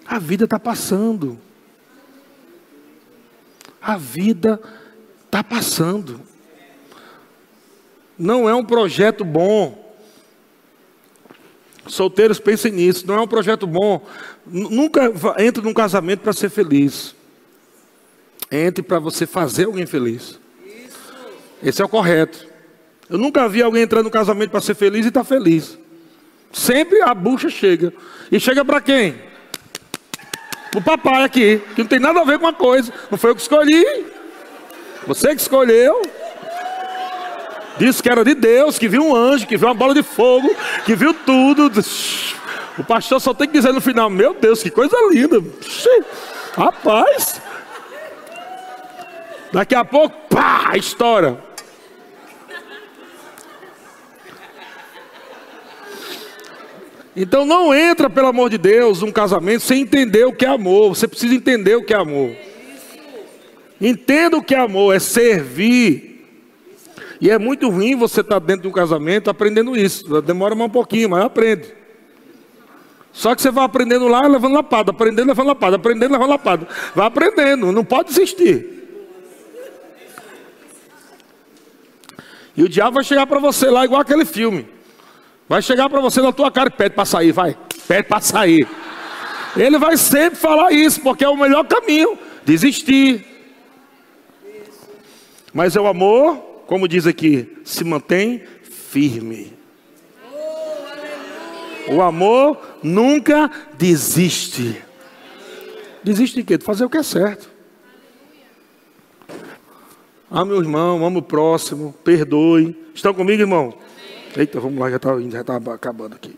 A 0.05 0.19
vida 0.19 0.43
está 0.43 0.59
passando. 0.59 1.39
A 3.81 3.97
vida 3.97 4.61
está 5.25 5.43
passando. 5.43 6.34
Não 8.17 8.49
é 8.49 8.55
um 8.55 8.63
projeto 8.63 9.23
bom. 9.23 9.83
Solteiros, 11.87 12.39
pensem 12.39 12.71
nisso. 12.71 13.05
Não 13.05 13.15
é 13.15 13.21
um 13.21 13.27
projeto 13.27 13.67
bom. 13.67 14.05
Nunca 14.45 15.11
entre 15.39 15.63
num 15.63 15.73
casamento 15.73 16.21
para 16.21 16.33
ser 16.33 16.49
feliz. 16.49 17.15
Entre 18.51 18.83
para 18.83 18.99
você 18.99 19.25
fazer 19.25 19.65
alguém 19.65 19.85
feliz. 19.85 20.39
Esse 21.61 21.81
é 21.81 21.85
o 21.85 21.89
correto. 21.89 22.47
Eu 23.09 23.17
nunca 23.17 23.47
vi 23.47 23.61
alguém 23.61 23.83
entrar 23.83 24.01
no 24.01 24.09
casamento 24.09 24.51
para 24.51 24.61
ser 24.61 24.75
feliz 24.75 25.05
e 25.05 25.09
estar 25.09 25.21
tá 25.21 25.25
feliz. 25.25 25.77
Sempre 26.51 27.01
a 27.01 27.13
bucha 27.13 27.49
chega. 27.49 27.93
E 28.31 28.39
chega 28.39 28.63
para 28.63 28.81
quem? 28.81 29.15
O 30.75 30.81
papai 30.81 31.23
aqui, 31.23 31.61
que 31.75 31.81
não 31.81 31.87
tem 31.87 31.99
nada 31.99 32.21
a 32.21 32.23
ver 32.23 32.39
com 32.39 32.47
a 32.47 32.53
coisa. 32.53 32.91
Não 33.11 33.17
foi 33.17 33.31
eu 33.31 33.35
que 33.35 33.41
escolhi. 33.41 34.05
Você 35.07 35.35
que 35.35 35.41
escolheu. 35.41 36.01
Disse 37.77 38.01
que 38.01 38.09
era 38.09 38.23
de 38.23 38.33
Deus, 38.33 38.79
que 38.79 38.87
viu 38.87 39.03
um 39.03 39.15
anjo, 39.15 39.47
que 39.47 39.57
viu 39.57 39.67
uma 39.67 39.73
bola 39.73 39.93
de 39.93 40.03
fogo, 40.03 40.49
que 40.85 40.95
viu 40.95 41.13
tudo. 41.13 41.71
O 42.77 42.83
pastor 42.83 43.19
só 43.19 43.33
tem 43.33 43.47
que 43.47 43.53
dizer 43.53 43.73
no 43.73 43.81
final: 43.81 44.09
Meu 44.09 44.33
Deus, 44.33 44.63
que 44.63 44.69
coisa 44.69 44.95
linda. 45.11 45.43
Rapaz. 46.55 47.41
Daqui 49.51 49.75
a 49.75 49.85
pouco, 49.85 50.15
pá, 50.29 50.73
estoura. 50.75 51.43
Então 57.15 57.45
não 57.45 57.73
entra, 57.73 58.09
pelo 58.09 58.27
amor 58.27 58.49
de 58.49 58.57
Deus, 58.57 59.01
um 59.01 59.11
casamento 59.11 59.61
sem 59.61 59.81
entender 59.81 60.25
o 60.25 60.33
que 60.33 60.45
é 60.45 60.49
amor. 60.49 60.95
Você 60.95 61.07
precisa 61.07 61.33
entender 61.33 61.75
o 61.75 61.83
que 61.83 61.93
é 61.93 61.97
amor. 61.97 62.35
Entenda 63.79 64.37
o 64.37 64.43
que 64.43 64.53
é 64.53 64.59
amor, 64.59 64.93
é 64.93 64.99
servir. 64.99 66.14
E 67.19 67.29
é 67.29 67.37
muito 67.37 67.69
ruim 67.69 67.95
você 67.95 68.21
estar 68.21 68.39
tá 68.39 68.45
dentro 68.45 68.63
de 68.63 68.67
um 68.67 68.71
casamento 68.71 69.29
aprendendo 69.29 69.75
isso. 69.75 70.21
Demora 70.21 70.55
mais 70.55 70.69
um 70.69 70.73
pouquinho, 70.73 71.09
mas 71.09 71.23
aprende. 71.23 71.73
Só 73.13 73.33
que 73.33 73.41
você 73.41 73.49
vai 73.49 73.63
aprendendo 73.63 74.07
lá, 74.07 74.27
levando 74.27 74.53
lapada, 74.53 74.91
aprendendo, 74.91 75.27
levando 75.27 75.47
lapada, 75.47 75.77
aprendendo, 75.77 76.11
levando 76.11 76.29
lapada. 76.29 76.67
Vai 76.93 77.07
aprendendo, 77.07 77.71
não 77.71 77.85
pode 77.85 78.09
desistir. 78.09 78.75
E 82.57 82.63
o 82.63 82.69
diabo 82.69 82.95
vai 82.95 83.03
chegar 83.03 83.25
para 83.25 83.39
você 83.39 83.69
lá, 83.69 83.85
igual 83.85 84.01
aquele 84.01 84.25
filme. 84.25 84.67
Vai 85.47 85.61
chegar 85.61 85.89
para 85.89 86.01
você 86.01 86.21
na 86.21 86.31
tua 86.31 86.51
cara 86.51 86.69
e 86.69 86.71
pede 86.71 86.95
para 86.95 87.05
sair, 87.05 87.31
vai. 87.31 87.57
Pede 87.87 88.07
para 88.07 88.19
sair. 88.19 88.67
Ele 89.55 89.77
vai 89.77 89.95
sempre 89.95 90.37
falar 90.37 90.71
isso, 90.71 90.99
porque 91.01 91.23
é 91.23 91.29
o 91.29 91.37
melhor 91.37 91.65
caminho. 91.65 92.17
Desistir. 92.43 93.25
Mas 95.53 95.75
é 95.75 95.79
o 95.79 95.87
amor 95.87 96.54
como 96.67 96.87
diz 96.87 97.05
aqui, 97.05 97.57
se 97.63 97.83
mantém 97.83 98.41
firme. 98.63 99.53
O 101.87 102.01
amor 102.01 102.59
nunca 102.81 103.51
desiste. 103.77 104.81
Desiste 106.03 106.37
de 106.37 106.43
quê? 106.43 106.57
De 106.57 106.65
fazer 106.65 106.85
o 106.85 106.89
que 106.89 106.97
é 106.97 107.03
certo. 107.03 107.49
Ame 110.29 110.53
o 110.53 110.59
irmão, 110.59 111.05
ame 111.05 111.17
o 111.17 111.21
próximo, 111.21 111.93
perdoe. 112.03 112.75
Estão 112.93 113.13
comigo, 113.13 113.41
irmão? 113.41 113.73
Eita, 114.35 114.59
vamos 114.59 114.79
lá, 114.79 114.89
já 114.89 114.97
está 114.97 115.19
já 115.21 115.43
tá 115.43 115.55
acabando 115.73 116.15
aqui. 116.15 116.35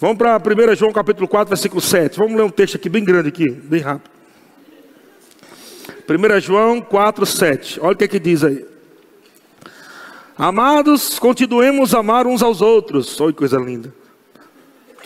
Vamos 0.00 0.18
para 0.18 0.36
1 0.36 0.74
João 0.74 0.92
capítulo 0.92 1.28
4, 1.28 1.48
versículo 1.48 1.80
7. 1.80 2.18
Vamos 2.18 2.34
ler 2.34 2.42
um 2.42 2.50
texto 2.50 2.76
aqui 2.76 2.88
bem 2.88 3.04
grande 3.04 3.28
aqui, 3.28 3.50
bem 3.50 3.80
rápido. 3.80 4.10
1 6.08 6.40
João 6.40 6.80
4, 6.80 7.24
7. 7.24 7.80
Olha 7.80 7.92
o 7.92 7.96
que, 7.96 8.04
é 8.04 8.08
que 8.08 8.18
diz 8.18 8.42
aí. 8.42 8.73
Amados, 10.36 11.16
continuemos 11.20 11.94
a 11.94 12.00
amar 12.00 12.26
uns 12.26 12.42
aos 12.42 12.60
outros. 12.60 13.20
Olha 13.20 13.32
que 13.32 13.38
coisa 13.38 13.56
linda. 13.56 13.94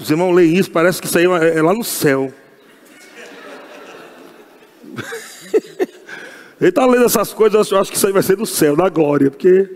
Os 0.00 0.10
irmãos 0.10 0.32
leem 0.32 0.56
isso, 0.56 0.70
parece 0.70 1.02
que 1.02 1.06
isso 1.06 1.18
aí 1.18 1.26
é, 1.26 1.58
é 1.58 1.62
lá 1.62 1.74
no 1.74 1.84
céu. 1.84 2.32
ele 6.58 6.70
está 6.70 6.86
lendo 6.86 7.04
essas 7.04 7.34
coisas, 7.34 7.70
eu 7.70 7.78
acho 7.78 7.90
que 7.90 7.98
isso 7.98 8.06
aí 8.06 8.12
vai 8.12 8.22
ser 8.22 8.36
do 8.36 8.46
céu, 8.46 8.74
da 8.74 8.88
glória, 8.88 9.30
porque 9.30 9.68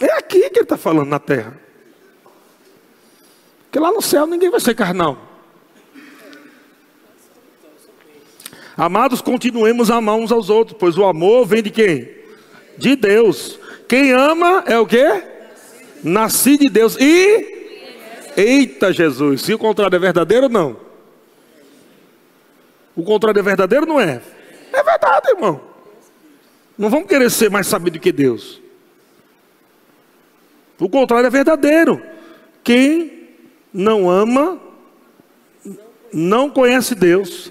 é 0.00 0.12
aqui 0.12 0.48
que 0.50 0.58
ele 0.58 0.64
está 0.64 0.76
falando 0.76 1.08
na 1.08 1.18
terra. 1.18 1.58
Porque 3.64 3.78
lá 3.80 3.90
no 3.90 4.02
céu 4.02 4.24
ninguém 4.26 4.50
vai 4.50 4.60
ser 4.60 4.74
carnal. 4.74 5.18
Amados, 8.76 9.20
continuemos 9.20 9.90
a 9.90 9.96
amar 9.96 10.14
uns 10.14 10.30
aos 10.30 10.48
outros, 10.48 10.76
pois 10.78 10.96
o 10.96 11.04
amor 11.04 11.44
vem 11.44 11.62
de 11.62 11.70
quem? 11.70 12.08
De 12.78 12.94
Deus. 12.94 13.58
Quem 13.90 14.12
ama 14.12 14.62
é 14.68 14.78
o 14.78 14.86
quê? 14.86 15.24
Nascido 16.04 16.60
de 16.60 16.68
Deus. 16.68 16.96
E 16.96 17.58
Eita 18.36 18.92
Jesus, 18.92 19.42
se 19.42 19.52
o 19.52 19.58
contrário 19.58 19.96
é 19.96 19.98
verdadeiro 19.98 20.44
ou 20.44 20.48
não? 20.48 20.76
O 22.94 23.02
contrário 23.02 23.40
é 23.40 23.42
verdadeiro 23.42 23.86
ou 23.86 23.94
não 23.94 24.00
é? 24.00 24.22
É 24.72 24.82
verdade, 24.84 25.30
irmão. 25.30 25.60
Não 26.78 26.88
vamos 26.88 27.08
querer 27.08 27.28
ser 27.32 27.50
mais 27.50 27.66
sabido 27.66 27.98
que 27.98 28.12
Deus. 28.12 28.62
O 30.78 30.88
contrário 30.88 31.26
é 31.26 31.30
verdadeiro. 31.30 32.00
Quem 32.62 33.28
não 33.74 34.08
ama, 34.08 34.60
não 36.12 36.48
conhece 36.48 36.94
Deus. 36.94 37.50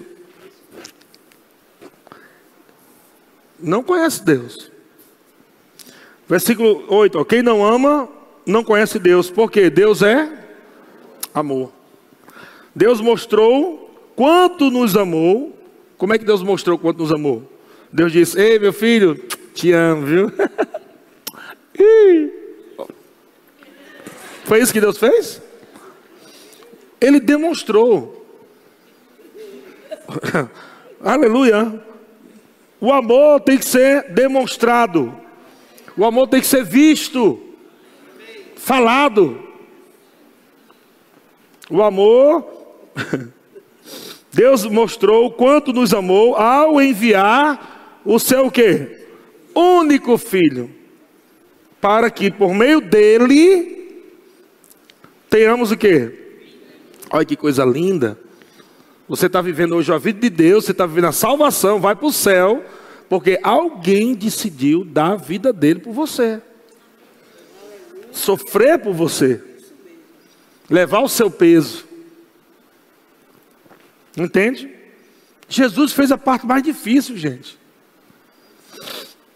Não 3.60 3.84
conhece 3.84 4.24
Deus. 4.24 4.78
Versículo 6.30 6.86
8: 6.88 7.25
Quem 7.25 7.41
não 7.41 7.65
ama, 7.65 8.07
não 8.45 8.63
conhece 8.63 8.99
Deus, 8.99 9.32
porque 9.32 9.67
Deus 9.71 10.03
é 10.03 10.32
amor. 11.34 11.71
Deus 12.75 13.01
mostrou 13.01 13.89
quanto 14.15 14.69
nos 14.69 14.95
amou. 14.95 15.57
Como 15.97 16.13
é 16.13 16.19
que 16.19 16.25
Deus 16.25 16.43
mostrou 16.43 16.77
quanto 16.77 16.99
nos 16.99 17.11
amou? 17.11 17.51
Deus 17.91 18.11
disse: 18.11 18.39
Ei, 18.39 18.59
meu 18.59 18.71
filho, 18.71 19.15
te 19.55 19.71
amo, 19.71 20.05
viu? 20.05 20.32
Foi 24.45 24.59
isso 24.61 24.71
que 24.71 24.80
Deus 24.82 24.99
fez? 24.99 25.41
Ele 27.01 27.19
demonstrou. 27.19 28.23
Aleluia. 31.01 31.84
O 32.80 32.93
amor 32.93 33.41
tem 33.41 33.57
que 33.57 33.65
ser 33.65 34.11
demonstrado. 34.11 35.28
O 36.00 36.06
amor 36.06 36.30
tem 36.30 36.39
que 36.39 36.47
ser 36.47 36.64
visto, 36.64 37.38
falado. 38.56 39.38
O 41.70 41.84
amor, 41.84 42.47
Deus 44.32 44.64
mostrou 44.64 45.26
o 45.26 45.32
quanto 45.32 45.74
nos 45.74 45.93
amou 45.93 46.38
ao 46.38 46.82
enviar 46.82 48.00
o 48.06 48.18
seu 48.18 48.50
quê? 48.50 49.08
Único 49.54 50.18
filho, 50.18 50.74
para 51.82 52.10
que 52.10 52.32
por 52.32 52.54
meio 52.54 52.80
dele 52.80 54.08
tenhamos 55.30 55.70
o 55.70 55.76
quê? 55.76 56.38
Olha 57.12 57.26
que 57.26 57.36
coisa 57.36 57.66
linda. 57.66 58.18
Você 59.06 59.26
está 59.26 59.41
vivendo 59.41 59.76
hoje 59.76 59.91
a 59.91 59.97
vida 59.97 60.22
de 60.22 60.30
Deus, 60.30 60.64
você 60.64 60.72
está 60.72 60.86
vivendo 60.86 61.08
a 61.08 61.12
salvação, 61.12 61.78
vai 61.78 61.93
para 61.93 62.08
o 62.08 62.14
céu, 62.14 62.64
porque 63.10 63.39
alguém 63.41 64.14
decidiu 64.14 64.86
dar 64.86 65.14
a 65.14 65.16
vida 65.16 65.51
dele 65.51 65.80
por 65.80 65.91
você, 65.91 66.39
sofrer 68.12 68.80
por 68.80 68.93
você 68.93 69.43
levar 70.70 70.99
o 70.99 71.10
seu 71.10 71.32
peso. 71.32 71.86
Entende? 74.16 74.70
Jesus 75.47 75.91
fez 75.91 76.12
a 76.12 76.18
parte 76.18 76.45
mais 76.45 76.62
difícil, 76.62 77.18
gente. 77.18 77.57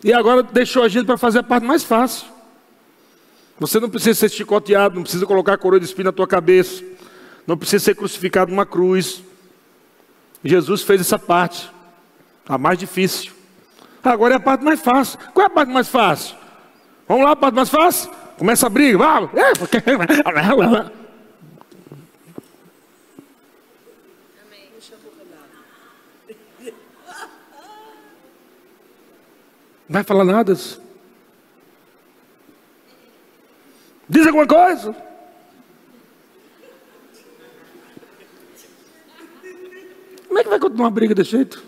E 0.04 0.14
agora 0.14 0.44
deixou 0.44 0.84
a 0.84 0.88
gente 0.88 1.06
para 1.06 1.18
fazer 1.18 1.40
a 1.40 1.44
parte 1.44 1.66
mais 1.66 1.84
fácil. 1.84 2.28
Você 3.60 3.80
não 3.80 3.90
precisa 3.90 4.14
ser 4.14 4.30
chicoteado, 4.30 4.96
não 4.96 5.04
precisa 5.04 5.26
colocar 5.26 5.54
a 5.54 5.58
coroa 5.58 5.80
de 5.80 5.86
espinho 5.86 6.06
na 6.06 6.12
tua 6.12 6.28
cabeça, 6.28 6.84
não 7.48 7.58
precisa 7.58 7.84
ser 7.84 7.96
crucificado 7.96 8.52
numa 8.52 8.66
cruz. 8.66 9.24
Jesus 10.44 10.82
fez 10.84 11.02
essa 11.02 11.18
parte, 11.18 11.72
a 12.46 12.58
mais 12.58 12.78
difícil. 12.78 13.43
Agora 14.04 14.34
é 14.34 14.38
a 14.38 14.40
parte 14.40 14.64
mais 14.64 14.82
fácil. 14.82 15.18
Qual 15.34 15.46
é 15.46 15.48
a 15.48 15.50
parte 15.50 15.72
mais 15.72 15.88
fácil? 15.88 16.36
Vamos 17.08 17.24
lá, 17.24 17.32
a 17.32 17.36
parte 17.36 17.56
mais 17.56 17.70
fácil? 17.70 18.12
Começa 18.38 18.68
a 18.68 18.70
briga, 18.70 18.98
vamos. 18.98 19.32
Não 29.88 30.00
vai 30.00 30.04
falar 30.04 30.26
nada? 30.26 30.54
Diz 34.10 34.28
alguma 34.28 34.48
coisa? 34.48 34.96
Como 40.28 40.40
é 40.40 40.44
que 40.44 40.50
vai 40.50 40.60
continuar 40.60 40.88
a 40.88 40.92
briga 40.92 41.14
desse 41.14 41.32
jeito? 41.32 41.64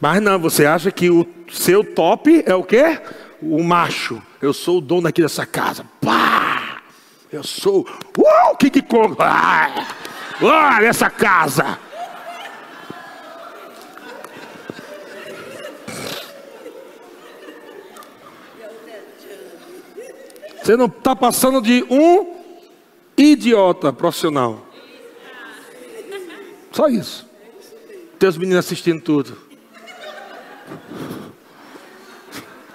Mas 0.00 0.20
não, 0.20 0.38
você 0.38 0.66
acha 0.66 0.90
que 0.90 1.10
o 1.10 1.26
seu 1.50 1.84
top 1.84 2.42
é 2.46 2.54
o 2.54 2.62
quê? 2.62 3.00
O 3.40 3.62
macho. 3.62 4.20
Eu 4.42 4.52
sou 4.52 4.78
o 4.78 4.80
dono 4.80 5.08
aqui 5.08 5.22
dessa 5.22 5.46
casa. 5.46 5.84
Pá! 6.00 6.80
Eu 7.30 7.42
sou. 7.44 7.86
Uau, 8.16 8.56
que 8.56 8.70
que 8.70 8.84
Ah, 9.18 9.70
olha 10.40 10.86
essa 10.86 11.10
casa. 11.10 11.78
Você 20.62 20.76
não 20.76 20.86
está 20.86 21.16
passando 21.16 21.62
de 21.62 21.84
um 21.88 22.36
idiota 23.16 23.92
profissional. 23.92 24.66
Só 26.72 26.88
isso. 26.88 27.26
Teus 28.18 28.36
meninos 28.36 28.66
assistindo 28.66 29.00
tudo. 29.00 29.47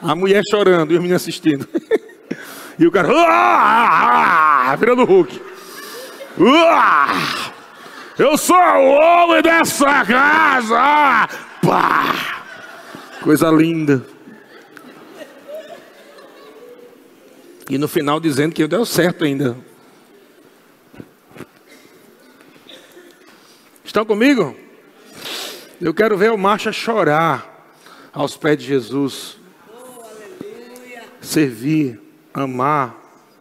A 0.01 0.15
mulher 0.15 0.41
chorando 0.49 0.91
e 0.91 0.95
os 0.95 1.01
meninos 1.01 1.21
assistindo. 1.21 1.67
E 2.77 2.87
o 2.87 2.91
cara, 2.91 3.07
ah, 3.15 4.75
virando 4.79 5.05
Hulk. 5.05 5.39
Ah, 6.71 7.51
eu 8.17 8.35
sou 8.35 8.57
o 8.57 8.93
homem 8.95 9.43
dessa 9.43 10.03
casa. 10.03 11.29
Pá. 11.61 12.45
Coisa 13.21 13.51
linda. 13.51 14.03
E 17.69 17.77
no 17.77 17.87
final 17.87 18.19
dizendo 18.19 18.53
que 18.53 18.67
deu 18.67 18.85
certo 18.85 19.23
ainda. 19.23 19.55
Estão 23.85 24.03
comigo? 24.03 24.55
Eu 25.79 25.93
quero 25.93 26.17
ver 26.17 26.31
o 26.31 26.37
Marcha 26.37 26.71
chorar 26.71 27.52
aos 28.14 28.38
pés 28.38 28.57
de 28.57 28.66
Jesus. 28.66 29.38
Servir, 31.20 31.99
amar, 32.34 32.95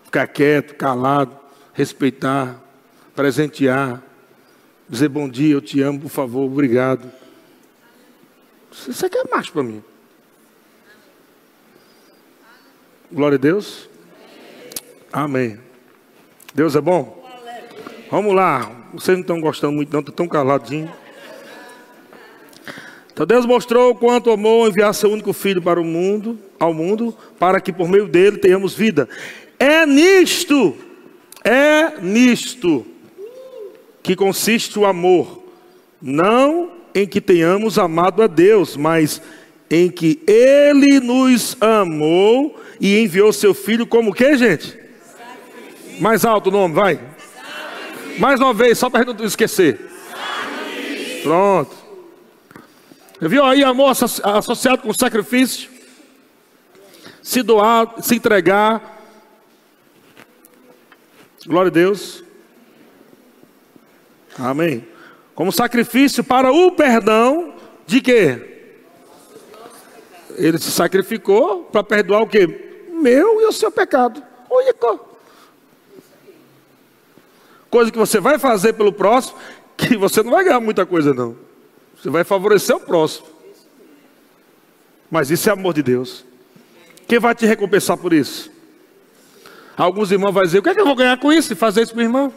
ficar 0.04 0.26
quieto, 0.26 0.74
calado, 0.74 1.36
respeitar, 1.74 2.60
presentear, 3.14 4.02
dizer 4.88 5.08
bom 5.08 5.28
dia, 5.28 5.54
eu 5.54 5.60
te 5.60 5.80
amo, 5.82 6.00
por 6.00 6.08
favor, 6.08 6.44
obrigado. 6.46 7.10
Isso 8.70 9.04
aqui 9.04 9.18
é 9.18 9.24
macho 9.30 9.52
para 9.52 9.62
mim. 9.62 9.84
Glória 13.10 13.36
a 13.36 13.38
Deus. 13.38 13.90
Amém. 15.12 15.58
Deus 16.54 16.74
é 16.74 16.80
bom? 16.80 17.22
Vamos 18.10 18.34
lá. 18.34 18.70
Vocês 18.94 19.16
não 19.16 19.22
estão 19.22 19.40
gostando 19.40 19.74
muito, 19.74 19.92
não, 19.92 20.00
estão 20.00 20.14
tão 20.14 20.28
caladinhos. 20.28 21.01
Então 23.12 23.26
Deus 23.26 23.44
mostrou 23.44 23.94
quanto 23.94 24.30
amou 24.30 24.66
enviar 24.66 24.94
seu 24.94 25.10
único 25.10 25.32
filho 25.32 25.60
para 25.60 25.80
o 25.80 25.84
mundo, 25.84 26.38
ao 26.58 26.72
mundo, 26.72 27.14
para 27.38 27.60
que 27.60 27.72
por 27.72 27.88
meio 27.88 28.06
dele 28.06 28.38
tenhamos 28.38 28.74
vida. 28.74 29.08
É 29.58 29.84
nisto, 29.84 30.74
é 31.44 32.00
nisto 32.00 32.86
que 34.02 34.16
consiste 34.16 34.78
o 34.78 34.86
amor. 34.86 35.42
Não 36.00 36.72
em 36.94 37.06
que 37.06 37.20
tenhamos 37.20 37.78
amado 37.78 38.22
a 38.22 38.26
Deus, 38.26 38.76
mas 38.76 39.20
em 39.70 39.90
que 39.90 40.20
ele 40.26 40.98
nos 40.98 41.56
amou 41.60 42.58
e 42.80 42.98
enviou 42.98 43.32
seu 43.32 43.54
filho 43.54 43.86
como 43.86 44.12
que, 44.12 44.36
gente? 44.36 44.78
Mais 46.00 46.24
alto 46.24 46.48
o 46.48 46.52
nome, 46.52 46.74
vai. 46.74 47.00
Mais 48.18 48.40
uma 48.40 48.52
vez, 48.52 48.78
só 48.78 48.90
para 48.90 49.04
não 49.04 49.24
esquecer. 49.24 49.78
Pronto. 51.22 51.81
Viu 53.28 53.44
aí 53.44 53.64
amor 53.64 53.90
associado 53.90 54.82
com 54.82 54.92
sacrifício? 54.92 55.72
se 57.22 57.42
doar, 57.42 57.94
se 58.02 58.16
entregar. 58.16 59.00
Glória 61.46 61.70
a 61.70 61.72
Deus. 61.72 62.24
Amém. 64.38 64.86
Como 65.34 65.52
sacrifício 65.52 66.24
para 66.24 66.52
o 66.52 66.72
perdão 66.72 67.54
de 67.86 68.00
quê? 68.00 68.48
Ele 70.36 70.58
se 70.58 70.70
sacrificou 70.70 71.64
para 71.64 71.84
perdoar 71.84 72.22
o 72.22 72.26
quê? 72.26 72.88
Meu 72.90 73.40
e 73.40 73.46
o 73.46 73.52
seu 73.52 73.70
pecado. 73.70 74.22
Olha, 74.50 74.74
coisa 77.70 77.90
que 77.90 77.98
você 77.98 78.20
vai 78.20 78.38
fazer 78.38 78.74
pelo 78.74 78.92
próximo, 78.92 79.38
que 79.76 79.96
você 79.96 80.22
não 80.22 80.32
vai 80.32 80.44
ganhar 80.44 80.60
muita 80.60 80.84
coisa 80.84 81.14
não. 81.14 81.36
Você 82.02 82.10
vai 82.10 82.24
favorecer 82.24 82.74
o 82.74 82.80
próximo. 82.80 83.28
Mas 85.08 85.30
isso 85.30 85.48
é 85.48 85.52
amor 85.52 85.72
de 85.72 85.84
Deus. 85.84 86.24
Quem 87.06 87.20
vai 87.20 87.32
te 87.32 87.46
recompensar 87.46 87.96
por 87.96 88.12
isso? 88.12 88.50
Alguns 89.76 90.10
irmãos 90.10 90.32
vão 90.32 90.42
dizer: 90.42 90.58
O 90.58 90.62
que 90.64 90.70
é 90.70 90.74
que 90.74 90.80
eu 90.80 90.84
vou 90.84 90.96
ganhar 90.96 91.16
com 91.18 91.32
isso? 91.32 91.54
Fazer 91.54 91.82
isso 91.82 91.92
para 91.92 92.00
o 92.00 92.02
irmão? 92.02 92.32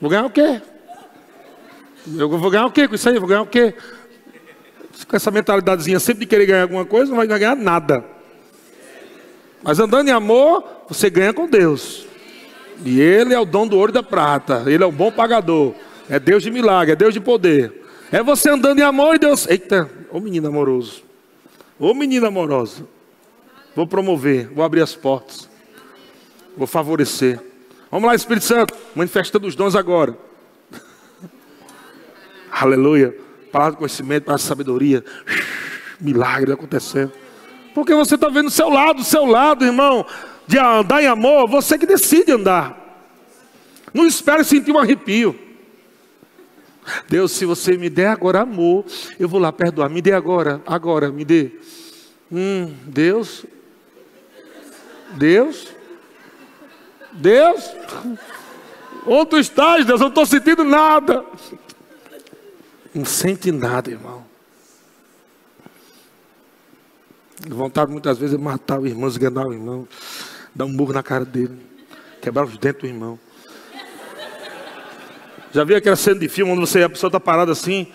Vou 0.00 0.10
ganhar 0.10 0.24
o 0.24 0.30
quê? 0.30 0.60
Eu 2.16 2.28
vou 2.28 2.50
ganhar 2.50 2.66
o 2.66 2.72
quê 2.72 2.88
com 2.88 2.96
isso 2.96 3.08
aí? 3.08 3.16
Vou 3.16 3.28
ganhar 3.28 3.42
o 3.42 3.46
quê? 3.46 3.72
Com 5.06 5.14
essa 5.14 5.30
mentalidadezinha 5.30 6.00
sempre 6.00 6.20
de 6.20 6.26
querer 6.26 6.46
ganhar 6.46 6.62
alguma 6.62 6.84
coisa, 6.84 7.10
não 7.10 7.16
vai 7.16 7.28
ganhar 7.28 7.54
nada. 7.54 8.04
Mas 9.62 9.78
andando 9.78 10.08
em 10.08 10.12
amor, 10.12 10.64
você 10.88 11.08
ganha 11.08 11.32
com 11.32 11.46
Deus. 11.46 12.06
E 12.84 13.00
Ele 13.00 13.32
é 13.32 13.38
o 13.38 13.44
dom 13.44 13.68
do 13.68 13.76
ouro 13.76 13.92
e 13.92 13.94
da 13.94 14.02
prata. 14.02 14.64
Ele 14.66 14.82
é 14.82 14.86
o 14.86 14.90
bom 14.90 15.12
pagador. 15.12 15.74
É 16.10 16.18
Deus 16.18 16.42
de 16.42 16.50
milagre, 16.50 16.94
é 16.94 16.96
Deus 16.96 17.14
de 17.14 17.20
poder. 17.20 17.77
É 18.10 18.22
você 18.22 18.48
andando 18.48 18.78
em 18.78 18.82
amor 18.82 19.16
e 19.16 19.18
Deus. 19.18 19.46
Eita, 19.46 19.90
ô 20.10 20.18
menino 20.18 20.48
amoroso. 20.48 21.02
Ô 21.78 21.92
menino 21.92 22.26
amoroso. 22.26 22.88
Vou 23.76 23.86
promover, 23.86 24.48
vou 24.48 24.64
abrir 24.64 24.80
as 24.80 24.94
portas. 24.94 25.48
Vou 26.56 26.66
favorecer. 26.66 27.40
Vamos 27.90 28.08
lá, 28.08 28.14
Espírito 28.14 28.46
Santo, 28.46 28.74
manifestando 28.94 29.46
os 29.46 29.54
dons 29.54 29.76
agora. 29.76 30.16
Aleluia. 32.50 33.14
Palavra 33.52 33.72
de 33.72 33.78
conhecimento, 33.78 34.24
palavra 34.24 34.42
de 34.42 34.48
sabedoria. 34.48 35.04
Milagre 36.00 36.52
acontecendo. 36.52 37.12
Porque 37.74 37.94
você 37.94 38.14
está 38.14 38.28
vendo 38.28 38.48
o 38.48 38.50
seu 38.50 38.68
lado, 38.68 39.00
o 39.00 39.04
seu 39.04 39.24
lado, 39.24 39.64
irmão, 39.64 40.04
de 40.46 40.58
andar 40.58 41.02
em 41.02 41.06
amor, 41.06 41.48
você 41.48 41.78
que 41.78 41.86
decide 41.86 42.32
andar. 42.32 42.76
Não 43.92 44.06
espere 44.06 44.42
sentir 44.44 44.72
um 44.72 44.78
arrepio. 44.78 45.47
Deus, 47.08 47.32
se 47.32 47.44
você 47.44 47.76
me 47.76 47.90
der 47.90 48.08
agora 48.08 48.40
amor, 48.40 48.84
eu 49.18 49.28
vou 49.28 49.40
lá 49.40 49.52
perdoar. 49.52 49.88
Me 49.88 50.00
dê 50.00 50.12
agora, 50.12 50.62
agora, 50.66 51.10
me 51.10 51.24
dê. 51.24 51.52
Hum, 52.30 52.74
Deus, 52.84 53.44
Deus, 55.16 55.68
Deus, 57.12 57.72
onde 59.06 59.30
tu 59.30 59.38
estás, 59.38 59.86
Deus? 59.86 60.00
Eu 60.00 60.04
não 60.04 60.08
estou 60.08 60.26
sentindo 60.26 60.64
nada. 60.64 61.24
Não 62.94 63.04
sente 63.04 63.52
nada, 63.52 63.90
irmão. 63.90 64.26
Vontade 67.46 67.92
muitas 67.92 68.18
vezes 68.18 68.34
é 68.34 68.38
matar 68.38 68.80
o 68.80 68.86
irmão, 68.86 69.08
esganar 69.08 69.46
o 69.46 69.52
irmão, 69.52 69.86
dar 70.54 70.64
um 70.64 70.72
murro 70.72 70.92
na 70.92 71.02
cara 71.02 71.24
dele, 71.24 71.56
quebrar 72.20 72.44
os 72.44 72.58
dentes 72.58 72.82
do 72.82 72.86
irmão. 72.88 73.18
Já 75.52 75.64
viu 75.64 75.76
aquela 75.76 75.96
cena 75.96 76.20
de 76.20 76.28
filme 76.28 76.52
onde 76.52 76.60
você, 76.60 76.82
a 76.82 76.88
pessoa 76.88 77.08
está 77.08 77.18
parada 77.18 77.52
assim, 77.52 77.86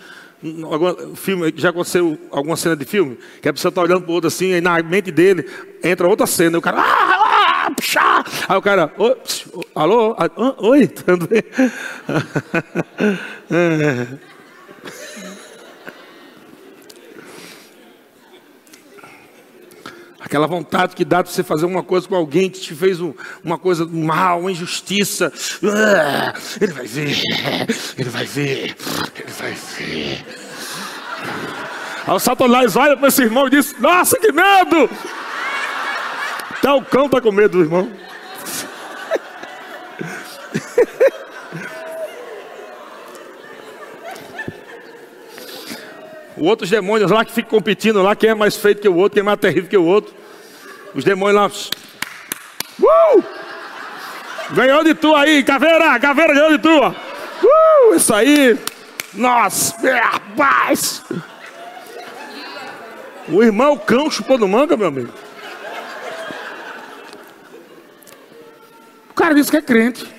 algum 0.64 1.14
filme, 1.14 1.52
já 1.56 1.70
aconteceu 1.70 2.18
alguma 2.30 2.56
cena 2.56 2.76
de 2.76 2.84
filme, 2.84 3.18
que 3.40 3.48
a 3.48 3.52
pessoa 3.52 3.70
está 3.70 3.80
olhando 3.80 4.02
para 4.02 4.10
o 4.10 4.14
outro 4.14 4.28
assim, 4.28 4.52
e 4.52 4.60
na 4.60 4.82
mente 4.82 5.10
dele 5.10 5.48
entra 5.82 6.08
outra 6.08 6.26
cena, 6.26 6.56
e 6.56 6.58
o 6.58 6.62
cara, 6.62 6.80
ah, 6.80 7.70
ah, 7.96 8.24
aí 8.48 8.56
o 8.56 8.62
cara, 8.62 8.92
oi, 8.98 9.16
alô, 9.74 10.14
ah, 10.18 10.30
oi, 10.58 10.86
tudo 10.86 11.28
bem? 11.28 11.42
Aquela 20.24 20.46
vontade 20.46 20.96
que 20.96 21.04
dá 21.04 21.20
de 21.20 21.30
você 21.30 21.42
fazer 21.42 21.66
uma 21.66 21.82
coisa 21.82 22.08
com 22.08 22.16
alguém 22.16 22.48
que 22.48 22.58
te 22.58 22.74
fez 22.74 22.98
um, 22.98 23.12
uma 23.44 23.58
coisa 23.58 23.84
mal, 23.84 24.40
uma 24.40 24.50
injustiça. 24.50 25.30
Ah, 25.62 26.32
ele 26.58 26.72
vai 26.72 26.86
ver, 26.86 27.22
ele 27.98 28.08
vai 28.08 28.24
ver, 28.24 28.74
ele 29.16 29.32
vai 29.38 29.52
ver. 29.52 30.24
Aí 32.06 32.14
o 32.14 32.18
Satanás 32.18 32.74
olha 32.74 32.96
para 32.96 33.08
esse 33.08 33.22
irmão 33.22 33.48
e 33.48 33.50
diz: 33.50 33.78
Nossa, 33.78 34.18
que 34.18 34.32
medo! 34.32 34.88
Até 36.52 36.72
o 36.72 36.82
cão 36.82 37.04
está 37.04 37.20
com 37.20 37.30
medo 37.30 37.58
do 37.58 37.64
irmão. 37.64 37.92
Outros 46.36 46.68
demônios 46.68 47.10
lá 47.10 47.24
que 47.24 47.32
ficam 47.32 47.50
competindo 47.50 48.02
lá, 48.02 48.16
quem 48.16 48.30
é 48.30 48.34
mais 48.34 48.56
feito 48.56 48.82
que 48.82 48.88
o 48.88 48.96
outro, 48.96 49.14
quem 49.14 49.20
é 49.20 49.24
mais 49.24 49.38
terrível 49.38 49.68
que 49.68 49.76
o 49.76 49.84
outro. 49.84 50.14
Os 50.94 51.04
demônios 51.04 51.36
lá. 52.80 52.86
Uh! 53.16 53.24
Ganhou 54.50 54.84
de 54.84 54.94
tu 54.94 55.14
aí, 55.14 55.42
caveira, 55.42 55.98
caveira 55.98 56.34
ganhou 56.34 56.50
de 56.50 56.58
tu. 56.58 56.78
Uh! 56.78 57.94
Isso 57.94 58.12
aí. 58.12 58.58
Nossa, 59.14 59.76
rapaz. 59.96 61.02
O 63.28 63.42
irmão 63.42 63.78
cão 63.78 64.10
chupou 64.10 64.36
do 64.36 64.46
manga, 64.46 64.76
meu 64.76 64.88
amigo. 64.88 65.12
O 69.10 69.14
cara 69.14 69.34
disse 69.34 69.50
que 69.50 69.56
é 69.56 69.62
crente. 69.62 70.13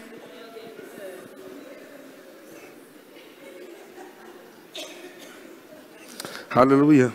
Aleluia. 6.55 7.11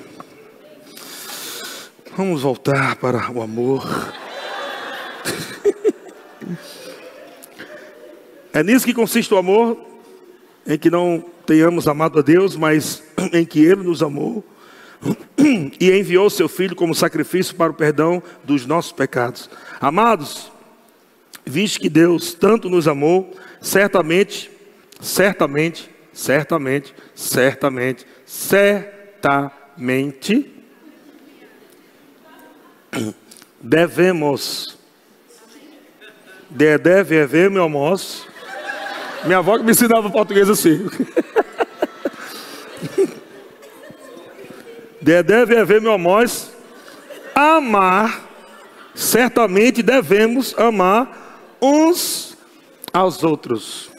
Vamos 2.14 2.42
voltar 2.42 2.96
para 2.96 3.32
o 3.32 3.40
amor. 3.40 3.88
é 8.52 8.62
nisso 8.62 8.84
que 8.84 8.92
consiste 8.92 9.32
o 9.32 9.38
amor, 9.38 9.82
em 10.66 10.76
que 10.76 10.90
não 10.90 11.24
tenhamos 11.46 11.88
amado 11.88 12.18
a 12.18 12.22
Deus, 12.22 12.54
mas 12.54 13.02
em 13.32 13.46
que 13.46 13.64
Ele 13.64 13.82
nos 13.82 14.02
amou 14.02 14.44
e 15.80 15.90
enviou 15.90 16.28
seu 16.28 16.46
Filho 16.46 16.76
como 16.76 16.94
sacrifício 16.94 17.54
para 17.54 17.72
o 17.72 17.74
perdão 17.74 18.22
dos 18.44 18.66
nossos 18.66 18.92
pecados. 18.92 19.48
Amados, 19.80 20.52
visto 21.46 21.80
que 21.80 21.88
Deus 21.88 22.34
tanto 22.34 22.68
nos 22.68 22.86
amou, 22.86 23.34
certamente, 23.62 24.50
certamente, 25.00 25.88
certamente, 26.12 26.94
certamente, 27.14 28.04
certamente 28.26 28.99
certamente 29.20 30.50
devemos. 33.60 34.78
De, 36.48 36.78
deve 36.78 37.20
haver, 37.20 37.50
meu 37.50 37.62
almoço. 37.62 38.26
Minha 39.24 39.38
avó 39.38 39.58
que 39.58 39.64
me 39.64 39.70
ensinava 39.72 40.10
português 40.10 40.48
assim. 40.48 40.88
De, 45.00 45.22
deve 45.22 45.56
haver, 45.56 45.80
meu 45.80 45.92
almoço. 45.92 46.52
Amar. 47.34 48.28
Certamente 48.94 49.82
devemos 49.82 50.58
amar 50.58 51.56
uns 51.62 52.36
aos 52.92 53.22
outros. 53.22 53.90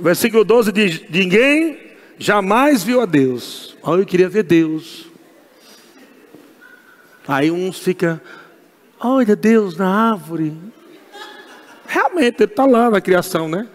Versículo 0.00 0.44
12 0.44 0.72
diz: 0.72 1.02
Ninguém 1.10 1.78
jamais 2.18 2.82
viu 2.82 3.00
a 3.00 3.06
Deus. 3.06 3.76
Olha, 3.82 4.00
eu 4.00 4.06
queria 4.06 4.28
ver 4.28 4.42
Deus. 4.42 5.06
Aí 7.28 7.50
uns 7.50 7.78
fica, 7.78 8.20
olha 8.98 9.36
Deus 9.36 9.76
na 9.76 10.12
árvore. 10.12 10.56
Realmente, 11.86 12.42
ele 12.42 12.50
está 12.50 12.64
lá 12.64 12.90
na 12.90 13.00
criação, 13.00 13.48
né? 13.48 13.68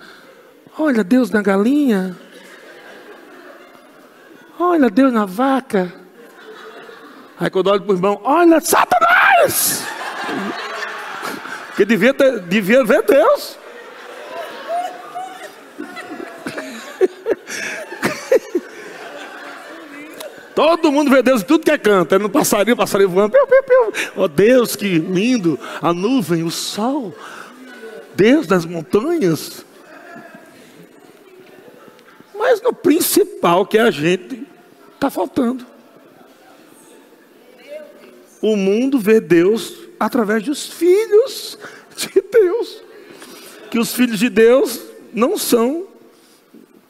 Olha 0.78 1.04
Deus 1.04 1.30
na 1.30 1.42
galinha. 1.42 2.18
Olha 4.60 4.90
Deus 4.90 5.14
na 5.14 5.26
vaca. 5.26 5.94
Aí 7.40 7.50
quando 7.50 7.68
olha 7.68 7.82
para 7.82 7.92
o 7.92 7.96
irmão, 7.96 8.20
olha 8.24 8.60
Satanás! 8.62 9.84
Porque 11.68 11.86
devia, 11.86 12.14
ter, 12.14 12.40
devia 12.42 12.84
ver 12.84 13.04
Deus. 13.04 13.58
Todo 20.56 20.92
mundo 20.92 21.12
vê 21.12 21.22
Deus 21.22 21.42
em 21.42 21.46
tudo 21.46 21.66
que 21.66 21.72
é 21.72 21.78
canto. 21.78 22.16
É 22.16 22.20
no 22.20 22.30
passarinho, 22.30 22.78
passarinho 22.78 23.10
voando. 23.10 23.32
Piu, 23.32 23.46
piu, 23.46 23.64
piu. 23.64 23.92
Oh 24.16 24.28
Deus, 24.28 24.76
que 24.76 25.00
lindo. 25.00 25.60
A 25.82 25.94
nuvem, 25.94 26.44
o 26.44 26.52
sol. 26.52 27.14
Deus 28.16 28.48
das 28.48 28.66
montanhas. 28.66 29.66
Mas 32.34 32.62
no 32.62 32.72
principal 32.72 33.66
que 33.66 33.78
a 33.78 33.92
gente 33.92 34.46
Está 35.06 35.10
faltando. 35.10 35.64
O 38.42 38.56
mundo 38.56 38.98
vê 38.98 39.20
Deus 39.20 39.76
através 40.00 40.44
dos 40.44 40.66
filhos 40.66 41.60
de 41.96 42.22
Deus. 42.22 42.82
Que 43.70 43.78
os 43.78 43.94
filhos 43.94 44.18
de 44.18 44.30
Deus 44.30 44.82
não 45.14 45.38
são, 45.38 45.88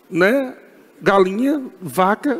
né, 0.09 0.55
galinha, 1.01 1.63
vaca, 1.81 2.39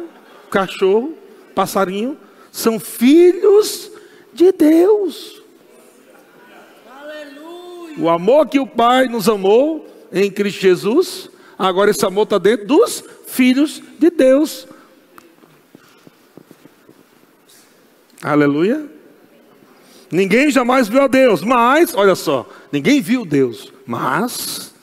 cachorro, 0.50 1.14
passarinho, 1.54 2.18
são 2.52 2.80
filhos 2.80 3.92
de 4.34 4.52
Deus. 4.52 5.42
Aleluia. 6.90 7.96
O 7.98 8.10
amor 8.10 8.48
que 8.48 8.60
o 8.60 8.68
Pai 8.68 9.08
nos 9.08 9.28
amou 9.28 9.88
em 10.12 10.30
Cristo 10.32 10.62
Jesus, 10.62 11.30
agora 11.58 11.92
esse 11.92 12.06
amor 12.06 12.24
está 12.24 12.38
dentro 12.38 12.68
dos 12.68 13.04
filhos 13.28 13.82
de 14.00 14.10
Deus. 14.10 14.68
Aleluia. 18.22 18.86
Ninguém 20.12 20.50
jamais 20.50 20.88
viu 20.88 21.02
a 21.02 21.08
Deus, 21.08 21.42
mas, 21.42 21.94
olha 21.94 22.16
só, 22.16 22.48
ninguém 22.72 23.02
viu 23.02 23.26
Deus, 23.26 23.74
mas, 23.86 24.74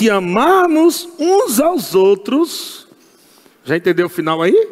se 0.00 0.08
amarmos 0.08 1.06
uns 1.18 1.60
aos 1.60 1.94
outros, 1.94 2.88
já 3.62 3.76
entendeu 3.76 4.06
o 4.06 4.08
final 4.08 4.40
aí? 4.40 4.68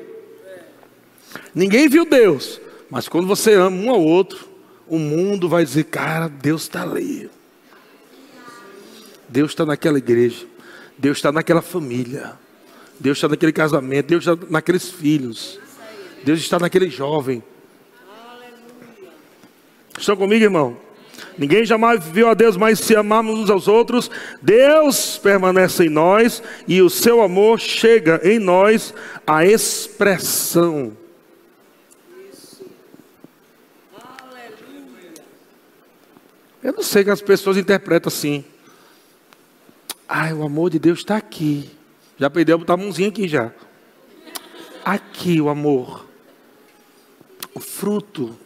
Ninguém 1.54 1.86
viu 1.86 2.06
Deus, 2.06 2.58
mas 2.88 3.08
quando 3.08 3.28
você 3.28 3.52
ama 3.52 3.76
um 3.76 3.90
ao 3.90 4.00
outro, 4.00 4.48
o 4.86 4.98
mundo 4.98 5.46
vai 5.46 5.62
dizer: 5.62 5.84
cara, 5.84 6.28
Deus 6.28 6.62
está 6.62 6.82
ali. 6.82 7.28
Deus 9.28 9.50
está 9.50 9.66
naquela 9.66 9.98
igreja, 9.98 10.46
Deus 10.96 11.18
está 11.18 11.30
naquela 11.30 11.60
família, 11.60 12.32
Deus 12.98 13.18
está 13.18 13.28
naquele 13.28 13.52
casamento, 13.52 14.06
Deus 14.06 14.26
está 14.26 14.46
naqueles 14.48 14.88
filhos, 14.88 15.60
Deus 16.24 16.40
está 16.40 16.58
naquele 16.58 16.88
jovem. 16.88 17.42
Estão 19.98 20.16
comigo, 20.16 20.42
irmão? 20.42 20.78
Ninguém 21.38 21.64
jamais 21.64 22.04
viu 22.04 22.28
a 22.28 22.34
Deus, 22.34 22.56
mas 22.56 22.80
se 22.80 22.96
amarmos 22.96 23.38
uns 23.38 23.48
aos 23.48 23.68
outros, 23.68 24.10
Deus 24.42 25.16
permanece 25.18 25.84
em 25.84 25.88
nós 25.88 26.42
e 26.66 26.82
o 26.82 26.90
seu 26.90 27.22
amor 27.22 27.60
chega 27.60 28.20
em 28.24 28.40
nós 28.40 28.92
à 29.24 29.46
expressão. 29.46 30.96
Eu 36.60 36.72
não 36.72 36.82
sei 36.82 37.04
que 37.04 37.10
as 37.10 37.22
pessoas 37.22 37.56
interpretam 37.56 38.08
assim. 38.08 38.44
Ai, 40.08 40.32
o 40.32 40.42
amor 40.42 40.70
de 40.70 40.78
Deus 40.80 40.98
está 40.98 41.16
aqui. 41.16 41.70
Já 42.18 42.28
perdeu 42.28 42.56
a 42.56 42.58
botar 42.58 42.74
a 42.74 42.76
mãozinha 42.76 43.08
aqui 43.08 43.28
já. 43.28 43.52
Aqui 44.84 45.40
o 45.40 45.48
amor. 45.48 46.04
O 47.54 47.60
fruto 47.60 48.36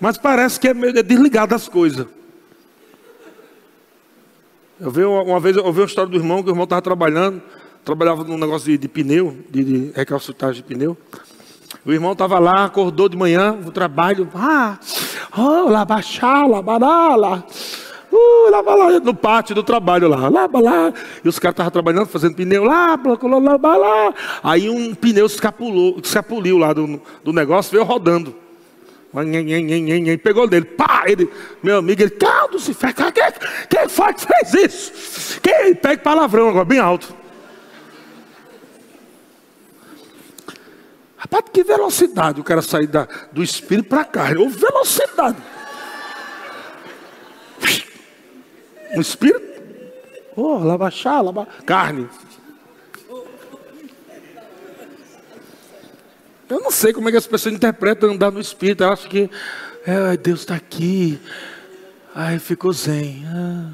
mas 0.00 0.16
parece 0.16 0.58
que 0.58 0.68
é 0.68 0.74
meio 0.74 0.92
desligado 1.02 1.50
das 1.50 1.68
coisas. 1.68 2.06
Eu 4.80 4.90
vi 4.90 5.04
uma, 5.04 5.38
vez, 5.38 5.56
eu 5.56 5.72
vi 5.72 5.80
uma 5.80 5.86
história 5.86 6.10
do 6.10 6.16
irmão, 6.16 6.42
que 6.42 6.48
o 6.48 6.52
irmão 6.52 6.64
estava 6.64 6.80
trabalhando, 6.80 7.42
trabalhava 7.84 8.24
num 8.24 8.38
negócio 8.38 8.66
de, 8.66 8.78
de 8.78 8.88
pneu, 8.88 9.36
de, 9.50 9.62
de 9.62 9.92
recalcitragem 9.94 10.62
de 10.62 10.66
pneu. 10.66 10.96
O 11.84 11.92
irmão 11.92 12.12
estava 12.12 12.38
lá, 12.38 12.64
acordou 12.64 13.06
de 13.06 13.16
manhã, 13.16 13.52
no 13.52 13.70
trabalho, 13.70 14.28
ah, 14.34 14.78
oh, 15.36 15.68
labaxá, 15.68 16.46
labarala, 16.46 17.44
uh, 18.10 18.50
lava 18.50 18.74
lá, 18.74 19.00
no 19.00 19.14
pátio 19.14 19.54
do 19.54 19.62
trabalho 19.62 20.08
lá, 20.08 20.30
lava 20.30 20.60
lá. 20.60 20.92
E 21.22 21.28
os 21.28 21.38
caras 21.38 21.54
estavam 21.54 21.70
trabalhando, 21.70 22.06
fazendo 22.06 22.34
pneu, 22.34 22.64
lá, 22.64 22.98
lá, 22.98 23.76
lá. 23.76 24.14
Aí 24.42 24.70
um 24.70 24.94
pneu 24.94 25.26
escapulou, 25.26 26.00
escapuliu 26.02 26.56
lá 26.56 26.72
do, 26.72 27.00
do 27.22 27.32
negócio, 27.34 27.70
veio 27.70 27.84
rodando. 27.84 28.34
Pegou 30.22 30.46
dele, 30.46 30.66
pá, 30.66 31.02
ele, 31.06 31.28
meu 31.62 31.78
amigo, 31.78 32.00
ele, 32.00 32.10
caldo 32.10 32.60
se 32.60 32.72
fez, 32.72 32.94
quem, 32.94 33.12
quem 33.68 33.88
foi 33.88 34.14
que 34.14 34.26
fez 34.26 34.54
isso? 34.54 35.40
Quem? 35.40 35.74
Pega 35.74 36.00
palavrão 36.00 36.48
agora, 36.48 36.64
bem 36.64 36.78
alto. 36.78 37.12
Rapaz, 41.16 41.44
que 41.52 41.64
velocidade 41.64 42.40
o 42.40 42.44
cara 42.44 42.62
sair 42.62 42.86
da, 42.86 43.06
do 43.32 43.42
espírito 43.42 43.88
para 43.88 44.02
a 44.02 44.04
carne, 44.04 44.38
ou 44.38 44.48
velocidade. 44.48 45.36
O 48.96 49.00
espírito, 49.00 49.62
oh, 50.36 50.58
lava, 50.58 51.46
carne. 51.66 52.08
Eu 56.50 56.60
não 56.60 56.70
sei 56.72 56.92
como 56.92 57.08
é 57.08 57.12
que 57.12 57.16
as 57.16 57.28
pessoas 57.28 57.54
interpretam 57.54 58.10
andar 58.10 58.32
no 58.32 58.40
Espírito. 58.40 58.82
Eu 58.82 58.92
acho 58.92 59.08
que 59.08 59.30
é, 59.86 60.16
Deus 60.16 60.40
está 60.40 60.56
aqui. 60.56 61.20
Aí 62.12 62.40
ficou 62.40 62.72
zen. 62.72 63.24
Ah. 63.28 63.70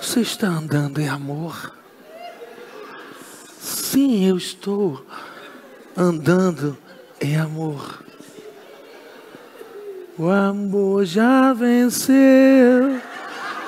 Você 0.00 0.20
está 0.20 0.48
andando 0.48 0.98
em 0.98 1.08
amor? 1.08 1.74
Sim, 3.60 4.26
eu 4.26 4.38
estou 4.38 5.04
andando 5.94 6.76
em 7.20 7.36
amor. 7.36 8.02
O 10.16 10.30
amor 10.30 11.04
já 11.04 11.52
venceu. 11.52 13.00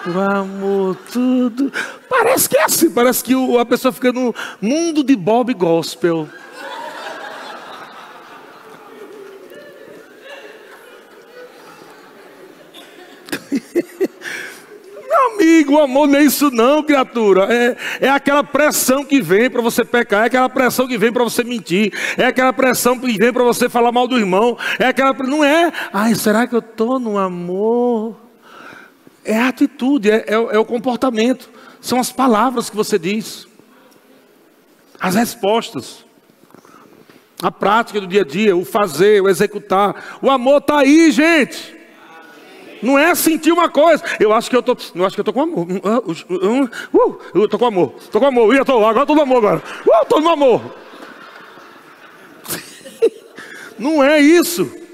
O 0.06 0.20
amor 0.20 0.96
tudo. 1.12 1.72
Parece 2.08 2.48
que 2.48 2.56
é 2.56 2.62
assim, 2.62 2.88
parece 2.90 3.24
que 3.24 3.34
a 3.58 3.64
pessoa 3.64 3.92
fica 3.92 4.12
no 4.12 4.32
mundo 4.60 5.02
de 5.02 5.16
Bob 5.16 5.52
Gospel. 5.52 6.28
Meu 15.08 15.34
amigo, 15.34 15.72
o 15.72 15.80
amor 15.80 16.06
não 16.06 16.20
é 16.20 16.22
isso 16.22 16.52
não, 16.52 16.84
criatura. 16.84 17.52
É, 17.52 17.76
é 18.02 18.08
aquela 18.08 18.44
pressão 18.44 19.04
que 19.04 19.20
vem 19.20 19.50
para 19.50 19.60
você 19.60 19.84
pecar, 19.84 20.22
é 20.22 20.26
aquela 20.26 20.48
pressão 20.48 20.86
que 20.86 20.96
vem 20.96 21.12
para 21.12 21.24
você 21.24 21.42
mentir, 21.42 21.92
é 22.16 22.26
aquela 22.26 22.52
pressão 22.52 22.96
que 22.96 23.18
vem 23.18 23.32
para 23.32 23.42
você 23.42 23.68
falar 23.68 23.90
mal 23.90 24.06
do 24.06 24.16
irmão, 24.16 24.56
é 24.78 24.86
aquela 24.86 25.12
não 25.14 25.42
é. 25.42 25.72
Ai, 25.92 26.14
será 26.14 26.46
que 26.46 26.54
eu 26.54 26.60
estou 26.60 27.00
no 27.00 27.18
amor? 27.18 28.25
É 29.26 29.36
a 29.36 29.48
atitude, 29.48 30.10
é, 30.10 30.24
é, 30.28 30.34
é 30.34 30.58
o 30.58 30.64
comportamento, 30.64 31.50
são 31.80 31.98
as 31.98 32.12
palavras 32.12 32.70
que 32.70 32.76
você 32.76 32.98
diz, 32.98 33.46
as 35.00 35.16
respostas, 35.16 36.04
a 37.42 37.50
prática 37.50 38.00
do 38.00 38.06
dia 38.06 38.22
a 38.22 38.24
dia, 38.24 38.56
o 38.56 38.64
fazer, 38.64 39.20
o 39.20 39.28
executar. 39.28 40.18
O 40.22 40.30
amor 40.30 40.58
está 40.58 40.78
aí, 40.78 41.10
gente. 41.10 41.76
Não 42.82 42.98
é 42.98 43.14
sentir 43.14 43.52
uma 43.52 43.68
coisa. 43.68 44.02
Eu 44.20 44.32
acho 44.32 44.48
que 44.48 44.56
eu 44.56 44.62
tô, 44.62 44.72
acho 44.72 45.14
que 45.14 45.20
eu 45.20 45.24
tô 45.24 45.32
com 45.32 45.42
amor. 45.42 45.66
Uh, 45.66 46.12
uh, 46.94 47.20
eu 47.34 47.48
tô 47.48 47.58
com 47.58 47.66
amor. 47.66 47.94
Tô 48.10 48.20
com 48.20 48.26
amor. 48.26 48.54
Eu 48.54 48.64
tô 48.64 48.84
agora 48.84 49.06
tô 49.06 49.14
no 49.14 49.22
amor 49.22 49.38
agora. 49.38 49.62
Uh, 49.84 50.06
tô 50.08 50.20
no 50.20 50.30
amor. 50.30 50.62
Não 53.78 54.02
é 54.04 54.20
isso. 54.20 54.85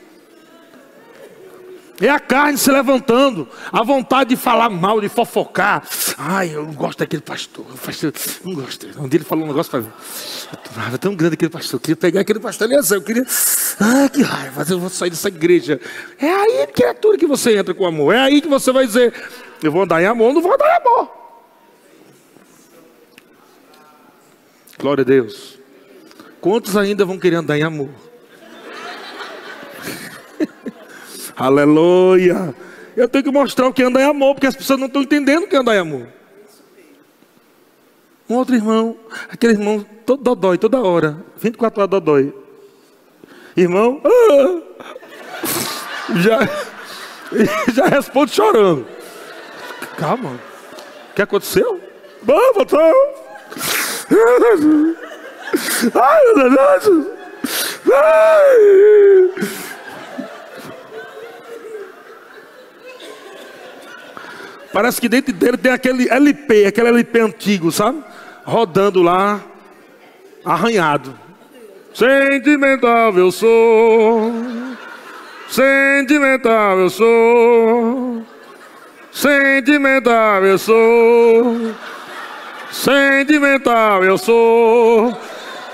É 2.03 2.11
a 2.11 2.19
carne 2.19 2.59
se 2.59 2.69
levantando, 2.69 3.49
a 3.71 3.85
vontade 3.85 4.31
de 4.31 4.37
falar 4.37 4.69
mal, 4.69 5.01
de 5.01 5.09
fofocar. 5.09 5.87
Ai, 6.19 6.53
eu 6.53 6.65
não 6.65 6.73
gosto 6.73 6.99
daquele 6.99 7.23
pastor. 7.23 7.65
pastor 7.65 8.13
não 8.45 8.55
gosto. 8.55 8.89
Um 9.01 9.07
dia 9.07 9.19
ele 9.19 9.25
falou 9.25 9.45
um 9.45 9.47
negócio 9.47 9.71
para 9.71 9.83
mim. 9.83 9.93
É 10.93 10.99
tão 10.99 11.15
grande 11.15 11.35
aquele 11.35 11.53
pastor. 11.53 11.77
Eu 11.77 11.81
queria 11.81 11.97
pegar 11.97 12.21
aquele 12.23 12.41
pastor 12.41 12.67
ali, 12.67 12.77
eu 12.91 13.03
queria. 13.03 13.25
Ai, 13.79 14.09
que 14.09 14.21
raiva, 14.21 14.67
eu 14.69 14.81
vou 14.81 14.91
sair 14.91 15.11
dessa 15.11 15.29
igreja. 15.29 15.81
É 16.19 16.29
aí, 16.29 16.67
criatura, 16.67 17.17
que 17.17 17.25
você 17.25 17.57
entra 17.57 17.73
com 17.73 17.87
amor. 17.87 18.13
É 18.13 18.19
aí 18.19 18.41
que 18.41 18.49
você 18.49 18.73
vai 18.73 18.85
dizer: 18.85 19.15
Eu 19.63 19.71
vou 19.71 19.83
andar 19.83 20.03
em 20.03 20.07
amor, 20.07 20.35
não 20.35 20.43
vou 20.43 20.53
andar 20.53 20.67
em 20.67 20.81
amor. 20.81 21.09
Glória 24.77 25.03
a 25.03 25.05
Deus. 25.05 25.57
Quantos 26.41 26.77
ainda 26.77 27.05
vão 27.05 27.17
querer 27.17 27.37
andar 27.37 27.57
em 27.57 27.63
amor? 27.63 27.91
Aleluia. 31.37 32.55
Eu 32.97 33.09
tenho 33.09 33.24
que 33.24 33.30
mostrar 33.30 33.68
o 33.68 33.72
que 33.72 33.83
anda 33.83 34.01
em 34.01 34.05
amor, 34.05 34.35
porque 34.35 34.47
as 34.47 34.57
pessoas 34.57 34.78
não 34.78 34.87
estão 34.87 35.03
entendendo 35.03 35.45
o 35.45 35.49
que 35.49 35.57
anda 35.57 35.74
em 35.74 35.78
amor. 35.78 36.07
Um 38.28 38.37
outro 38.37 38.55
irmão, 38.55 38.97
aquele 39.28 39.55
irmão 39.55 39.85
todo 40.07 40.22
dodói, 40.22 40.59
toda 40.59 40.80
hora, 40.80 41.16
24 41.39 41.80
horas 41.80 41.91
dodói. 41.91 42.35
Irmão, 43.57 44.01
ah, 44.05 44.61
já, 46.16 46.39
já 47.72 47.87
responde 47.87 48.33
chorando. 48.33 48.87
Calma, 49.99 50.30
o 51.11 51.14
que 51.14 51.22
aconteceu? 51.22 51.80
Vamos, 52.22 52.57
patrão. 52.57 52.93
Ai, 55.95 56.35
meu 56.35 56.51
Deus. 56.51 57.07
Ai. 57.93 59.62
Parece 64.73 65.01
que 65.01 65.09
dentro 65.09 65.33
dele 65.33 65.57
tem 65.57 65.73
aquele 65.73 66.09
LP, 66.09 66.66
aquele 66.66 66.89
LP 66.89 67.20
antigo, 67.20 67.70
sabe? 67.70 68.03
rodando 68.45 69.03
lá, 69.03 69.41
arranhado. 70.45 71.18
Sentimental 71.95 73.12
eu 73.18 73.31
sou, 73.31 74.33
sentimental 75.49 76.79
eu 76.79 76.91
sou, 76.91 78.27
sentimental 79.12 80.45
eu 80.45 80.59
sou, 80.59 81.75
sentimental 82.70 84.05
eu 84.05 84.16
sou. 84.16 85.16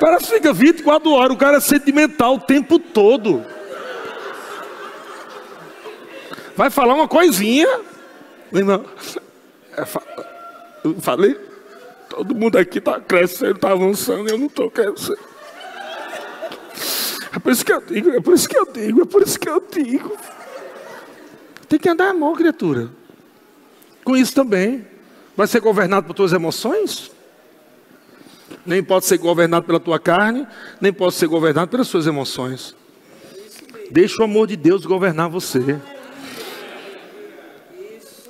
Parece 0.00 0.26
que 0.26 0.34
fica 0.34 0.52
24 0.52 1.10
horas, 1.10 1.32
o 1.32 1.38
cara 1.38 1.56
é 1.56 1.60
sentimental 1.60 2.34
o 2.34 2.40
tempo 2.40 2.78
todo. 2.78 3.44
Vai 6.56 6.70
falar 6.70 6.94
uma 6.94 7.06
coisinha, 7.06 7.68
irmão. 8.52 8.84
É 9.76 9.84
eu 10.84 10.94
falei, 11.00 11.34
todo 12.08 12.34
mundo 12.34 12.56
aqui 12.56 12.78
está 12.78 13.00
crescendo, 13.00 13.56
está 13.56 13.72
avançando, 13.72 14.28
eu 14.28 14.38
não 14.38 14.46
estou 14.46 14.70
crescendo. 14.70 15.18
É 17.34 17.38
por 17.38 17.52
isso 17.52 17.64
que 17.64 17.72
eu 17.72 17.80
digo, 17.80 18.10
é 18.10 18.20
por 18.20 18.34
isso 18.34 18.48
que 18.48 18.58
eu 18.58 18.66
digo, 18.72 19.02
é 19.02 19.04
por 19.04 19.22
isso 19.22 19.38
que 19.38 19.48
eu 19.48 19.62
digo. 19.70 20.16
Tem 21.68 21.78
que 21.78 21.88
andar 21.88 22.10
amor, 22.10 22.36
criatura. 22.36 22.88
Com 24.02 24.16
isso 24.16 24.34
também. 24.34 24.86
Vai 25.36 25.46
ser 25.46 25.60
governado 25.60 26.06
por 26.06 26.14
tuas 26.14 26.32
emoções? 26.32 27.12
Nem 28.64 28.82
pode 28.82 29.04
ser 29.04 29.18
governado 29.18 29.66
pela 29.66 29.78
tua 29.78 29.98
carne, 30.00 30.46
nem 30.80 30.92
pode 30.92 31.14
ser 31.14 31.26
governado 31.26 31.70
pelas 31.70 31.86
suas 31.86 32.06
emoções. 32.06 32.74
Deixa 33.90 34.20
o 34.20 34.24
amor 34.24 34.46
de 34.46 34.56
Deus 34.56 34.84
governar 34.84 35.28
você. 35.28 35.78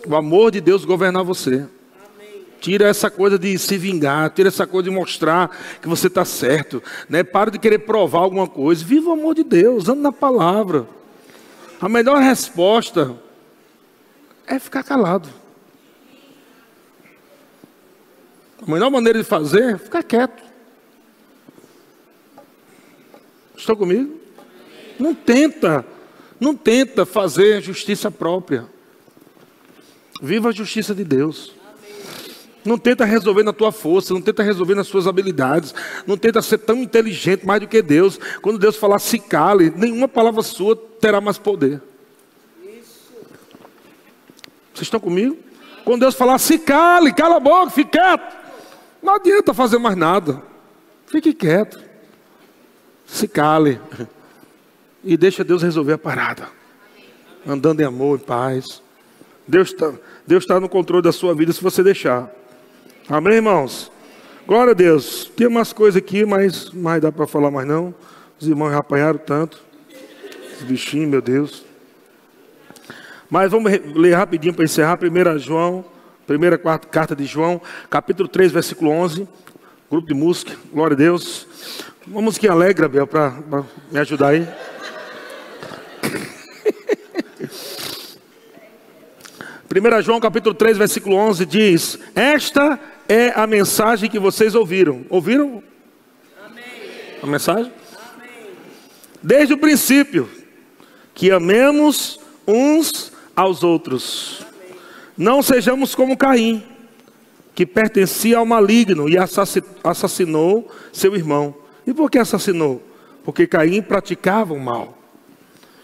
O 0.08 0.16
amor 0.16 0.50
de 0.50 0.62
Deus 0.62 0.86
governar 0.86 1.22
você. 1.22 1.68
Tira 2.62 2.88
essa 2.88 3.10
coisa 3.10 3.38
de 3.38 3.56
se 3.58 3.76
vingar, 3.76 4.30
tira 4.30 4.48
essa 4.48 4.66
coisa 4.66 4.88
de 4.88 4.96
mostrar 4.96 5.54
que 5.82 5.86
você 5.86 6.06
está 6.06 6.24
certo. 6.24 6.82
Né? 7.10 7.22
Para 7.22 7.50
de 7.50 7.58
querer 7.58 7.80
provar 7.80 8.20
alguma 8.20 8.46
coisa. 8.46 8.82
Viva 8.82 9.10
o 9.10 9.12
amor 9.12 9.34
de 9.34 9.44
Deus, 9.44 9.86
ande 9.86 10.00
na 10.00 10.10
palavra. 10.10 10.88
A 11.78 11.90
melhor 11.90 12.20
resposta 12.20 13.14
é 14.46 14.58
ficar 14.58 14.82
calado. 14.82 15.28
A 18.66 18.70
melhor 18.70 18.90
maneira 18.90 19.18
de 19.18 19.24
fazer 19.24 19.74
é 19.74 19.78
ficar 19.78 20.02
quieto. 20.02 20.42
Estão 23.54 23.76
comigo? 23.76 24.18
Não 24.98 25.14
tenta, 25.14 25.84
não 26.40 26.56
tenta 26.56 27.04
fazer 27.04 27.60
justiça 27.60 28.10
própria. 28.10 28.77
Viva 30.20 30.48
a 30.48 30.52
justiça 30.52 30.94
de 30.94 31.04
Deus. 31.04 31.54
Não 32.64 32.76
tenta 32.76 33.04
resolver 33.04 33.42
na 33.42 33.52
tua 33.52 33.72
força, 33.72 34.12
não 34.12 34.20
tenta 34.20 34.42
resolver 34.42 34.74
nas 34.74 34.88
suas 34.88 35.06
habilidades, 35.06 35.74
não 36.06 36.16
tenta 36.16 36.42
ser 36.42 36.58
tão 36.58 36.76
inteligente 36.82 37.46
mais 37.46 37.60
do 37.60 37.68
que 37.68 37.80
Deus. 37.80 38.18
Quando 38.42 38.58
Deus 38.58 38.76
falar 38.76 38.98
se 38.98 39.18
cale, 39.18 39.72
nenhuma 39.74 40.08
palavra 40.08 40.42
sua 40.42 40.76
terá 40.76 41.20
mais 41.20 41.38
poder. 41.38 41.80
Vocês 44.74 44.86
estão 44.86 45.00
comigo? 45.00 45.36
Quando 45.84 46.00
Deus 46.00 46.14
falar 46.14 46.38
se 46.38 46.58
cale, 46.58 47.12
cala 47.12 47.36
a 47.36 47.40
boca, 47.40 47.70
fique 47.70 47.92
quieto. 47.92 48.36
Não 49.02 49.14
adianta 49.14 49.54
fazer 49.54 49.78
mais 49.78 49.96
nada. 49.96 50.42
Fique 51.06 51.32
quieto. 51.32 51.80
Se 53.06 53.26
cale. 53.26 53.80
E 55.04 55.16
deixa 55.16 55.44
Deus 55.44 55.62
resolver 55.62 55.92
a 55.92 55.98
parada. 55.98 56.50
Andando 57.46 57.80
em 57.80 57.84
amor, 57.84 58.18
em 58.18 58.22
paz. 58.22 58.82
Deus 59.48 59.70
está 59.70 59.92
Deus 60.26 60.44
tá 60.44 60.60
no 60.60 60.68
controle 60.68 61.02
da 61.02 61.10
sua 61.10 61.34
vida 61.34 61.52
se 61.52 61.62
você 61.62 61.82
deixar. 61.82 62.30
Amém, 63.08 63.36
irmãos? 63.36 63.90
Glória 64.46 64.72
a 64.72 64.74
Deus. 64.74 65.32
Tem 65.34 65.46
umas 65.46 65.72
coisas 65.72 65.96
aqui, 65.96 66.26
mas 66.26 66.70
mais 66.70 67.00
dá 67.00 67.10
para 67.10 67.26
falar 67.26 67.50
mais 67.50 67.66
não. 67.66 67.94
Os 68.38 68.46
irmãos 68.46 68.70
já 68.70 68.78
apanharam 68.78 69.18
tanto. 69.18 69.58
Os 70.58 70.62
bichinhos, 70.64 71.08
meu 71.08 71.22
Deus. 71.22 71.64
Mas 73.30 73.50
vamos 73.50 73.72
ler 73.94 74.14
rapidinho 74.14 74.52
para 74.52 74.66
encerrar. 74.66 74.98
1 75.02 75.38
João, 75.38 75.82
primeira 76.26 76.58
carta 76.58 77.16
de 77.16 77.24
João, 77.24 77.60
capítulo 77.88 78.28
3, 78.28 78.52
versículo 78.52 78.90
11. 78.90 79.26
Grupo 79.90 80.06
de 80.06 80.14
música, 80.14 80.54
glória 80.70 80.94
a 80.94 80.98
Deus. 80.98 81.46
Uma 82.06 82.20
música 82.20 82.52
alegre, 82.52 82.84
Abel, 82.84 83.06
para 83.06 83.34
me 83.90 83.98
ajudar 83.98 84.28
aí. 84.28 84.46
1 89.70 90.02
João 90.02 90.18
capítulo 90.18 90.54
3, 90.54 90.78
versículo 90.78 91.14
11 91.16 91.44
diz: 91.44 91.98
Esta 92.14 92.80
é 93.06 93.28
a 93.38 93.46
mensagem 93.46 94.08
que 94.08 94.18
vocês 94.18 94.54
ouviram. 94.54 95.04
Ouviram? 95.10 95.62
Amém. 96.42 96.64
A 97.22 97.26
mensagem? 97.26 97.70
Amém. 98.14 98.30
Desde 99.22 99.52
o 99.52 99.58
princípio, 99.58 100.26
que 101.14 101.30
amemos 101.30 102.18
uns 102.46 103.12
aos 103.36 103.62
outros. 103.62 104.40
Amém. 104.40 104.76
Não 105.18 105.42
sejamos 105.42 105.94
como 105.94 106.16
Caim, 106.16 106.64
que 107.54 107.66
pertencia 107.66 108.38
ao 108.38 108.46
maligno 108.46 109.06
e 109.06 109.18
assassinou 109.84 110.72
seu 110.94 111.14
irmão. 111.14 111.54
E 111.86 111.92
por 111.92 112.10
que 112.10 112.18
assassinou? 112.18 112.82
Porque 113.22 113.46
Caim 113.46 113.82
praticava 113.82 114.54
o 114.54 114.58
mal 114.60 114.96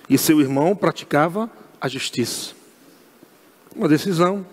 e 0.08 0.16
seu 0.16 0.40
irmão 0.40 0.74
praticava 0.74 1.50
a 1.78 1.86
justiça. 1.86 2.63
Uma 3.74 3.88
decisão. 3.88 4.46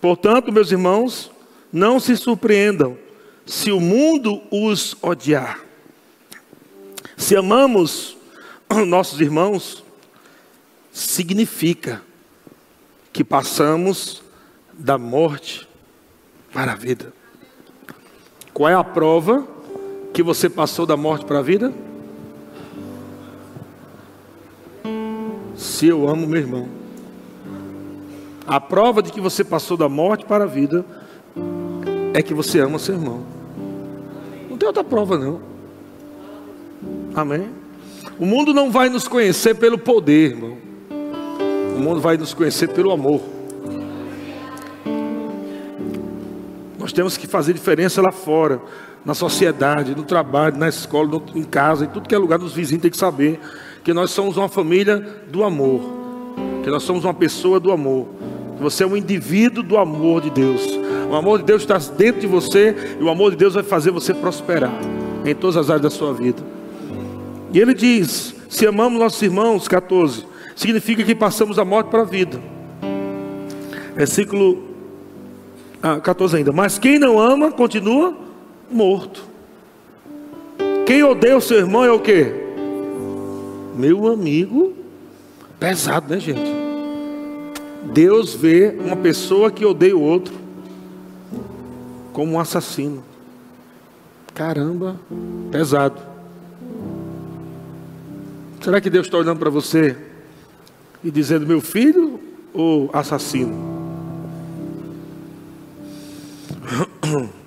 Portanto, 0.00 0.52
meus 0.52 0.70
irmãos, 0.70 1.30
não 1.72 1.98
se 1.98 2.16
surpreendam 2.16 2.96
se 3.44 3.72
o 3.72 3.80
mundo 3.80 4.40
os 4.50 4.96
odiar. 5.02 5.60
Se 7.16 7.36
amamos 7.36 8.16
nossos 8.86 9.20
irmãos, 9.20 9.84
significa 10.92 12.02
que 13.12 13.22
passamos 13.22 14.22
da 14.72 14.98
morte 14.98 15.68
para 16.52 16.72
a 16.72 16.76
vida. 16.76 17.12
Qual 18.52 18.68
é 18.68 18.74
a 18.74 18.84
prova 18.84 19.46
que 20.12 20.22
você 20.22 20.48
passou 20.48 20.86
da 20.86 20.96
morte 20.96 21.24
para 21.24 21.40
a 21.40 21.42
vida? 21.42 21.72
Se 25.56 25.86
eu 25.86 26.08
amo 26.08 26.26
meu 26.26 26.40
irmão. 26.40 26.83
A 28.46 28.60
prova 28.60 29.02
de 29.02 29.10
que 29.10 29.20
você 29.20 29.42
passou 29.42 29.76
da 29.76 29.88
morte 29.88 30.24
para 30.24 30.44
a 30.44 30.46
vida 30.46 30.84
é 32.12 32.22
que 32.22 32.34
você 32.34 32.60
ama 32.60 32.78
seu 32.78 32.94
irmão. 32.94 33.22
Não 34.50 34.56
tem 34.58 34.66
outra 34.66 34.84
prova, 34.84 35.18
não. 35.18 35.40
Amém? 37.14 37.48
O 38.18 38.26
mundo 38.26 38.52
não 38.52 38.70
vai 38.70 38.88
nos 38.88 39.08
conhecer 39.08 39.54
pelo 39.54 39.78
poder, 39.78 40.32
irmão. 40.32 40.56
O 41.76 41.80
mundo 41.80 42.00
vai 42.00 42.16
nos 42.16 42.34
conhecer 42.34 42.68
pelo 42.68 42.92
amor. 42.92 43.20
Nós 46.78 46.92
temos 46.92 47.16
que 47.16 47.26
fazer 47.26 47.54
diferença 47.54 48.02
lá 48.02 48.12
fora, 48.12 48.60
na 49.04 49.14
sociedade, 49.14 49.94
no 49.94 50.02
trabalho, 50.02 50.56
na 50.56 50.68
escola, 50.68 51.08
no, 51.08 51.22
em 51.34 51.42
casa, 51.42 51.84
em 51.84 51.88
tudo 51.88 52.08
que 52.08 52.14
é 52.14 52.18
lugar, 52.18 52.40
os 52.40 52.52
vizinhos 52.52 52.82
têm 52.82 52.90
que 52.90 52.96
saber 52.96 53.40
que 53.82 53.92
nós 53.92 54.10
somos 54.10 54.36
uma 54.36 54.48
família 54.48 54.98
do 55.28 55.44
amor, 55.44 55.80
que 56.62 56.70
nós 56.70 56.82
somos 56.82 57.04
uma 57.04 57.14
pessoa 57.14 57.58
do 57.58 57.72
amor. 57.72 58.06
Você 58.64 58.82
é 58.82 58.86
um 58.86 58.96
indivíduo 58.96 59.62
do 59.62 59.76
amor 59.76 60.22
de 60.22 60.30
Deus. 60.30 60.62
O 61.10 61.14
amor 61.14 61.40
de 61.40 61.44
Deus 61.44 61.60
está 61.60 61.76
dentro 61.76 62.22
de 62.22 62.26
você 62.26 62.74
e 62.98 63.02
o 63.04 63.10
amor 63.10 63.32
de 63.32 63.36
Deus 63.36 63.52
vai 63.52 63.62
fazer 63.62 63.90
você 63.90 64.14
prosperar 64.14 64.72
em 65.22 65.34
todas 65.34 65.58
as 65.58 65.68
áreas 65.68 65.82
da 65.82 65.90
sua 65.90 66.14
vida. 66.14 66.42
E 67.52 67.60
ele 67.60 67.74
diz: 67.74 68.34
se 68.48 68.66
amamos 68.66 68.98
nossos 68.98 69.20
irmãos, 69.20 69.68
14, 69.68 70.24
significa 70.56 71.04
que 71.04 71.14
passamos 71.14 71.58
a 71.58 71.64
morte 71.64 71.88
para 71.88 72.00
a 72.00 72.06
vida. 72.06 72.40
Versículo 73.94 74.62
ah, 75.82 76.00
14 76.00 76.38
ainda. 76.38 76.50
Mas 76.50 76.78
quem 76.78 76.98
não 76.98 77.20
ama 77.20 77.52
continua 77.52 78.16
morto. 78.70 79.24
Quem 80.86 81.02
odeia 81.02 81.36
o 81.36 81.40
seu 81.40 81.58
irmão 81.58 81.84
é 81.84 81.92
o 81.92 82.00
que? 82.00 82.32
Meu 83.76 84.06
amigo, 84.08 84.72
pesado, 85.60 86.08
né, 86.08 86.18
gente? 86.18 86.63
Deus 87.92 88.34
vê 88.34 88.74
uma 88.78 88.96
pessoa 88.96 89.50
que 89.50 89.64
odeia 89.64 89.96
o 89.96 90.00
outro 90.00 90.34
como 92.12 92.32
um 92.32 92.40
assassino. 92.40 93.02
Caramba, 94.34 94.98
pesado. 95.50 96.00
Será 98.60 98.80
que 98.80 98.88
Deus 98.88 99.06
está 99.06 99.18
olhando 99.18 99.38
para 99.38 99.50
você 99.50 99.96
e 101.02 101.10
dizendo 101.10 101.46
meu 101.46 101.60
filho 101.60 102.18
ou 102.52 102.88
assassino? 102.92 103.74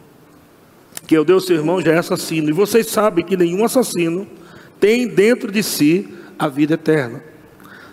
Que 1.07 1.17
odeia 1.17 1.37
o 1.37 1.41
seu 1.41 1.55
irmão 1.55 1.79
já 1.79 1.93
é 1.93 1.97
assassino. 1.97 2.49
E 2.49 2.51
vocês 2.51 2.87
sabem 2.87 3.23
que 3.23 3.37
nenhum 3.37 3.63
assassino 3.63 4.27
tem 4.77 5.07
dentro 5.07 5.49
de 5.49 5.63
si 5.63 6.13
a 6.37 6.49
vida 6.49 6.73
eterna. 6.73 7.23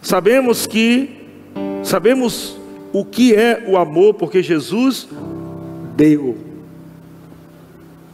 Sabemos 0.03 0.67
que 0.67 1.24
Sabemos 1.85 2.57
o 2.93 3.05
que 3.05 3.35
é 3.35 3.65
o 3.69 3.77
amor, 3.77 4.15
porque 4.15 4.43
Jesus 4.43 5.07
deu 5.95 6.37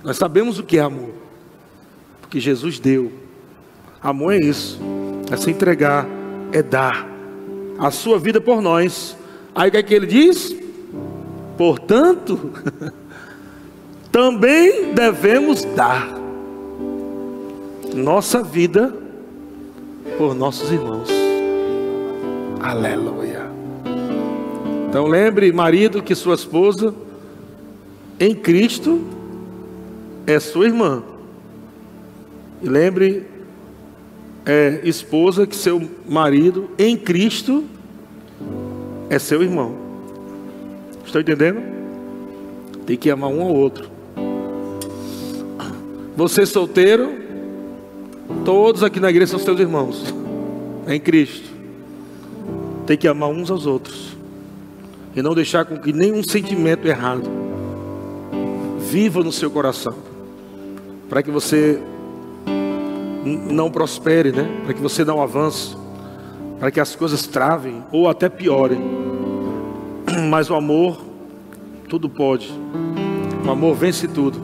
Nós 0.03 0.17
sabemos 0.17 0.59
o 0.59 0.63
que 0.63 0.79
é 0.79 0.81
amor, 0.81 1.11
porque 2.21 2.41
Jesus 2.41 2.79
deu. 2.79 3.13
Amor 4.03 4.35
é 4.35 4.39
isso, 4.39 4.81
é 5.31 5.37
se 5.37 5.51
entregar, 5.51 6.07
é 6.53 6.63
dar 6.63 7.07
a 7.79 7.91
sua 7.91 8.19
vida 8.19 8.41
por 8.41 8.61
nós. 8.63 9.17
Aí 9.55 9.69
o 9.69 9.73
que 9.73 9.77
é 9.77 9.83
que 9.83 9.95
ele 9.95 10.07
diz? 10.07 10.57
Portanto, 11.59 12.51
também 14.11 14.95
devemos 14.95 15.65
dar 15.65 16.19
nossa 17.95 18.43
vida 18.43 18.95
por 20.17 20.35
nossos 20.35 20.73
irmãos. 20.73 21.11
Aleluia. 22.61 23.40
Então 24.91 25.07
lembre, 25.07 25.53
marido, 25.53 26.03
que 26.03 26.17
sua 26.17 26.35
esposa 26.35 26.93
em 28.19 28.35
Cristo 28.35 29.01
é 30.27 30.41
sua 30.41 30.67
irmã. 30.67 31.01
E 32.61 32.69
lembre, 32.69 33.25
é, 34.45 34.81
esposa, 34.83 35.47
que 35.47 35.55
seu 35.55 35.81
marido 36.09 36.71
em 36.77 36.97
Cristo 36.97 37.63
é 39.09 39.17
seu 39.17 39.45
irmão. 39.45 39.77
Estão 41.07 41.21
entendendo? 41.21 41.63
Tem 42.85 42.97
que 42.97 43.11
amar 43.11 43.31
um 43.31 43.43
ao 43.43 43.55
outro. 43.55 43.89
Você 46.17 46.45
solteiro, 46.45 47.13
todos 48.45 48.83
aqui 48.83 48.99
na 48.99 49.09
igreja 49.09 49.31
são 49.31 49.39
seus 49.39 49.61
irmãos. 49.61 50.13
É 50.89 50.97
em 50.97 51.01
Cristo. 51.01 51.49
Tem 52.87 52.99
que 52.99 53.07
amar 53.07 53.29
uns 53.29 53.53
aos 53.53 53.67
outros. 53.67 54.10
E 55.21 55.23
não 55.23 55.35
deixar 55.35 55.67
com 55.67 55.77
que 55.77 55.93
nenhum 55.93 56.23
sentimento 56.23 56.89
errado 56.89 57.29
viva 58.79 59.23
no 59.23 59.31
seu 59.31 59.51
coração. 59.51 59.93
Para 61.11 61.23
que 61.23 61.31
você 61.31 61.79
não 63.51 63.71
prospere, 63.71 64.33
né? 64.33 64.49
Para 64.65 64.73
que 64.73 64.81
você 64.81 65.05
não 65.05 65.21
avance. 65.21 65.77
Para 66.59 66.71
que 66.71 66.81
as 66.81 66.97
coisas 66.97 67.27
travem 67.27 67.85
ou 67.93 68.09
até 68.09 68.31
piorem. 68.31 68.81
Mas 70.31 70.49
o 70.49 70.55
amor 70.55 70.99
tudo 71.87 72.09
pode. 72.09 72.51
O 73.47 73.51
amor 73.51 73.75
vence 73.75 74.09
tudo. 74.09 74.41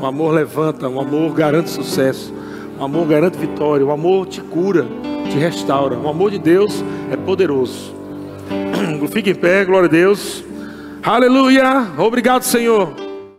O 0.00 0.06
amor 0.06 0.32
levanta, 0.32 0.88
o 0.88 1.00
amor 1.00 1.34
garante 1.34 1.70
sucesso. 1.70 2.32
O 2.78 2.84
amor 2.84 3.04
garante 3.08 3.36
vitória. 3.36 3.84
O 3.84 3.90
amor 3.90 4.26
te 4.28 4.40
cura, 4.42 4.86
te 5.28 5.38
restaura. 5.38 5.98
O 5.98 6.08
amor 6.08 6.30
de 6.30 6.38
Deus 6.38 6.84
é 7.10 7.16
poderoso. 7.16 8.01
Fique 9.12 9.30
em 9.30 9.34
pé, 9.34 9.62
glória 9.62 9.88
a 9.88 9.92
Deus. 9.92 10.42
Aleluia. 11.02 11.86
Obrigado, 11.98 12.44
Senhor. 12.44 13.11